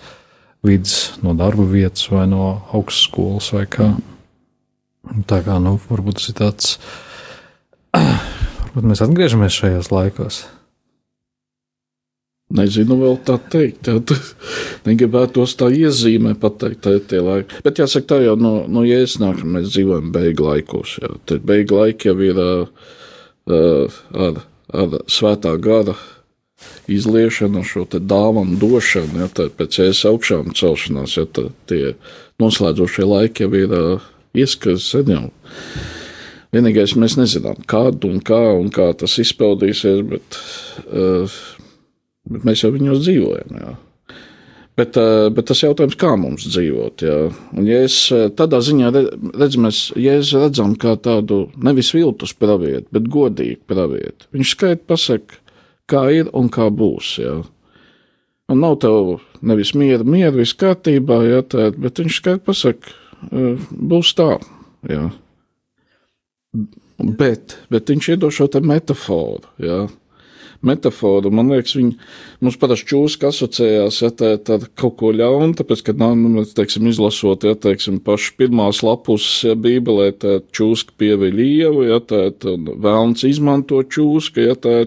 vidas, 0.64 1.12
no 1.20 1.36
darba 1.36 1.68
vietas 1.68 2.08
vai 2.08 2.24
no 2.30 2.54
augstskolas 2.72 3.52
vai 3.52 3.66
kā. 3.68 3.92
Mm. 3.92 4.13
Tā 5.28 5.40
kā, 5.44 5.60
nu, 5.62 5.76
varbūt 5.90 6.18
tas 6.18 6.30
ir 6.30 6.36
tāds, 6.38 6.74
varbūt 7.94 8.90
mēs 8.90 9.02
atgriežamies 9.04 9.58
šajos 9.60 9.90
laikos. 9.92 10.44
Nezinu, 12.54 12.96
vēl 13.00 13.16
tā 13.24 13.38
teikt. 13.50 13.88
Jā, 13.88 14.00
negribētu 14.88 15.40
tos 15.40 15.54
tā 15.58 15.70
iezīmē 15.74 16.34
pateikt, 16.40 16.82
tā 16.84 16.96
ir 16.98 17.06
tie 17.08 17.22
laiki. 17.24 17.62
Bet 17.64 17.80
jāsaka, 17.80 18.08
tā 18.12 18.18
jau 18.22 18.34
no, 18.38 18.54
no 18.70 18.84
jēzus 18.86 19.20
nāk, 19.22 19.40
mēs 19.48 19.70
dzīvojam 19.72 20.10
beigu 20.14 20.48
laikos. 20.50 20.98
Jā. 21.02 21.14
Tad 21.30 21.46
beigu 21.48 21.80
laiki 21.80 22.10
jau 22.10 22.16
ir 22.24 22.40
uh, 22.44 22.82
ar, 24.26 24.42
ar 24.76 24.98
svētā 25.10 25.56
gara 25.62 25.96
izliešanu, 26.88 27.64
šo 27.66 27.86
dāvanu 27.96 28.58
došanu, 28.60 29.24
ja 29.24 29.48
pēc 29.58 29.80
ēs 29.88 30.04
augšām 30.08 30.52
celšanās, 30.56 31.16
ja 31.18 31.26
tie 31.68 31.94
noslēdzošie 32.40 33.08
laiki 33.08 33.44
jau 33.44 33.52
ir 33.58 33.74
uh, 33.74 34.10
ieskats 34.34 34.92
jau. 34.94 35.26
Vienīgais 36.54 36.94
mēs 37.00 37.16
nezinām, 37.18 37.58
kad 37.66 38.04
un 38.06 38.20
kā 38.22 38.42
un 38.54 38.70
kā 38.70 38.92
tas 38.98 39.16
izpaudīsies, 39.18 40.04
bet 40.06 40.38
uh, 40.86 41.38
bet 42.30 42.46
mēs 42.46 42.64
jau 42.64 42.72
viņos 42.74 43.02
dzīvojam. 43.04 43.58
Jā. 43.60 43.74
Bet, 44.74 44.96
eh, 44.98 45.28
bet 45.30 45.46
tas 45.46 45.60
jautājums, 45.62 45.94
kā 45.94 46.16
mums 46.18 46.48
dzīvot. 46.48 47.04
Jā. 47.06 47.18
Un, 47.54 47.66
ja 47.68 47.84
es 47.86 47.94
eh, 48.10 48.26
tādā 48.34 48.58
ziņā 48.64 48.90
redzu, 48.94 49.60
mēs 49.62 49.82
ja 50.00 50.16
redzam 50.18 50.74
kā 50.74 50.96
tādu 50.98 51.44
nevis 51.62 51.92
viltus 51.94 52.34
pravietu, 52.34 52.88
bet 52.94 53.06
godīgu 53.10 53.62
pravietu. 53.70 54.26
Viņš 54.34 54.54
skaidri 54.56 54.82
pasaka, 54.90 55.38
kā 55.86 56.08
ir 56.16 56.32
un 56.34 56.50
kā 56.50 56.66
būs. 56.74 57.12
Jā. 57.22 57.36
Un 58.50 58.60
nav 58.60 58.80
tev 58.82 59.20
nevis 59.46 59.72
miera, 59.78 60.02
miera 60.02 60.34
viss 60.34 60.56
kārtībā, 60.58 61.22
jā, 61.22 61.40
tā, 61.46 61.70
bet 61.78 62.02
viņš 62.02 62.18
skaidri 62.18 62.44
pasaka, 62.44 62.98
būs 63.30 64.14
tā. 64.18 64.30
Jā. 64.90 65.08
Bet, 67.18 67.58
bet 67.72 67.90
viņš 67.90 68.14
iedod 68.14 68.34
šo 68.34 68.48
metaforu. 68.62 69.46
Jā 69.62 69.84
metaforu. 70.64 71.32
Man 71.34 71.52
liekas, 71.52 71.76
viņi 71.78 71.94
mums 72.44 72.56
parasti 72.60 72.88
čūska 72.92 73.30
asociējās 73.30 74.00
ja, 74.02 74.10
tā, 74.14 74.58
kaut 74.78 74.96
ko 75.00 75.12
ļaunu, 75.16 75.56
tāpēc, 75.58 75.84
ka, 75.86 75.96
nu, 76.00 76.30
mēs, 76.38 76.54
teiksim, 76.56 76.88
izlasot, 76.90 77.46
ja, 77.46 77.56
teiksim, 77.58 78.00
pašu 78.04 78.34
pirmās 78.40 78.82
lapus 78.86 79.26
ja, 79.46 79.56
bībelē, 79.58 80.10
tā 80.20 80.38
čūska 80.56 80.96
pieveļ 81.00 81.44
ievu, 81.44 81.86
ja, 81.90 82.00
tā, 82.00 82.26
tā 82.32 82.56
vēlns 82.56 83.26
izmanto 83.28 83.82
čūska, 83.84 84.48
ja, 84.48 84.58
tā, 84.58 84.84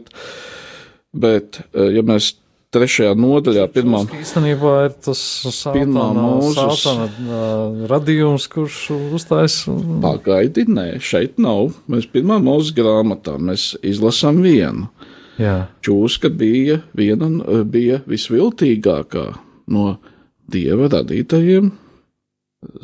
bet, 1.17 1.61
ja 1.73 2.05
mēs 2.05 2.35
trešajā 2.76 3.13
nodaļā, 3.18 3.65
pirmā. 3.72 4.03
Īstenībā 4.20 4.74
ir 4.88 4.95
tas 5.07 5.22
mūzes, 5.55 6.82
sātana 6.84 7.88
radījums, 7.91 8.47
kurš 8.51 8.82
uzstājas. 9.18 9.61
Pagaidi, 10.03 10.68
nē, 10.72 10.88
šeit 11.03 11.39
nav. 11.41 11.74
Mēs 11.91 12.09
pirmā 12.11 12.39
mūzes 12.43 12.76
grāmatā 12.78 13.38
mēs 13.39 13.72
izlasām 13.86 14.41
vienu. 14.45 14.89
Jā. 15.38 15.68
Čūska 15.86 16.32
bija 16.34 16.82
viena 16.97 17.30
bija 17.70 18.01
visviltīgākā 18.09 19.28
no 19.74 19.91
dieva 20.49 20.89
radītajiem 20.95 21.70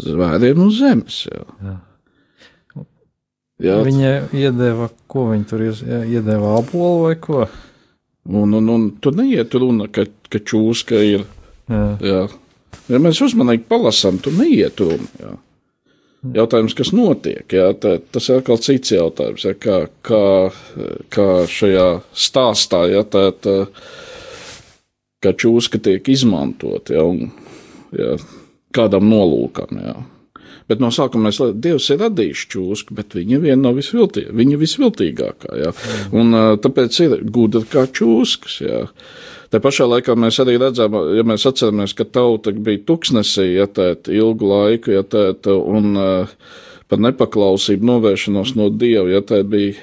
zvēriem 0.03 0.61
uz 0.67 0.77
zemes. 0.79 1.23
Jā. 1.27 1.47
Jā. 1.65 1.75
Jā. 3.63 3.77
Viņa 3.85 4.13
iedeva, 4.35 4.89
ko 5.07 5.27
viņa 5.29 5.45
tur 5.49 5.61
iedeva 5.63 6.57
apolu 6.59 7.05
vai 7.07 7.13
ko? 7.21 7.45
Un, 8.29 8.53
un, 8.55 8.69
un 8.71 8.85
tur 9.03 9.15
neiet 9.17 9.53
runa, 9.59 9.89
ka, 9.91 10.05
ka 10.31 10.39
čūska 10.39 10.99
ir. 11.03 11.25
Jā. 11.71 11.87
Jā. 12.03 12.21
Ja 12.91 12.99
mēs 12.99 13.19
uzmanīgi 13.23 13.65
palasām, 13.69 14.19
tur 14.23 14.35
neiet 14.37 14.79
runa. 14.79 15.09
Jā. 15.19 15.33
Jautājums, 16.37 16.71
kas 16.77 16.93
notiek, 16.95 17.43
jā, 17.51 17.65
tā, 17.75 17.97
tas 18.15 18.29
ir 18.29 18.39
atkal 18.39 18.59
cits 18.63 18.93
jautājums. 18.95 19.43
Jā, 19.43 19.57
kā, 19.59 19.79
kā, 20.07 20.23
kā 21.11 21.25
šajā 21.51 21.87
stāstā, 22.15 22.85
jā, 22.93 23.01
tā, 23.03 23.25
tā, 23.43 23.57
kā 25.23 25.33
čūska 25.35 25.81
tiek 25.83 26.07
izmantot, 26.13 26.93
jā, 26.95 27.03
un, 27.03 27.27
jā, 27.91 28.15
kādam 28.75 29.11
nolūkam. 29.11 29.75
Jā. 29.83 29.97
Bet 30.69 30.79
no 30.83 30.89
sākuma 30.93 31.27
mēs 31.27 31.41
redzam, 31.41 31.59
Dievs 31.63 31.89
ir 31.91 32.01
radījis 32.03 32.47
čūsku, 32.53 32.95
bet 32.97 33.15
viņa 33.17 33.41
viena 33.43 33.59
no 33.65 33.73
visviltīgākajām. 33.75 34.39
Viņa 34.39 34.59
visviltīgākā, 34.61 35.53
jā. 35.59 35.71
Un 36.15 36.37
tāpēc 36.63 36.99
ir 37.03 37.15
gudra 37.35 37.63
kā 37.69 37.85
čūskas, 37.91 38.59
jā. 38.63 38.83
Tā 39.53 39.59
pašā 39.61 39.85
laikā 39.85 40.15
mēs 40.17 40.39
arī 40.41 40.55
redzam, 40.57 40.95
ja 41.13 41.21
mēs 41.29 41.45
atceramies, 41.45 41.93
ka 41.93 42.07
tauta 42.09 42.49
bija 42.55 42.81
tuksnesī, 42.87 43.51
ja 43.53 43.67
tēt, 43.69 44.09
ilgu 44.09 44.49
laiku, 44.49 44.95
ja 44.95 45.03
tēt, 45.05 45.45
un 45.45 45.91
uh, 45.93 46.31
par 46.89 47.03
nepaklausību 47.05 47.85
novēršanos 47.85 48.55
no 48.57 48.71
Dieva, 48.73 49.05
ja 49.11 49.21
tēt 49.21 49.51
bija, 49.51 49.75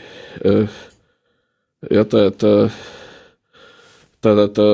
uh, 0.43 0.81
ja 1.87 2.03
tēt, 2.03 2.43
uh, 2.43 2.83
tādā 4.27 4.49
tā 4.59 4.69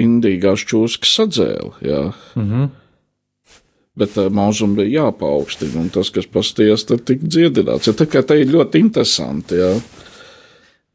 indīgās 0.00 0.64
čūskas 0.64 1.12
sadzēla, 1.18 1.74
jā. 1.84 2.00
Mm 2.38 2.48
-hmm. 2.48 2.72
Bet 3.98 4.16
uh, 4.18 4.26
mūzum 4.34 4.74
bija 4.78 5.04
jāpaukstina, 5.04 5.78
un 5.84 5.90
tas, 5.94 6.10
kas 6.14 6.26
pasties, 6.26 6.86
tad 6.88 7.04
tika 7.06 7.28
dziedināts. 7.30 7.86
Ja 7.86 7.94
tā 7.94 8.08
kā 8.10 8.24
te 8.26 8.40
ir 8.42 8.50
ļoti 8.50 8.82
interesanti, 8.82 9.60
jā. 9.60 9.70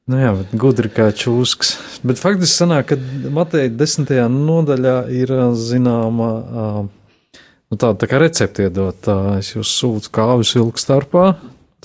Nu 0.10 0.18
jā, 0.18 0.34
bet 0.40 0.56
gudri 0.58 0.90
kā 0.90 1.12
čūskas. 1.14 1.76
Bet 2.04 2.20
faktiski 2.20 2.64
sanāk, 2.64 2.90
ka 2.90 3.30
Mateja 3.32 3.70
desmitajā 3.70 4.26
nodaļā 4.34 4.96
ir 5.14 5.32
zināma 5.54 6.30
nu, 6.50 7.78
tā, 7.78 7.94
tā 7.94 8.10
kā 8.10 8.20
recepte 8.22 8.66
iedot. 8.66 9.10
Es 9.38 9.54
jūs 9.54 9.70
sūtu 9.70 10.12
kāvis 10.16 10.56
ilgu 10.58 10.82
starpā. 10.82 11.28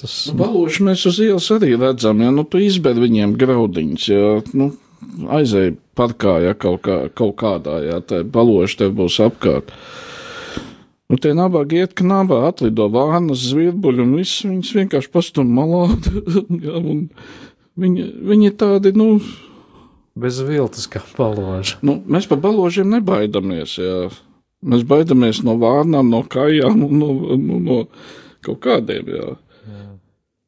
Tas... 0.01 0.15
Nu, 0.31 0.39
Baloši 0.41 0.87
mēs 0.89 1.05
uz 1.11 1.21
ielas 1.23 1.51
arī 1.55 1.75
redzam, 1.79 2.23
ja 2.25 2.33
nu 2.35 2.47
tu 2.49 2.59
izbēr 2.63 2.99
viņiem 2.99 3.37
graudiņus, 3.39 4.07
ja 4.11 4.31
nu, 4.57 4.73
aizēj 5.31 5.77
parkā, 5.95 6.39
ja 6.49 6.57
kaut, 6.59 6.81
kā, 6.89 6.97
kaut 7.15 7.37
kādā, 7.39 7.79
ja 7.85 8.01
tā 8.03 8.25
baloši 8.27 8.81
tev 8.81 8.97
būs 8.99 9.21
apkārt. 9.23 9.71
Nu, 11.15 11.19
tie 11.23 11.31
nabagi 11.39 11.79
iet, 11.79 11.93
ka 11.95 12.03
nabā 12.03 12.41
atlido 12.49 12.89
vānas, 12.91 13.45
zvirbuļi 13.53 14.03
un 14.03 14.15
viss 14.19 14.43
viņas 14.43 14.73
vienkārši 14.81 15.11
pastum 15.15 15.53
malā. 15.55 15.85
ja, 16.67 16.81
un, 16.81 17.05
Viņi, 17.81 18.05
viņi 18.31 18.53
tādi, 18.59 18.95
nu. 18.95 19.19
Bez 20.19 20.39
viltus 20.47 20.87
kā 20.91 21.03
baloži. 21.17 21.81
Nu, 21.83 21.99
mēs 22.07 22.29
par 22.31 22.39
baložiem 22.43 22.93
nebaidamies. 22.93 23.79
Jā. 23.83 23.97
Mēs 24.65 24.85
baidamies 24.89 25.43
no 25.45 25.57
vārnām, 25.61 26.13
no 26.13 26.23
kājām 26.23 26.85
un 26.87 27.01
no, 27.01 27.09
no, 27.35 27.59
no 27.59 27.81
kaut 28.47 28.63
kādiem. 28.63 29.11
Jā. 29.11 29.35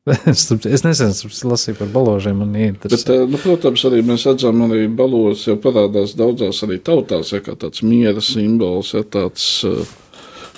es 0.31 0.85
nesen 0.87 1.11
lasīju 1.51 1.81
par 1.81 1.91
balāžiem, 1.91 2.39
man 2.39 2.55
interesē. 2.55 2.95
Bet, 2.95 3.11
eh, 3.17 3.27
nu, 3.27 3.43
protams, 3.43 3.83
arī 3.89 4.05
mēs 4.07 4.29
redzam, 4.31 4.63
arī 4.69 4.87
balos 4.87 5.49
jau 5.49 5.59
parādās 5.59 6.15
daudzās 6.15 6.63
arī 6.63 6.79
tautās, 6.79 7.35
ja 7.35 7.43
kā 7.43 7.59
tāds 7.59 7.83
miera 7.83 8.23
simbols, 8.23 8.95
ja 8.95 9.03
tāds. 9.03 9.49
Uh, 9.67 9.83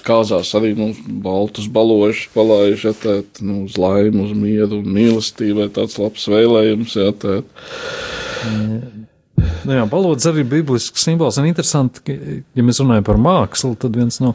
kāzās 0.06 0.50
arī 0.58 0.74
nu, 0.78 0.90
baltus 1.24 1.68
balošus 1.72 2.30
palaiž, 2.34 2.84
ja 2.88 2.94
tā 2.96 3.16
nu, 3.44 3.64
uz 3.66 3.78
laimi, 3.80 4.24
uz 4.26 4.34
mieru 4.36 4.80
un 4.82 4.94
mīlestību, 4.94 5.68
tāds 5.76 5.98
labs 6.00 6.28
vēlējums. 6.30 6.96
Ja, 6.98 7.12
tā. 7.16 7.40
Nu 9.66 9.76
jā, 9.76 9.84
balods 9.90 10.26
arī 10.28 10.44
ir 10.44 10.50
biblisks 10.50 11.04
simbols. 11.04 11.38
Un 11.40 11.50
interesanti, 11.50 12.02
ka, 12.06 12.16
ja 12.58 12.64
mēs 12.64 12.80
runājam 12.82 13.06
par 13.06 13.20
mākslu, 13.22 13.74
tad 13.80 13.98
viens 13.98 14.20
no 14.22 14.34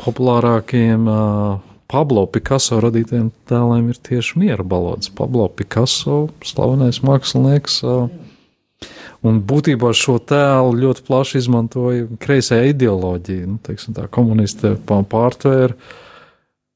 populārākajiem 0.00 1.08
uh, 1.08 1.62
Pablo 1.90 2.26
Picasso 2.32 2.80
radītajiem 2.82 3.30
tēliem 3.48 3.90
ir 3.92 4.00
tieši 4.08 4.40
miera 4.40 4.66
balods. 4.66 5.12
Pablo 5.14 5.46
Picasso, 5.52 6.28
slavenais 6.44 7.02
mākslinieks. 7.06 7.82
Uh, 7.86 8.23
Un 9.24 9.40
būtībā 9.40 9.88
šo 9.96 10.18
tēlu 10.20 10.74
ļoti 10.82 11.04
plaši 11.06 11.40
izmantoja 11.40 12.08
kreisē 12.20 12.60
ideoloģija, 12.74 13.46
nu, 13.48 13.60
teiksim, 13.64 13.94
tā 13.96 14.04
komunisti 14.12 14.74
pārtvēra. 14.84 15.76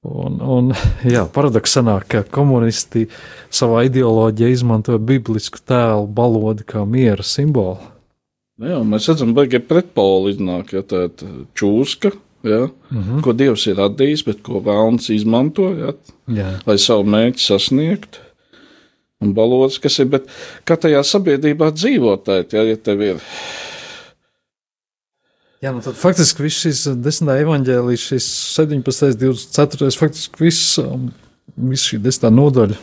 Un, 0.09 0.38
un 0.40 0.70
jā, 1.14 1.26
paradoks 1.34 1.76
sanāk, 1.76 2.07
ka 2.14 2.22
komunisti 2.32 3.05
savā 3.53 3.84
ideoloģijā 3.90 4.49
izmantoja 4.55 5.01
biblisku 5.03 5.61
tēlu 5.61 6.09
balodi 6.09 6.64
kā 6.68 6.86
miera 6.88 7.26
simbolu. 7.26 7.92
Nu 8.59 8.72
jā, 8.72 8.78
mēs 8.86 9.11
redzam, 9.11 9.36
ka 9.36 9.61
pretpoli 9.62 10.32
iznāk, 10.32 10.72
ja 10.74 10.82
tā 10.82 11.05
ir 11.07 11.44
čūska, 11.55 12.11
ja, 12.49 12.64
mm 12.90 13.03
-hmm. 13.03 13.20
ko 13.22 13.32
Dievs 13.32 13.66
ir 13.66 13.76
radījis, 13.78 14.24
bet 14.26 14.40
ko 14.42 14.62
vēlns 14.64 15.11
izmanto, 15.14 15.68
ja, 15.76 15.92
jā. 16.26 16.49
lai 16.66 16.78
savu 16.78 17.05
mērķi 17.05 17.44
sasniegtu 17.44 18.28
un 19.25 19.33
balodas, 19.35 19.79
kas 19.83 19.99
ir, 20.03 20.11
bet 20.12 20.29
kā 20.69 20.77
tajā 20.81 21.03
sabiedrībā 21.07 21.73
dzīvotājt, 21.75 22.55
ja, 22.55 22.64
ja 22.71 22.79
tev 22.79 23.05
ir. 23.05 23.23
Jā, 25.59 25.73
nu 25.75 25.83
tad 25.83 25.99
faktiski 25.99 26.45
viss 26.45 26.62
šis 26.62 26.85
desmitā 27.03 27.41
evaņģēlijas, 27.43 28.09
šis 28.12 28.29
17. 28.55 29.16
24. 29.19 29.91
faktiski 29.99 30.45
viss, 30.45 30.77
um, 30.83 31.09
viss 31.71 31.91
šī 31.91 31.99
desmitā 32.05 32.31
nodaļa, 32.31 32.79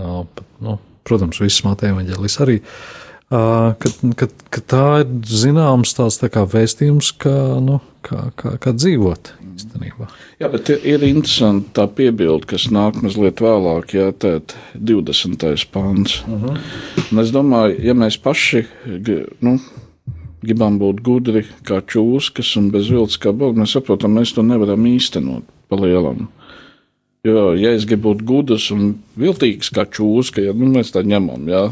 uh, 0.00 0.22
nu, 0.64 0.78
protams, 1.06 1.42
viss 1.44 1.66
Mateja 1.66 1.92
evaņģēlijas 1.92 2.40
arī, 2.46 2.62
uh, 2.62 3.05
ka, 3.30 3.90
ka, 4.18 4.28
ka 4.54 4.62
tā 4.62 4.84
ir 5.02 5.10
zināms 5.26 5.96
tās 5.96 6.20
tā 6.20 6.30
kā 6.32 6.44
vēstījums, 6.46 7.12
ka, 7.22 7.34
nu, 7.64 7.80
kā, 8.06 8.30
kā, 8.38 8.56
kā 8.62 8.74
dzīvot 8.76 9.32
īstenībā. 9.56 10.08
Jā, 10.40 10.50
bet 10.52 10.68
ir 10.76 11.04
interesanti 11.06 11.72
tā 11.76 11.86
piebilde, 11.88 12.46
kas 12.50 12.68
nāk 12.72 13.00
mazliet 13.04 13.40
vēlāk, 13.42 13.96
jā, 13.96 14.10
tēt 14.12 14.54
20. 14.76 15.66
pāns. 15.72 16.20
Uh 16.26 16.44
-huh. 16.44 16.58
Un 17.10 17.18
es 17.18 17.32
domāju, 17.32 17.80
ja 17.82 17.94
mēs 17.94 18.20
paši, 18.22 18.66
nu, 19.40 19.58
gribam 20.42 20.78
būt 20.78 21.02
gudri 21.02 21.46
kā 21.64 21.80
čūskas 21.80 22.56
un 22.56 22.70
bez 22.70 22.90
vilts 22.90 23.18
kā 23.18 23.32
balgi, 23.32 23.60
mēs 23.60 23.72
saprotam, 23.76 24.14
mēs 24.14 24.34
to 24.34 24.42
nevaram 24.42 24.86
īstenot 24.86 25.42
pa 25.68 25.76
lielam. 25.76 26.28
Jo, 27.24 27.54
ja 27.54 27.72
es 27.74 27.84
gribu 27.84 28.12
būt 28.12 28.22
gudrs 28.22 28.70
un 28.70 28.98
viltīgs 29.18 29.72
kā 29.74 29.84
čūska, 29.84 30.40
ja 30.40 30.52
nu, 30.52 30.66
mēs 30.66 30.92
tā 30.94 31.02
ņemam, 31.02 31.48
jā. 31.48 31.70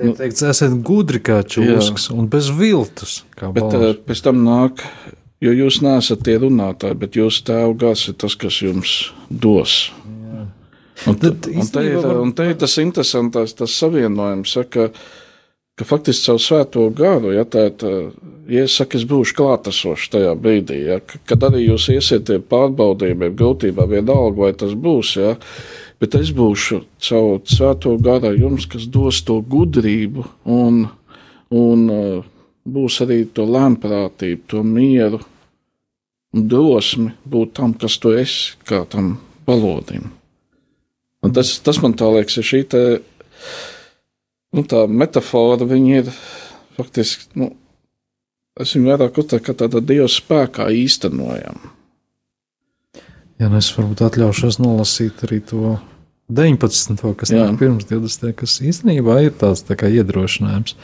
Tiek 0.00 0.18
teikts, 0.18 0.44
esat 0.48 0.76
gudri 0.86 1.20
kā 1.22 1.42
čūskas 1.44 2.10
un 2.14 2.28
bez 2.32 2.50
viltus. 2.56 3.20
Bet 3.40 3.66
uh, 3.76 3.92
pēc 4.06 4.24
tam 4.26 4.44
nāk 4.46 4.84
Jo 5.40 5.54
jūs 5.56 5.78
neesat 5.80 6.20
tie 6.26 6.36
runātāji, 6.40 6.98
bet 7.00 7.16
jūsu 7.16 7.46
tēva 7.48 7.72
gars 7.80 8.04
ir 8.10 8.16
tas, 8.20 8.36
kas 8.36 8.60
jums 8.60 8.90
dos. 9.32 9.86
Jā. 10.04 10.42
Un, 11.08 11.16
Tad, 11.16 11.48
un, 11.48 11.70
te 11.72 11.84
ir, 11.86 11.96
var... 11.96 12.18
un 12.20 12.34
te 12.36 12.50
ir 12.50 12.58
tas 12.60 12.76
interesantais 12.82 13.56
tas 13.56 13.76
savienojums, 13.80 14.52
ka, 14.68 14.90
ka 15.80 15.86
faktiski 15.88 16.28
caur 16.28 16.42
svēto 16.44 16.84
garu, 16.92 17.32
ja 17.32 17.46
tā 17.48 17.70
ir, 17.70 17.86
ja 18.52 18.66
es 18.68 18.76
saku, 18.76 19.00
es 19.00 19.06
būšu 19.08 19.38
klātesošs 19.38 20.10
tajā 20.12 20.34
brīdī, 20.36 20.82
ja, 20.90 21.00
kad 21.00 21.48
arī 21.48 21.64
jūs 21.70 21.88
iesiet 21.96 22.28
tie 22.28 22.36
pārbaudījumi, 22.52 23.32
grūtībā 23.40 23.88
vienalga, 23.88 24.42
vai 24.42 24.52
tas 24.60 24.76
būs, 24.76 25.14
ja, 25.22 25.38
bet 26.00 26.16
es 26.16 26.32
būšu 26.36 26.82
caur 27.08 27.40
svēto 27.44 27.94
garu 28.00 28.32
jums, 28.36 28.66
kas 28.70 28.86
dos 28.88 29.20
to 29.26 29.40
gudrību 29.44 30.24
un, 30.48 30.86
un 31.52 31.84
uh, 31.92 32.30
būs 32.64 33.00
arī 33.04 33.24
to 33.34 33.44
lēmprātību, 33.48 34.46
to 34.48 34.62
mieru 34.64 35.20
un 36.36 36.46
drosmi 36.48 37.12
būt 37.26 37.56
tam, 37.58 37.74
kas 37.74 37.98
tu 38.00 38.14
esi, 38.14 38.56
kā 38.66 38.84
tam 38.88 39.16
valodim. 39.48 40.10
Un 41.20 41.34
tas, 41.36 41.52
tas 41.60 41.80
man 41.82 41.96
tā 41.98 42.08
liekas, 42.14 42.38
ir 42.40 42.46
šī 42.48 42.60
te, 42.70 42.84
nu, 44.56 44.64
tā 44.64 44.86
metafora, 44.88 45.66
viņa 45.68 45.98
ir 46.00 46.12
faktiski, 46.78 47.28
nu, 47.40 47.50
es 48.60 48.72
viņu 48.76 48.92
vairāk 48.92 49.20
uztveru, 49.20 49.44
ka 49.44 49.56
tāda 49.64 49.82
Dieva 49.84 50.08
spēkā 50.08 50.70
īstenojam. 50.80 51.60
Jā, 53.40 53.48
nu 53.48 53.56
es 53.56 53.70
varbūt 53.72 54.02
atļaušos 54.04 54.58
nolasīt 54.60 55.22
arī 55.24 55.38
to 55.48 55.78
19. 56.30 57.00
kas 57.18 57.32
nāk 57.32 57.56
pirms 57.58 57.86
20. 57.88 58.34
kas 58.36 58.58
īstenībā 58.62 59.16
ir 59.24 59.32
tāds 59.40 59.64
tā 59.66 59.78
kā 59.80 59.88
iedrošinājums. 59.90 60.76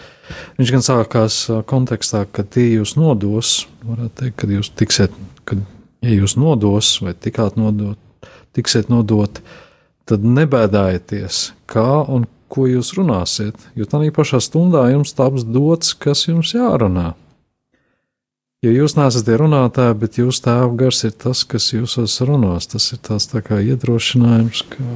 Viņš 0.57 0.73
gan 0.75 0.87
sākās 0.87 1.37
kontekstā, 1.69 2.25
ka 2.27 2.47
tie 2.49 2.71
jūs 2.79 2.97
nodos, 2.97 3.67
varētu 3.85 4.15
teikt, 4.23 4.39
kad 4.41 4.55
jūs 4.57 4.73
tiksiet, 4.73 5.21
kad 5.45 5.61
ja 6.03 6.17
jūs 6.17 6.39
nodos 6.41 6.95
vai 7.05 7.13
tikāt 7.13 7.61
nodot, 7.61 8.01
tiksiet 8.57 8.89
nodot, 8.91 9.43
tad 10.09 10.25
nebēdājieties, 10.25 11.43
kā 11.71 11.87
un 12.09 12.25
ko 12.49 12.67
jūs 12.71 12.95
runāsiet, 12.97 13.69
jo 13.77 13.87
tā 13.91 14.01
pašā 14.17 14.41
stundā 14.41 14.87
jums 14.95 15.15
taps 15.19 15.45
dots, 15.45 15.93
kas 15.93 16.25
jums 16.31 16.55
jārunā. 16.57 17.13
Jo 18.65 18.71
jūs 18.73 18.97
neesat 18.97 19.27
tie 19.27 19.37
runātāji, 19.37 19.99
bet 20.01 20.17
jūsu 20.19 20.47
tēva 20.47 20.71
gars 20.81 21.03
ir 21.05 21.13
tas, 21.13 21.45
kas 21.45 21.69
jūsos 21.75 22.17
runās. 22.25 22.71
Tas 22.73 22.89
ir 22.95 23.03
tāds 23.05 23.29
tā 23.31 23.43
kā 23.45 23.61
iedrošinājums, 23.61 24.65
ka 24.73 24.87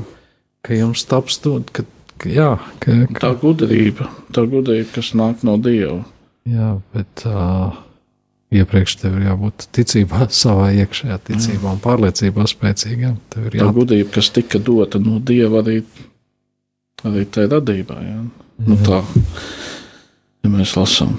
ka 0.62 0.76
jums 0.76 1.04
taps 1.08 1.38
dot, 1.42 1.70
ka, 1.74 1.84
ka, 2.20 2.30
jā, 2.30 2.50
ka, 2.82 2.96
ka 3.14 3.22
tā 3.24 3.30
gudrība, 3.40 4.08
tā 4.34 4.44
gudrība, 4.48 4.88
kas 4.96 5.12
nāk 5.16 5.44
no 5.46 5.56
Dieva. 5.61 6.02
Jā, 6.48 6.74
bet 6.94 7.24
uh, 7.28 7.76
iepriekš 8.54 8.96
tev 9.02 9.18
ir 9.18 9.30
jābūt 9.30 9.68
ticībā, 9.76 10.28
savā 10.42 10.70
iekšējā 10.82 11.18
ticībā 11.30 11.74
un 11.76 11.82
pārliecībā 11.84 12.46
spēcīgām. 12.50 13.16
Tā 13.32 13.72
gudrība, 13.76 14.12
kas 14.18 14.32
tika 14.36 14.61
dota 14.62 15.00
no 15.02 15.18
Dieva 15.18 15.64
arī, 15.64 15.80
arī 17.06 17.26
tajā 17.26 17.54
radībā. 17.56 18.00
Jā. 18.04 18.22
Nu, 18.61 18.76
tā, 18.84 19.00
ja 20.44 20.52
mēs 20.52 20.76
lasām. 20.76 21.16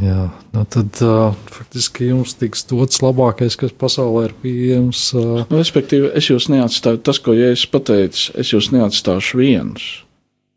Jā, 0.00 0.30
nu 0.54 0.62
tad 0.72 0.96
uh, 1.04 1.34
faktiski 1.52 2.08
jums 2.08 2.32
tiks 2.40 2.64
dots 2.70 3.02
labākais, 3.04 3.58
kas 3.60 3.74
pasaulē 3.76 4.30
ir 4.30 4.34
pieejams. 4.40 5.02
Uh, 5.12 5.42
Nu, 5.50 5.58
Respektīvi, 5.60 6.08
es 6.16 6.30
jūs 6.30 6.48
neatstāju, 6.48 7.02
tas, 7.04 7.20
ko 7.20 7.34
Jēzus 7.36 7.68
pateica, 7.70 8.24
es 8.40 8.54
jūs 8.54 8.70
neatstāšu 8.72 9.42
vienus, 9.42 9.84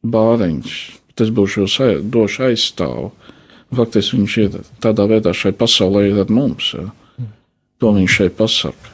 bāriņus, 0.08 0.78
bet 1.12 1.26
es 1.28 1.34
būšu 1.36 1.66
jūs 1.66 1.78
došu 2.16 2.48
aizstāvu. 2.48 3.12
Faktiski 3.76 4.22
viņš 4.22 4.38
ir 4.46 4.58
tādā 4.80 5.08
veidā 5.12 5.36
šai 5.36 5.52
pasaulē 5.58 6.08
ir 6.08 6.24
ar 6.24 6.32
mums. 6.32 6.72
Ja. 6.78 6.88
To 7.84 7.92
viņš 7.98 8.20
šeit 8.22 8.38
pasaka. 8.40 8.94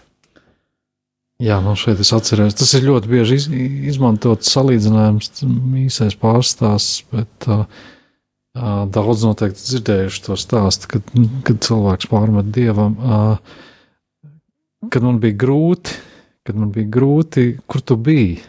jā, 1.42 1.62
man 1.62 1.78
šeit 1.78 2.02
es 2.02 2.14
atceros, 2.18 2.58
tas 2.58 2.74
ir 2.78 2.88
ļoti 2.90 3.10
bieži 3.14 3.38
iz, 3.38 3.48
izmantots 3.94 4.50
salīdzinājums, 4.56 5.46
īsais 5.86 6.18
pārstāsts, 6.18 7.04
bet 7.14 7.50
uh, 7.50 7.66
daudz 8.54 9.24
noteikti 9.24 9.64
dzirdējuši 9.64 10.24
to 10.26 10.38
stāstu, 10.40 10.90
kad, 10.92 11.12
kad 11.48 11.62
cilvēks 11.64 12.10
pārmet 12.12 12.52
dievam, 12.52 12.98
kad 14.92 15.06
man 15.06 15.20
bija 15.24 15.38
grūti, 15.46 15.96
kad 16.48 16.58
man 16.58 16.72
bija 16.76 16.90
grūti, 16.92 17.46
kur 17.70 17.84
tu 17.86 17.96
biji. 17.96 18.42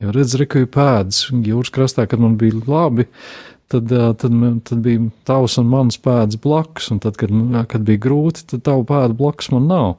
Jo 0.00 0.14
redz, 0.16 0.32
rekuju 0.40 0.68
pēdas 0.72 1.26
jūras 1.28 1.72
krastā, 1.74 2.06
kad 2.08 2.22
man 2.22 2.38
bija 2.40 2.56
labi, 2.64 3.04
tad, 3.68 3.90
tad, 3.90 4.36
tad 4.64 4.78
bija 4.80 5.10
tavs 5.28 5.58
un 5.60 5.68
mans 5.68 6.00
pēdas 6.00 6.40
blakus, 6.40 6.88
un 6.94 7.02
tad, 7.04 7.18
kad, 7.20 7.34
kad 7.68 7.84
bija 7.84 8.00
grūti, 8.08 8.46
tad 8.48 8.64
tavu 8.64 8.86
pēdu 8.88 9.18
blakus 9.18 9.50
man 9.52 9.68
nav. 9.68 9.90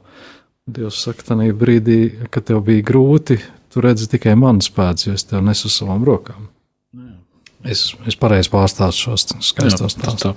Dievs 0.72 1.04
saka, 1.06 1.26
tajā 1.32 1.54
brīdī, 1.58 2.00
kad 2.34 2.50
tev 2.50 2.64
bija 2.66 2.82
grūti, 2.86 3.38
tu 3.70 3.82
redzi 3.82 4.10
tikai 4.10 4.34
manas 4.38 4.70
pēdas, 4.74 5.06
jo 5.06 5.14
es 5.14 5.26
tev 5.26 5.42
nesu 5.46 5.70
savām 5.70 6.02
rokām. 6.06 6.51
Es, 7.62 7.92
es 8.08 8.18
pareizi 8.18 8.50
pārstāstu 8.50 9.08
šos 9.08 9.26
skaistos 9.44 9.94
stāstus. 9.94 10.32
tā. 10.32 10.34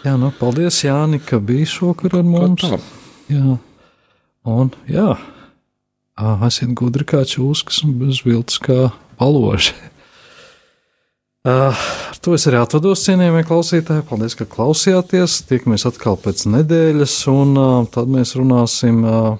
Jā, 0.00 0.16
nu, 0.16 0.30
paldies, 0.32 0.80
Jāni, 0.82 1.20
ka 1.22 1.38
biji 1.44 1.68
šokar 1.74 2.20
ar 2.20 2.24
mums. 2.26 2.64
Jā, 3.30 3.58
un 4.48 4.72
jā, 4.88 5.10
esiet 6.48 6.72
gudri 6.78 7.04
kā 7.04 7.20
čūskas 7.28 7.82
un 7.84 7.98
bez 8.00 8.22
viltus 8.24 8.58
kā 8.64 8.90
paloži. 9.20 9.76
Uh, 11.40 11.72
ar 11.72 12.18
to 12.20 12.34
es 12.36 12.44
arī 12.50 12.58
atvados, 12.60 13.00
cienījamie 13.06 13.46
klausītāji. 13.48 14.04
Paldies, 14.10 14.34
ka 14.36 14.44
klausījāties. 14.44 15.38
Tiekamies 15.48 15.86
atkal 15.88 16.18
pēc 16.20 16.42
nedēļas, 16.52 17.14
un 17.32 17.54
uh, 17.56 17.70
tad 17.88 18.10
mēs 18.12 18.34
runāsim 18.36 18.98
uh, 19.08 19.38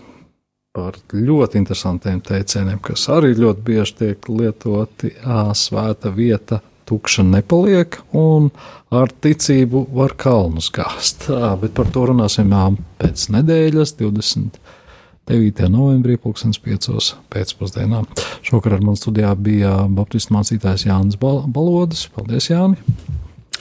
par 0.73 0.97
ļoti 1.13 1.61
interesantiem 1.61 2.23
teicieniem, 2.25 2.81
kas 2.81 3.05
arī 3.13 3.35
ļoti 3.37 3.67
bieži 3.67 3.97
tiek 3.99 4.31
lietoti. 4.33 5.13
Uh, 5.21 5.51
svēta 5.53 6.13
vieta 6.17 6.63
tukša 6.91 7.25
nepaliek, 7.29 8.01
un 8.17 8.51
ar 8.91 9.15
ticību 9.23 9.87
var 9.95 10.17
kalnus 10.19 10.71
gāzt. 10.75 11.29
Uh, 11.31 11.55
bet 11.63 11.77
par 11.79 11.89
to 11.95 12.09
runāsim 12.11 12.53
pēc 13.01 13.31
nedēļas, 13.37 13.97
20. 14.03 14.61
9. 15.31 15.69
novembrī, 15.71 16.17
2005. 16.19 17.15
pēcpusdienā. 17.31 18.03
Šokar 18.47 18.75
ar 18.79 18.83
mums 18.83 19.05
studijā 19.05 19.31
bija 19.39 19.77
Baptistu 19.87 20.35
mācītājs 20.35 20.89
Jānis 20.89 21.19
Bal 21.21 21.45
Balodis. 21.47 22.09
Paldies, 22.11 22.51
Jāni! 22.51 22.81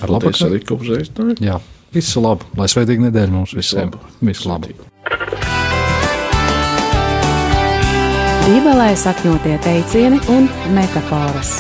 Ar 0.01 0.15
labu 0.15 0.31
uzreiz. 0.33 1.11
Jā, 1.43 1.59
visu 1.93 2.23
labu! 2.25 2.47
Lai 2.57 2.69
svētīgi 2.71 3.05
nedēļa 3.09 3.35
mums 3.35 3.53
visiem! 3.57 3.93
Visu 4.23 4.49
labu! 4.49 4.73
Bībelē 8.49 8.93
sakņotie 8.97 9.59
teicieni 9.61 10.23
un 10.33 10.49
metafāras. 10.73 11.59